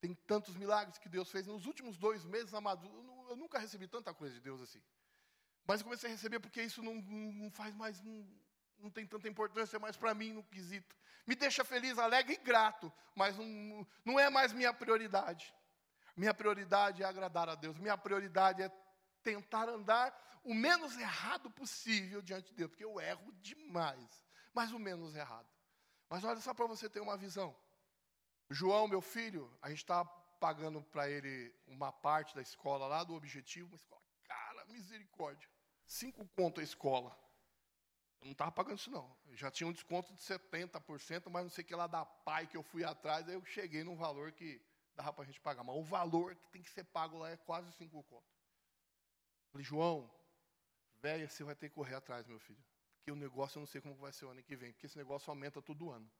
Tem 0.00 0.14
tantos 0.14 0.56
milagres 0.56 0.98
que 0.98 1.08
Deus 1.08 1.30
fez 1.30 1.46
nos 1.46 1.66
últimos 1.66 1.98
dois 1.98 2.24
meses, 2.24 2.54
amados. 2.54 2.84
Eu, 2.84 3.26
eu 3.30 3.36
nunca 3.36 3.58
recebi 3.58 3.88
tanta 3.88 4.14
coisa 4.14 4.34
de 4.34 4.40
Deus 4.40 4.60
assim. 4.60 4.82
Mas 5.66 5.80
eu 5.80 5.84
comecei 5.84 6.08
a 6.08 6.12
receber 6.12 6.40
porque 6.40 6.62
isso 6.62 6.82
não, 6.82 6.94
não 6.94 7.50
faz 7.50 7.74
mais, 7.74 8.00
não, 8.00 8.26
não 8.78 8.90
tem 8.90 9.06
tanta 9.06 9.28
importância 9.28 9.78
mais 9.78 9.96
para 9.96 10.14
mim 10.14 10.32
no 10.32 10.44
quesito. 10.44 10.96
Me 11.26 11.34
deixa 11.34 11.64
feliz, 11.64 11.98
alegre 11.98 12.34
e 12.34 12.36
grato, 12.36 12.92
mas 13.14 13.36
não, 13.36 13.86
não 14.04 14.18
é 14.18 14.28
mais 14.28 14.52
minha 14.52 14.72
prioridade. 14.72 15.54
Minha 16.16 16.34
prioridade 16.34 17.02
é 17.02 17.06
agradar 17.06 17.48
a 17.48 17.54
Deus. 17.54 17.78
Minha 17.78 17.96
prioridade 17.96 18.62
é 18.62 18.68
tentar 19.22 19.68
andar 19.68 20.40
o 20.44 20.54
menos 20.54 20.96
errado 20.98 21.50
possível 21.50 22.20
diante 22.20 22.48
de 22.48 22.54
Deus, 22.54 22.70
porque 22.70 22.84
eu 22.84 23.00
erro 23.00 23.32
demais, 23.40 24.24
mas 24.52 24.72
o 24.72 24.78
menos 24.78 25.14
errado. 25.14 25.48
Mas 26.08 26.24
olha 26.24 26.40
só 26.40 26.52
para 26.52 26.66
você 26.66 26.90
ter 26.90 27.00
uma 27.00 27.16
visão. 27.16 27.56
João, 28.50 28.86
meu 28.86 29.00
filho, 29.00 29.50
a 29.62 29.70
gente 29.70 29.78
está 29.78 30.04
pagando 30.04 30.82
para 30.82 31.08
ele 31.08 31.54
uma 31.66 31.92
parte 31.92 32.34
da 32.34 32.42
escola 32.42 32.86
lá, 32.86 33.04
do 33.04 33.14
objetivo, 33.14 33.68
uma 33.68 33.76
escola, 33.76 34.02
cara, 34.24 34.64
misericórdia. 34.66 35.48
Cinco 35.86 36.26
conto 36.36 36.60
a 36.60 36.64
escola. 36.64 37.16
Eu 38.20 38.26
não 38.26 38.32
estava 38.32 38.52
pagando 38.52 38.78
isso, 38.78 38.90
não. 38.90 39.16
Eu 39.26 39.36
já 39.36 39.50
tinha 39.50 39.66
um 39.66 39.72
desconto 39.72 40.12
de 40.12 40.20
70%, 40.20 41.30
mas 41.30 41.42
não 41.42 41.50
sei 41.50 41.64
o 41.64 41.66
que 41.66 41.74
lá 41.74 41.86
da 41.86 42.04
pai 42.04 42.46
que 42.46 42.56
eu 42.56 42.62
fui 42.62 42.84
atrás, 42.84 43.28
aí 43.28 43.34
eu 43.34 43.44
cheguei 43.44 43.82
num 43.82 43.96
valor 43.96 44.32
que 44.32 44.60
dava 44.94 45.12
para 45.12 45.24
a 45.24 45.26
gente 45.26 45.40
pagar. 45.40 45.64
Mas 45.64 45.76
o 45.76 45.82
valor 45.82 46.34
que 46.36 46.48
tem 46.50 46.62
que 46.62 46.70
ser 46.70 46.84
pago 46.84 47.18
lá 47.18 47.30
é 47.30 47.36
quase 47.36 47.72
cinco 47.72 48.02
conto. 48.04 48.41
Falei, 49.52 49.64
João, 49.64 50.10
velho, 51.02 51.28
você 51.28 51.44
vai 51.44 51.54
ter 51.54 51.68
que 51.68 51.74
correr 51.74 51.94
atrás, 51.94 52.26
meu 52.26 52.40
filho. 52.40 52.64
Porque 52.96 53.12
o 53.12 53.16
negócio 53.16 53.58
eu 53.58 53.60
não 53.60 53.66
sei 53.66 53.80
como 53.80 53.94
vai 53.96 54.12
ser 54.12 54.24
o 54.24 54.30
ano 54.30 54.42
que 54.42 54.56
vem, 54.56 54.72
porque 54.72 54.86
esse 54.86 54.96
negócio 54.96 55.30
aumenta 55.30 55.60
todo 55.60 55.90
ano. 55.90 56.10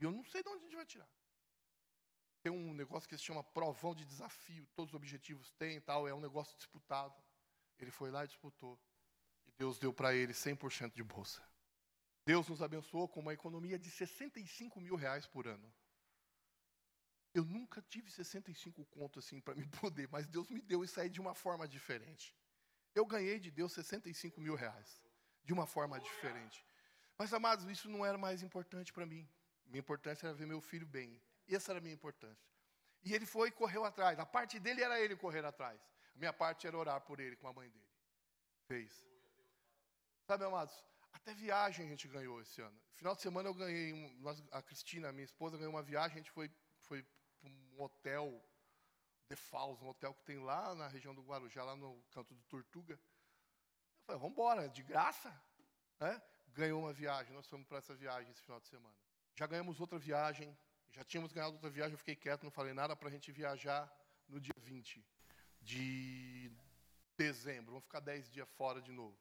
E 0.00 0.04
eu 0.04 0.10
não 0.10 0.24
sei 0.24 0.42
de 0.42 0.48
onde 0.48 0.58
a 0.58 0.62
gente 0.64 0.76
vai 0.76 0.84
tirar. 0.84 1.08
Tem 2.42 2.52
um 2.52 2.74
negócio 2.74 3.08
que 3.08 3.16
se 3.16 3.24
chama 3.24 3.44
provão 3.44 3.94
de 3.94 4.04
desafio, 4.04 4.66
todos 4.74 4.92
os 4.92 4.96
objetivos 4.96 5.52
têm 5.52 5.76
e 5.76 5.80
tal, 5.80 6.08
é 6.08 6.14
um 6.14 6.20
negócio 6.20 6.56
disputado. 6.56 7.14
Ele 7.78 7.90
foi 7.90 8.10
lá 8.10 8.24
e 8.24 8.28
disputou. 8.28 8.80
E 9.46 9.52
Deus 9.52 9.78
deu 9.78 9.92
para 9.92 10.14
ele 10.14 10.32
100% 10.32 10.92
de 10.92 11.02
bolsa. 11.02 11.42
Deus 12.24 12.48
nos 12.48 12.62
abençoou 12.62 13.08
com 13.08 13.20
uma 13.20 13.32
economia 13.32 13.78
de 13.78 13.90
65 13.90 14.80
mil 14.80 14.96
reais 14.96 15.26
por 15.26 15.46
ano. 15.46 15.72
Eu 17.32 17.44
nunca 17.44 17.82
tive 17.82 18.10
65 18.10 18.84
contos 18.86 19.24
assim 19.24 19.40
para 19.40 19.54
me 19.54 19.66
poder, 19.80 20.08
mas 20.10 20.26
Deus 20.26 20.50
me 20.50 20.60
deu 20.60 20.82
isso 20.82 20.98
aí 21.00 21.08
de 21.08 21.20
uma 21.20 21.34
forma 21.34 21.68
diferente. 21.68 22.34
Eu 22.96 23.04
ganhei 23.04 23.38
de 23.38 23.50
Deus 23.50 23.72
65 23.74 24.40
mil 24.40 24.54
reais, 24.54 24.90
de 25.44 25.52
uma 25.52 25.66
forma 25.66 26.00
diferente. 26.00 26.66
Mas, 27.18 27.30
amados, 27.38 27.66
isso 27.66 27.90
não 27.90 28.04
era 28.06 28.16
mais 28.16 28.42
importante 28.42 28.90
para 28.90 29.04
mim. 29.04 29.28
Minha 29.66 29.80
importância 29.80 30.26
era 30.26 30.34
ver 30.34 30.46
meu 30.46 30.62
filho 30.62 30.86
bem. 30.86 31.20
Essa 31.46 31.72
era 31.72 31.78
a 31.78 31.82
minha 31.82 31.94
importância. 31.94 32.48
E 33.04 33.12
ele 33.14 33.26
foi 33.26 33.48
e 33.48 33.52
correu 33.52 33.84
atrás. 33.84 34.18
A 34.18 34.24
parte 34.24 34.58
dele 34.58 34.82
era 34.82 34.98
ele 34.98 35.14
correr 35.14 35.44
atrás. 35.44 35.78
A 36.14 36.18
minha 36.18 36.32
parte 36.32 36.66
era 36.66 36.76
orar 36.76 37.02
por 37.02 37.20
ele 37.20 37.36
com 37.36 37.46
a 37.46 37.52
mãe 37.52 37.68
dele. 37.68 37.90
Fez. 38.66 39.06
Sabe, 40.26 40.44
amados, 40.46 40.74
até 41.12 41.34
viagem 41.34 41.84
a 41.86 41.88
gente 41.90 42.08
ganhou 42.08 42.40
esse 42.40 42.62
ano. 42.62 42.80
Final 42.94 43.14
de 43.14 43.20
semana 43.20 43.48
eu 43.50 43.54
ganhei, 43.54 43.92
nós, 44.20 44.42
a 44.50 44.62
Cristina, 44.62 45.12
minha 45.12 45.24
esposa, 45.24 45.58
ganhou 45.58 45.72
uma 45.72 45.82
viagem, 45.82 46.14
a 46.14 46.22
gente 46.22 46.30
foi, 46.30 46.50
foi 46.80 47.04
para 47.40 47.50
um 47.50 47.82
hotel 47.82 48.42
The 49.28 49.36
Falls, 49.36 49.82
um 49.82 49.88
hotel 49.88 50.14
que 50.14 50.22
tem 50.24 50.38
lá 50.38 50.74
na 50.74 50.86
região 50.86 51.14
do 51.14 51.22
Guarujá, 51.22 51.64
lá 51.64 51.76
no 51.76 52.02
canto 52.10 52.34
do 52.34 52.42
Tortuga. 52.44 52.94
Eu 52.94 54.06
falei, 54.06 54.20
vamos 54.20 54.32
embora, 54.32 54.68
de 54.68 54.82
graça. 54.82 55.30
Né? 55.98 56.22
Ganhou 56.48 56.80
uma 56.80 56.92
viagem, 56.92 57.32
nós 57.32 57.46
fomos 57.46 57.66
para 57.66 57.78
essa 57.78 57.94
viagem 57.94 58.30
esse 58.30 58.42
final 58.42 58.60
de 58.60 58.68
semana. 58.68 58.94
Já 59.34 59.46
ganhamos 59.46 59.80
outra 59.80 59.98
viagem, 59.98 60.56
já 60.90 61.04
tínhamos 61.04 61.32
ganhado 61.32 61.54
outra 61.54 61.68
viagem, 61.68 61.92
eu 61.92 61.98
fiquei 61.98 62.16
quieto, 62.16 62.44
não 62.44 62.50
falei 62.50 62.72
nada 62.72 62.94
para 62.94 63.08
a 63.08 63.10
gente 63.10 63.32
viajar 63.32 63.92
no 64.28 64.40
dia 64.40 64.54
20 64.58 65.04
de 65.60 66.50
dezembro. 67.16 67.72
Vamos 67.72 67.84
ficar 67.84 68.00
10 68.00 68.30
dias 68.30 68.48
fora 68.56 68.80
de 68.80 68.92
novo. 68.92 69.18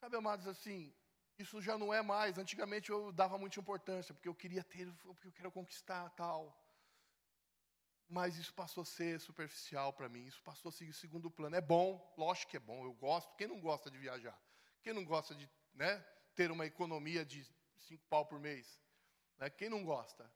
Sabe, 0.00 0.16
amados, 0.16 0.46
assim, 0.46 0.94
isso 1.38 1.60
já 1.60 1.76
não 1.76 1.92
é 1.92 2.02
mais. 2.02 2.38
Antigamente 2.38 2.90
eu 2.90 3.12
dava 3.12 3.36
muita 3.38 3.60
importância, 3.60 4.14
porque 4.14 4.28
eu 4.28 4.34
queria 4.34 4.64
ter, 4.64 4.92
porque 5.02 5.28
eu 5.28 5.32
quero 5.32 5.52
conquistar 5.52 6.08
tal. 6.10 6.56
Mas 8.08 8.36
isso 8.38 8.54
passou 8.54 8.82
a 8.82 8.86
ser 8.86 9.20
superficial 9.20 9.92
para 9.92 10.08
mim, 10.08 10.24
isso 10.24 10.42
passou 10.42 10.70
a 10.70 10.72
seguir 10.72 10.92
o 10.92 10.94
segundo 10.94 11.30
plano. 11.30 11.54
É 11.54 11.60
bom, 11.60 12.14
lógico 12.16 12.50
que 12.50 12.56
é 12.56 12.60
bom, 12.60 12.84
eu 12.84 12.92
gosto. 12.94 13.34
Quem 13.36 13.46
não 13.46 13.60
gosta 13.60 13.90
de 13.90 13.98
viajar? 13.98 14.38
Quem 14.82 14.94
não 14.94 15.04
gosta 15.04 15.34
de 15.34 15.48
né, 15.74 15.98
ter 16.34 16.50
uma 16.50 16.64
economia 16.64 17.24
de 17.24 17.46
cinco 17.76 18.06
pau 18.06 18.24
por 18.24 18.40
mês? 18.40 18.80
Né? 19.38 19.50
Quem 19.50 19.68
não 19.68 19.84
gosta? 19.84 20.30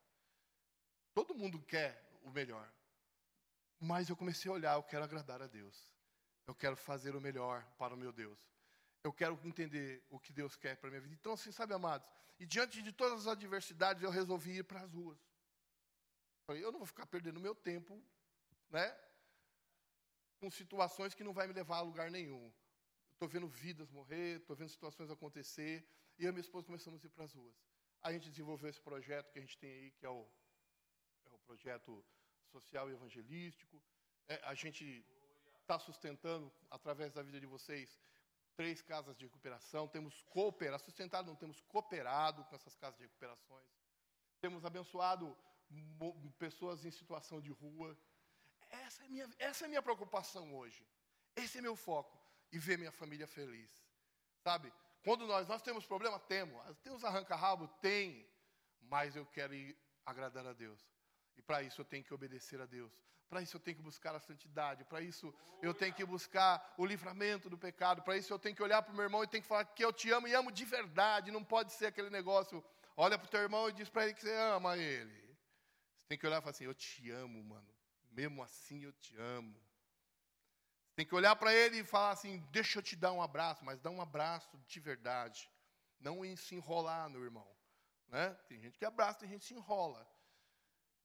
Todo 1.15 1.35
mundo 1.35 1.61
quer 1.63 2.19
o 2.23 2.31
melhor. 2.31 2.71
Mas 3.81 4.09
eu 4.09 4.17
comecei 4.17 4.51
a 4.51 4.55
olhar, 4.55 4.75
eu 4.75 4.83
quero 4.83 5.05
agradar 5.05 5.41
a 5.41 5.47
Deus. 5.47 5.89
Eu 6.47 6.55
quero 6.55 6.77
fazer 6.77 7.17
o 7.17 7.21
melhor 7.21 7.65
para 7.79 7.95
o 7.95 7.97
meu 7.97 8.13
Deus. 8.13 8.39
Eu 9.03 9.13
quero 9.13 9.39
entender 9.45 10.05
o 10.11 10.19
que 10.19 10.33
Deus 10.33 10.57
quer 10.57 10.77
para 10.77 10.89
a 10.89 10.91
minha 10.91 11.01
vida. 11.01 11.15
Então, 11.15 11.33
assim, 11.33 11.51
sabe, 11.51 11.75
amados? 11.75 12.09
E 12.39 12.47
diante 12.47 12.83
de 12.83 12.93
todas 12.93 13.21
as 13.21 13.27
adversidades, 13.27 14.03
eu 14.03 14.11
resolvi 14.11 14.59
ir 14.59 14.65
para 14.65 14.81
as 14.81 14.93
ruas. 14.93 15.19
Eu 16.49 16.73
não 16.73 16.79
vou 16.79 16.87
ficar 16.87 17.07
perdendo 17.07 17.41
meu 17.41 17.55
tempo, 17.55 18.03
né? 18.71 18.97
Com 20.39 20.51
situações 20.51 21.15
que 21.15 21.25
não 21.25 21.33
vai 21.33 21.47
me 21.47 21.53
levar 21.53 21.79
a 21.79 21.83
lugar 21.83 22.11
nenhum. 22.11 22.53
Estou 23.13 23.29
vendo 23.29 23.47
vidas 23.47 23.91
morrer, 23.91 24.41
estou 24.41 24.57
vendo 24.57 24.69
situações 24.69 25.11
acontecer. 25.11 25.87
E 26.19 26.25
eu 26.25 26.31
e 26.31 26.33
minha 26.33 26.41
esposa 26.41 26.67
começamos 26.67 27.03
a 27.03 27.07
ir 27.07 27.11
para 27.11 27.25
as 27.25 27.33
ruas. 27.33 27.55
A 28.03 28.13
gente 28.13 28.29
desenvolveu 28.29 28.69
esse 28.69 28.81
projeto 28.81 29.31
que 29.33 29.39
a 29.39 29.43
gente 29.43 29.57
tem 29.59 29.71
aí, 29.71 29.91
que 29.93 30.05
é 30.05 30.11
o, 30.11 30.29
é 31.27 31.31
o 31.31 31.39
projeto 31.39 32.05
social 32.51 32.91
e 32.91 32.93
evangelístico. 32.93 33.81
É, 34.29 34.41
a 34.45 34.55
gente 34.55 35.07
está 35.61 35.79
sustentando, 35.79 36.53
através 36.71 37.13
da 37.13 37.23
vida 37.23 37.39
de 37.41 37.47
vocês, 37.47 38.01
três 38.57 38.83
casas 38.83 39.17
de 39.17 39.25
recuperação, 39.25 39.89
temos 39.89 40.23
cooperado, 40.23 40.83
sustentado, 40.83 41.27
não 41.27 41.37
temos 41.37 41.61
cooperado 41.61 42.45
com 42.45 42.55
essas 42.57 42.75
casas 42.77 42.97
de 42.97 43.05
recuperações. 43.05 43.69
Temos 44.41 44.65
abençoado 44.65 45.37
pessoas 46.39 46.85
em 46.85 46.91
situação 46.91 47.41
de 47.41 47.51
rua. 47.51 47.97
Essa 48.71 49.05
é, 49.05 49.09
minha, 49.09 49.29
essa 49.39 49.65
é 49.65 49.69
minha 49.69 49.83
preocupação 49.83 50.55
hoje. 50.55 50.87
Esse 51.37 51.59
é 51.59 51.61
meu 51.61 51.77
foco. 51.77 52.19
E 52.51 52.59
ver 52.59 52.79
minha 52.79 52.93
família 52.93 53.27
feliz. 53.27 53.71
Sabe? 54.43 54.73
Quando 55.05 55.27
nós, 55.27 55.49
nós 55.49 55.63
temos 55.63 55.87
problema, 55.87 56.19
temos. 56.19 56.61
Temos 56.79 57.05
arranca-rabo? 57.05 57.69
Tem. 57.81 58.27
Mas 58.81 59.17
eu 59.17 59.25
quero 59.27 59.55
ir 59.55 59.77
agradar 60.05 60.47
a 60.47 60.53
Deus. 60.53 60.81
E 61.37 61.43
para 61.43 61.63
isso 61.63 61.81
eu 61.81 61.85
tenho 61.85 62.05
que 62.05 62.13
obedecer 62.13 62.61
a 62.61 62.67
Deus. 62.67 62.93
Para 63.29 63.41
isso 63.41 63.57
eu 63.57 63.61
tenho 63.61 63.79
que 63.79 63.83
buscar 63.83 64.15
a 64.15 64.21
santidade. 64.21 64.85
Para 64.85 65.01
isso 65.01 65.35
eu 65.63 65.73
tenho 65.73 65.95
que 65.95 66.05
buscar 66.05 66.75
o 66.77 66.85
livramento 66.85 67.49
do 67.49 67.57
pecado. 67.57 68.03
Para 68.03 68.17
isso 68.17 68.33
eu 68.33 68.39
tenho 68.39 68.55
que 68.55 68.63
olhar 68.63 68.83
para 68.83 68.93
o 68.93 68.95
meu 68.95 69.05
irmão 69.05 69.25
e 69.25 69.27
tenho 69.27 69.43
que 69.43 69.49
falar 69.49 69.65
que 69.65 69.85
eu 69.85 69.93
te 69.93 70.11
amo 70.11 70.29
e 70.29 70.35
amo 70.35 70.53
de 70.53 70.65
verdade. 70.65 71.31
Não 71.31 71.43
pode 71.43 71.73
ser 71.73 71.87
aquele 71.87 72.11
negócio. 72.11 72.63
Olha 72.97 73.17
para 73.19 73.27
o 73.27 73.31
teu 73.31 73.41
irmão 73.41 73.69
e 73.69 73.73
diz 73.73 73.89
para 73.89 74.05
ele 74.05 74.15
que 74.15 74.21
você 74.21 74.35
ama 74.35 74.77
ele. 74.77 75.32
Tem 76.13 76.19
que 76.19 76.27
olhar 76.27 76.41
e 76.41 76.41
falar 76.43 76.51
assim: 76.51 76.65
Eu 76.65 76.75
te 76.75 77.11
amo, 77.11 77.43
mano. 77.43 77.75
Mesmo 78.11 78.43
assim 78.43 78.85
eu 78.85 78.93
te 78.93 79.17
amo. 79.17 79.59
Tem 80.95 81.07
que 81.07 81.15
olhar 81.15 81.35
para 81.37 81.55
ele 81.55 81.79
e 81.79 81.85
falar 81.85 82.11
assim: 82.11 82.47
Deixa 82.51 82.79
eu 82.79 82.83
te 82.83 82.95
dar 82.95 83.13
um 83.13 83.23
abraço, 83.23 83.65
mas 83.65 83.81
dá 83.81 83.89
um 83.89 83.99
abraço 83.99 84.59
de 84.67 84.79
verdade. 84.79 85.51
Não 85.99 86.21
se 86.37 86.55
enrolar 86.55 87.09
no 87.09 87.25
irmão. 87.25 87.51
Né? 88.09 88.29
Tem 88.47 88.61
gente 88.61 88.79
que 88.79 88.85
abraça, 88.85 89.21
tem 89.21 89.31
gente 89.31 89.41
que 89.41 89.47
se 89.47 89.55
enrola. 89.55 90.07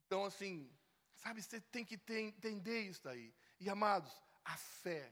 Então, 0.06 0.26
assim, 0.26 0.70
sabe, 1.16 1.42
você 1.42 1.62
tem 1.62 1.86
que 1.86 1.98
ter, 1.98 2.20
entender 2.20 2.82
isso 2.82 3.02
daí. 3.06 3.34
E, 3.62 3.70
amados, 3.70 4.12
a 4.44 4.58
fé, 4.58 5.10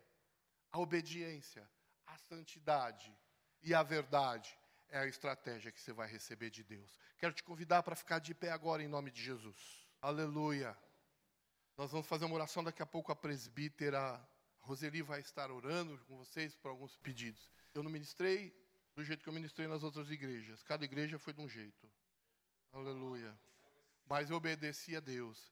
a 0.74 0.80
obediência, 0.80 1.66
a 2.06 2.18
santidade 2.18 3.18
e 3.62 3.74
a 3.74 3.82
verdade 3.82 4.60
é 4.90 5.00
a 5.00 5.08
estratégia 5.08 5.72
que 5.72 5.80
você 5.80 5.94
vai 5.94 6.10
receber 6.10 6.50
de 6.50 6.66
Deus. 6.66 7.00
Quero 7.18 7.34
te 7.34 7.44
convidar 7.44 7.82
para 7.82 7.96
ficar 7.96 8.20
de 8.20 8.36
pé 8.36 8.52
agora 8.52 8.84
em 8.84 8.90
nome 8.90 9.10
de 9.10 9.24
Jesus. 9.24 9.85
Aleluia. 10.06 10.78
Nós 11.78 11.92
vamos 11.92 12.08
fazer 12.08 12.26
uma 12.26 12.36
oração 12.36 12.64
daqui 12.64 12.82
a 12.82 12.86
pouco. 12.86 13.12
A 13.12 13.16
presbítera 13.16 14.22
Roseli 14.60 15.02
vai 15.02 15.20
estar 15.20 15.50
orando 15.50 15.98
com 16.06 16.18
vocês 16.18 16.56
por 16.56 16.70
alguns 16.70 16.96
pedidos. 16.98 17.52
Eu 17.74 17.84
não 17.84 17.92
ministrei 17.92 18.56
do 18.96 19.04
jeito 19.04 19.24
que 19.24 19.30
eu 19.30 19.34
ministrei 19.34 19.68
nas 19.68 19.84
outras 19.84 20.10
igrejas. 20.12 20.62
Cada 20.64 20.86
igreja 20.86 21.18
foi 21.18 21.34
de 21.34 21.42
um 21.42 21.50
jeito. 21.50 21.90
Aleluia 22.72 23.36
mas 24.08 24.30
eu 24.30 24.38
obedeci 24.38 24.96
a 24.96 25.00
Deus. 25.00 25.52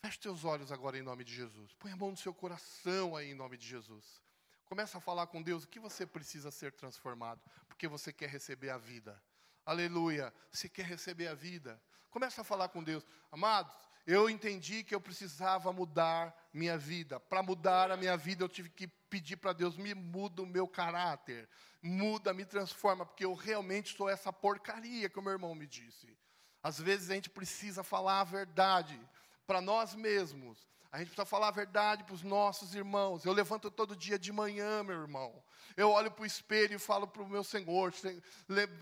Feche 0.00 0.18
teus 0.18 0.44
olhos 0.44 0.72
agora 0.72 0.98
em 0.98 1.02
nome 1.02 1.24
de 1.24 1.34
Jesus. 1.34 1.72
Põe 1.74 1.92
a 1.92 1.96
mão 1.96 2.10
no 2.10 2.16
seu 2.16 2.34
coração 2.34 3.16
aí 3.16 3.30
em 3.30 3.34
nome 3.34 3.56
de 3.56 3.66
Jesus. 3.66 4.22
Começa 4.64 4.98
a 4.98 5.00
falar 5.00 5.26
com 5.26 5.42
Deus 5.42 5.64
o 5.64 5.68
que 5.68 5.78
você 5.78 6.06
precisa 6.06 6.50
ser 6.50 6.72
transformado, 6.72 7.40
porque 7.68 7.86
você 7.86 8.12
quer 8.12 8.28
receber 8.28 8.70
a 8.70 8.78
vida. 8.78 9.20
Aleluia. 9.66 10.32
Você 10.50 10.68
quer 10.68 10.86
receber 10.86 11.26
a 11.26 11.34
vida. 11.34 11.82
Começa 12.08 12.40
a 12.40 12.44
falar 12.44 12.68
com 12.68 12.84
Deus. 12.84 13.04
Amados, 13.32 13.74
eu 14.06 14.30
entendi 14.30 14.84
que 14.84 14.94
eu 14.94 15.00
precisava 15.00 15.72
mudar 15.72 16.32
minha 16.54 16.78
vida. 16.78 17.18
Para 17.18 17.42
mudar 17.42 17.90
a 17.90 17.96
minha 17.96 18.16
vida, 18.16 18.44
eu 18.44 18.48
tive 18.48 18.70
que 18.70 18.86
pedir 18.86 19.36
para 19.36 19.52
Deus: 19.52 19.76
me 19.76 19.92
muda 19.92 20.42
o 20.42 20.46
meu 20.46 20.68
caráter, 20.68 21.48
muda, 21.82 22.32
me 22.32 22.44
transforma, 22.44 23.04
porque 23.04 23.24
eu 23.24 23.34
realmente 23.34 23.96
sou 23.96 24.08
essa 24.08 24.32
porcaria 24.32 25.10
que 25.10 25.18
o 25.18 25.22
meu 25.22 25.32
irmão 25.32 25.54
me 25.56 25.66
disse. 25.66 26.16
Às 26.62 26.78
vezes 26.78 27.10
a 27.10 27.14
gente 27.14 27.28
precisa 27.28 27.82
falar 27.82 28.20
a 28.20 28.24
verdade 28.24 28.98
para 29.46 29.60
nós 29.60 29.94
mesmos. 29.94 30.58
A 30.90 30.98
gente 30.98 31.08
precisa 31.08 31.26
falar 31.26 31.48
a 31.48 31.52
verdade 31.52 32.04
para 32.04 32.14
os 32.14 32.22
nossos 32.22 32.74
irmãos. 32.74 33.24
Eu 33.24 33.32
levanto 33.32 33.70
todo 33.70 33.94
dia 33.94 34.18
de 34.18 34.32
manhã, 34.32 34.82
meu 34.82 35.00
irmão. 35.00 35.42
Eu 35.76 35.90
olho 35.90 36.10
para 36.10 36.22
o 36.22 36.26
espelho 36.26 36.74
e 36.74 36.78
falo 36.78 37.06
para 37.06 37.22
o 37.22 37.28
meu 37.28 37.44
Senhor, 37.44 37.92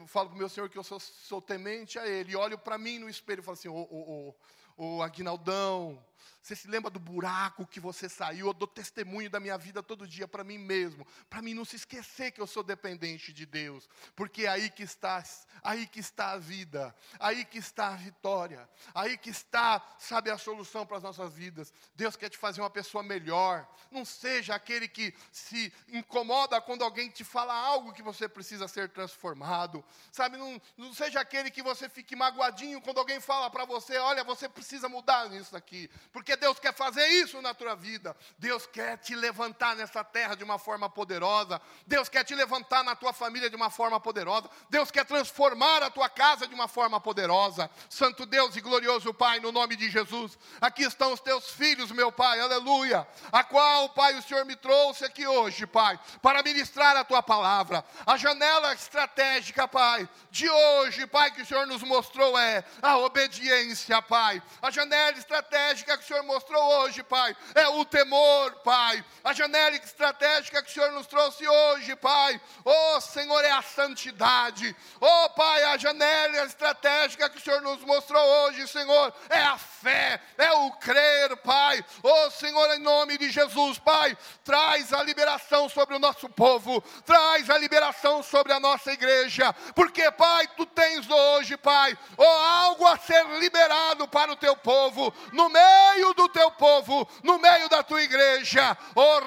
falo 0.07 0.29
para 0.29 0.37
o 0.37 0.39
meu 0.39 0.49
Senhor 0.49 0.69
que 0.69 0.79
eu 0.79 0.85
sou, 0.85 1.01
sou 1.01 1.43
temente 1.43 1.99
a 1.99 2.07
Ele. 2.07 2.33
E 2.33 2.37
olho 2.37 2.57
para 2.57 2.79
mim 2.79 2.99
no 2.99 3.09
espelho 3.09 3.41
e 3.41 3.43
falo 3.43 3.55
assim: 3.55 3.69
Ô, 3.69 3.75
ô, 3.75 4.35
ô, 4.77 4.97
ô 4.99 5.03
Aguinaldão, 5.03 6.01
você 6.41 6.55
se 6.55 6.69
lembra 6.69 6.91
do 6.91 6.99
buraco 7.01 7.67
que 7.67 7.81
você 7.81 8.09
saiu? 8.09 8.49
Eu 8.49 8.53
dou 8.53 8.69
testemunho 8.69 9.31
da 9.31 9.41
minha 9.41 9.57
vida 9.57 9.83
todo 9.83 10.07
dia 10.07 10.29
para 10.29 10.45
mim 10.45 10.59
mesmo, 10.59 11.07
para 11.31 11.41
mim 11.41 11.55
não 11.55 11.65
se 11.65 11.77
esquecer 11.77 12.33
que 12.33 12.41
eu 12.41 12.47
sou 12.47 12.63
dependente 12.63 13.33
de 13.33 13.47
Deus, 13.47 13.89
porque 14.15 14.45
é 14.45 14.49
aí 14.49 14.71
que 14.71 14.83
está, 14.83 15.25
aí 15.63 15.87
que 15.87 16.01
está 16.01 16.33
a 16.33 16.39
vida, 16.39 16.95
aí 17.19 17.45
que 17.45 17.59
está 17.59 17.89
a 17.89 17.97
vitória, 17.97 18.69
aí 18.95 19.17
que 19.17 19.31
está, 19.31 19.83
sabe, 19.99 20.31
a 20.31 20.39
solução 20.39 20.85
para 20.87 20.99
as 20.99 21.03
nossas 21.03 21.33
vidas. 21.33 21.73
Deus 21.95 22.17
quer 22.17 22.29
te 22.29 22.37
fazer 22.37 22.61
uma 22.61 22.71
pessoa 22.71 23.03
melhor. 23.03 23.67
Não 23.91 24.05
seja 24.05 24.55
aquele 24.55 24.89
que 24.89 25.15
se 25.33 25.73
incomoda 25.89 26.61
quando 26.61 26.85
alguém 26.85 27.09
te 27.09 27.25
fala 27.25 27.55
algo 27.55 27.93
que 27.93 28.03
você 28.03 28.29
precisa 28.29 28.69
ser 28.69 28.91
transformado. 28.91 29.85
Sabe, 30.13 30.37
não, 30.37 30.61
não 30.77 30.93
seja 30.93 31.21
aquele 31.21 31.51
que 31.51 31.63
você 31.63 31.89
fique 31.89 32.15
magoadinho 32.15 32.81
quando 32.81 32.99
alguém 32.99 33.21
fala 33.21 33.51
para 33.51 33.65
você, 33.65 33.97
olha, 33.99 34.23
você 34.25 34.49
precisa 34.49 34.89
mudar 34.89 35.29
nisso 35.31 35.57
aqui, 35.57 35.91
porque 36.15 36.37
Deus 36.37 36.61
quer 36.61 36.73
fazer 36.73 37.05
isso 37.09 37.43
na 37.43 37.53
tua 37.53 37.75
vida. 37.75 38.17
Deus 38.39 38.69
quer 38.69 38.97
te 38.99 39.17
levantar 39.17 39.75
nessa 39.75 40.05
terra 40.05 40.37
de 40.37 40.45
uma 40.45 40.61
forma 40.61 40.89
poderosa. 40.89 41.61
Deus 41.89 42.09
quer 42.09 42.23
te 42.23 42.37
levantar 42.37 42.85
na 42.85 42.95
tua 42.95 43.13
família 43.13 43.51
de 43.51 43.57
uma 43.57 43.69
forma 43.69 43.99
poderosa. 43.99 44.49
Deus 44.71 44.93
quer 44.93 45.05
transformar 45.05 45.83
a 45.83 45.91
tua 45.91 46.09
casa 46.09 46.47
de 46.47 46.55
uma 46.55 46.69
forma 46.69 47.01
poderosa. 47.01 47.69
Santo 47.91 48.25
Deus 48.27 48.55
e 48.55 48.61
glorioso 48.61 49.13
Pai, 49.13 49.41
no 49.41 49.51
nome 49.51 49.75
de 49.75 49.91
Jesus, 49.91 50.39
aqui 50.61 50.85
estão 50.85 51.13
os 51.13 51.19
teus 51.19 51.51
filhos, 51.51 51.91
meu 51.91 52.13
Pai, 52.13 52.39
aleluia. 52.39 53.05
A 53.33 53.43
qual, 53.43 53.89
Pai, 53.89 54.15
o 54.15 54.23
Senhor 54.23 54.45
me 54.45 54.55
trouxe 54.55 55.05
aqui 55.05 55.27
hoje, 55.27 55.67
Pai, 55.67 55.99
para 56.23 56.45
ministrar 56.45 56.97
a 56.97 57.03
tua 57.03 57.25
palavra. 57.25 57.85
A 58.07 58.17
janela 58.17 58.73
estratégica, 58.73 59.67
Pai, 59.67 60.09
de 60.31 60.49
hoje, 60.49 61.09
Pai, 61.09 61.33
que 61.33 61.43
o 61.43 61.47
Senhor 61.47 61.67
nos 61.67 61.83
mostrou 61.83 62.39
é 62.39 62.65
a 62.81 62.99
obediência, 62.99 64.01
Pai. 64.01 64.41
A 64.63 64.71
janela 64.71 65.19
estratégica 65.19 65.94
que 65.97 66.05
o 66.05 66.07
Senhor 66.07 66.23
mostrou 66.23 66.63
hoje, 66.81 67.03
Pai, 67.03 67.37
é 67.55 67.69
o 67.69 67.85
temor, 67.85 68.53
Pai. 68.65 69.05
A 69.23 69.33
janela 69.33 69.77
estratégica 69.77 70.63
que 70.63 70.71
o 70.71 70.73
Senhor 70.73 70.93
nos 70.93 71.07
trouxe 71.07 71.47
hoje, 71.47 71.97
Pai, 71.97 72.41
oh 72.65 73.01
Senhor, 73.01 73.45
é 73.45 73.51
a 73.51 73.63
santidade. 73.63 74.75
Oh 75.01 75.31
Pai, 75.31 75.65
a 75.65 75.77
janela 75.77 76.45
estratégica 76.45 77.29
que 77.29 77.39
o 77.39 77.41
Senhor 77.41 77.61
nos 77.61 77.81
mostrou 77.81 78.23
hoje, 78.23 78.67
Senhor, 78.69 79.13
é 79.29 79.43
a 79.43 79.59
fé, 79.59 80.21
é 80.39 80.53
o 80.53 80.73
crer, 80.73 81.37
Pai. 81.39 81.85
Oh 82.03 82.31
Senhor, 82.31 82.75
em 82.75 82.81
nome 82.81 83.19
de 83.19 83.31
Jesus, 83.31 83.79
Pai, 83.79 84.17
traz 84.45 84.93
a 84.93 85.03
liberação 85.03 85.69
sobre 85.69 85.97
o 85.97 85.99
nosso 85.99 86.29
povo, 86.29 86.83
traz 87.05 87.51
a 87.51 87.59
liberação 87.59 88.23
sobre 88.23 88.53
a 88.53 88.61
nossa 88.61 88.93
igreja, 88.93 89.53
porque, 89.75 90.11
Pai, 90.13 90.47
tu 90.57 90.67
tens 90.67 91.09
hoje, 91.09 91.57
Pai, 91.57 91.97
oh, 92.17 92.23
algo 92.25 92.87
a 92.87 92.97
ser 92.99 93.25
liberado 93.39 94.07
para 94.09 94.33
o 94.33 94.37
teu 94.37 94.57
povo, 94.57 95.13
no 95.33 95.49
meio 95.49 95.84
do 96.15 96.29
teu 96.29 96.51
povo, 96.53 97.07
no 97.23 97.39
meio 97.39 97.69
da 97.69 97.83
tua 97.83 98.03
igreja. 98.03 98.77
Oh, 98.95 99.21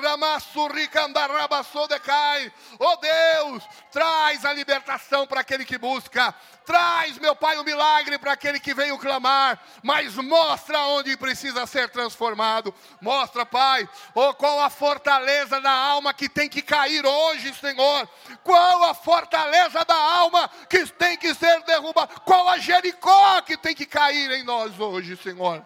oh 2.80 2.96
Deus, 2.98 3.64
traz 3.92 4.46
a 4.46 4.54
libertação 4.54 5.28
para 5.28 5.42
aquele 5.42 5.66
que 5.66 5.78
busca. 5.78 6.34
Traz, 6.66 7.18
meu 7.18 7.34
Pai, 7.34 7.58
o 7.58 7.62
um 7.62 7.64
milagre 7.64 8.18
para 8.18 8.34
aquele 8.34 8.60
que 8.60 8.74
veio 8.74 8.98
clamar, 8.98 9.58
mas 9.82 10.16
mostra 10.16 10.80
onde 10.88 11.16
precisa 11.16 11.66
ser 11.66 11.90
transformado. 11.90 12.74
Mostra, 13.00 13.46
Pai, 13.46 13.88
oh, 14.14 14.34
qual 14.34 14.60
a 14.60 14.70
fortaleza 14.70 15.62
da 15.62 15.72
alma 15.72 16.14
que 16.14 16.28
tem 16.28 16.50
que 16.50 16.62
cair 16.62 17.06
hoje, 17.06 17.54
Senhor. 17.54 18.10
Qual 18.44 18.84
a 18.84 18.94
fortaleza 18.94 19.86
da 19.86 19.96
alma 19.96 20.50
que 20.70 20.86
tem 20.88 21.18
que 21.18 21.34
ser 21.34 21.62
derrubada. 21.64 22.14
Qual 22.26 22.50
a 22.50 22.58
Jericó 22.58 23.42
que 23.42 23.56
tem 23.56 23.74
que 23.74 23.86
cair 23.86 24.32
em 24.32 24.44
nós 24.44 24.78
hoje, 24.80 25.16
Senhor 25.16 25.66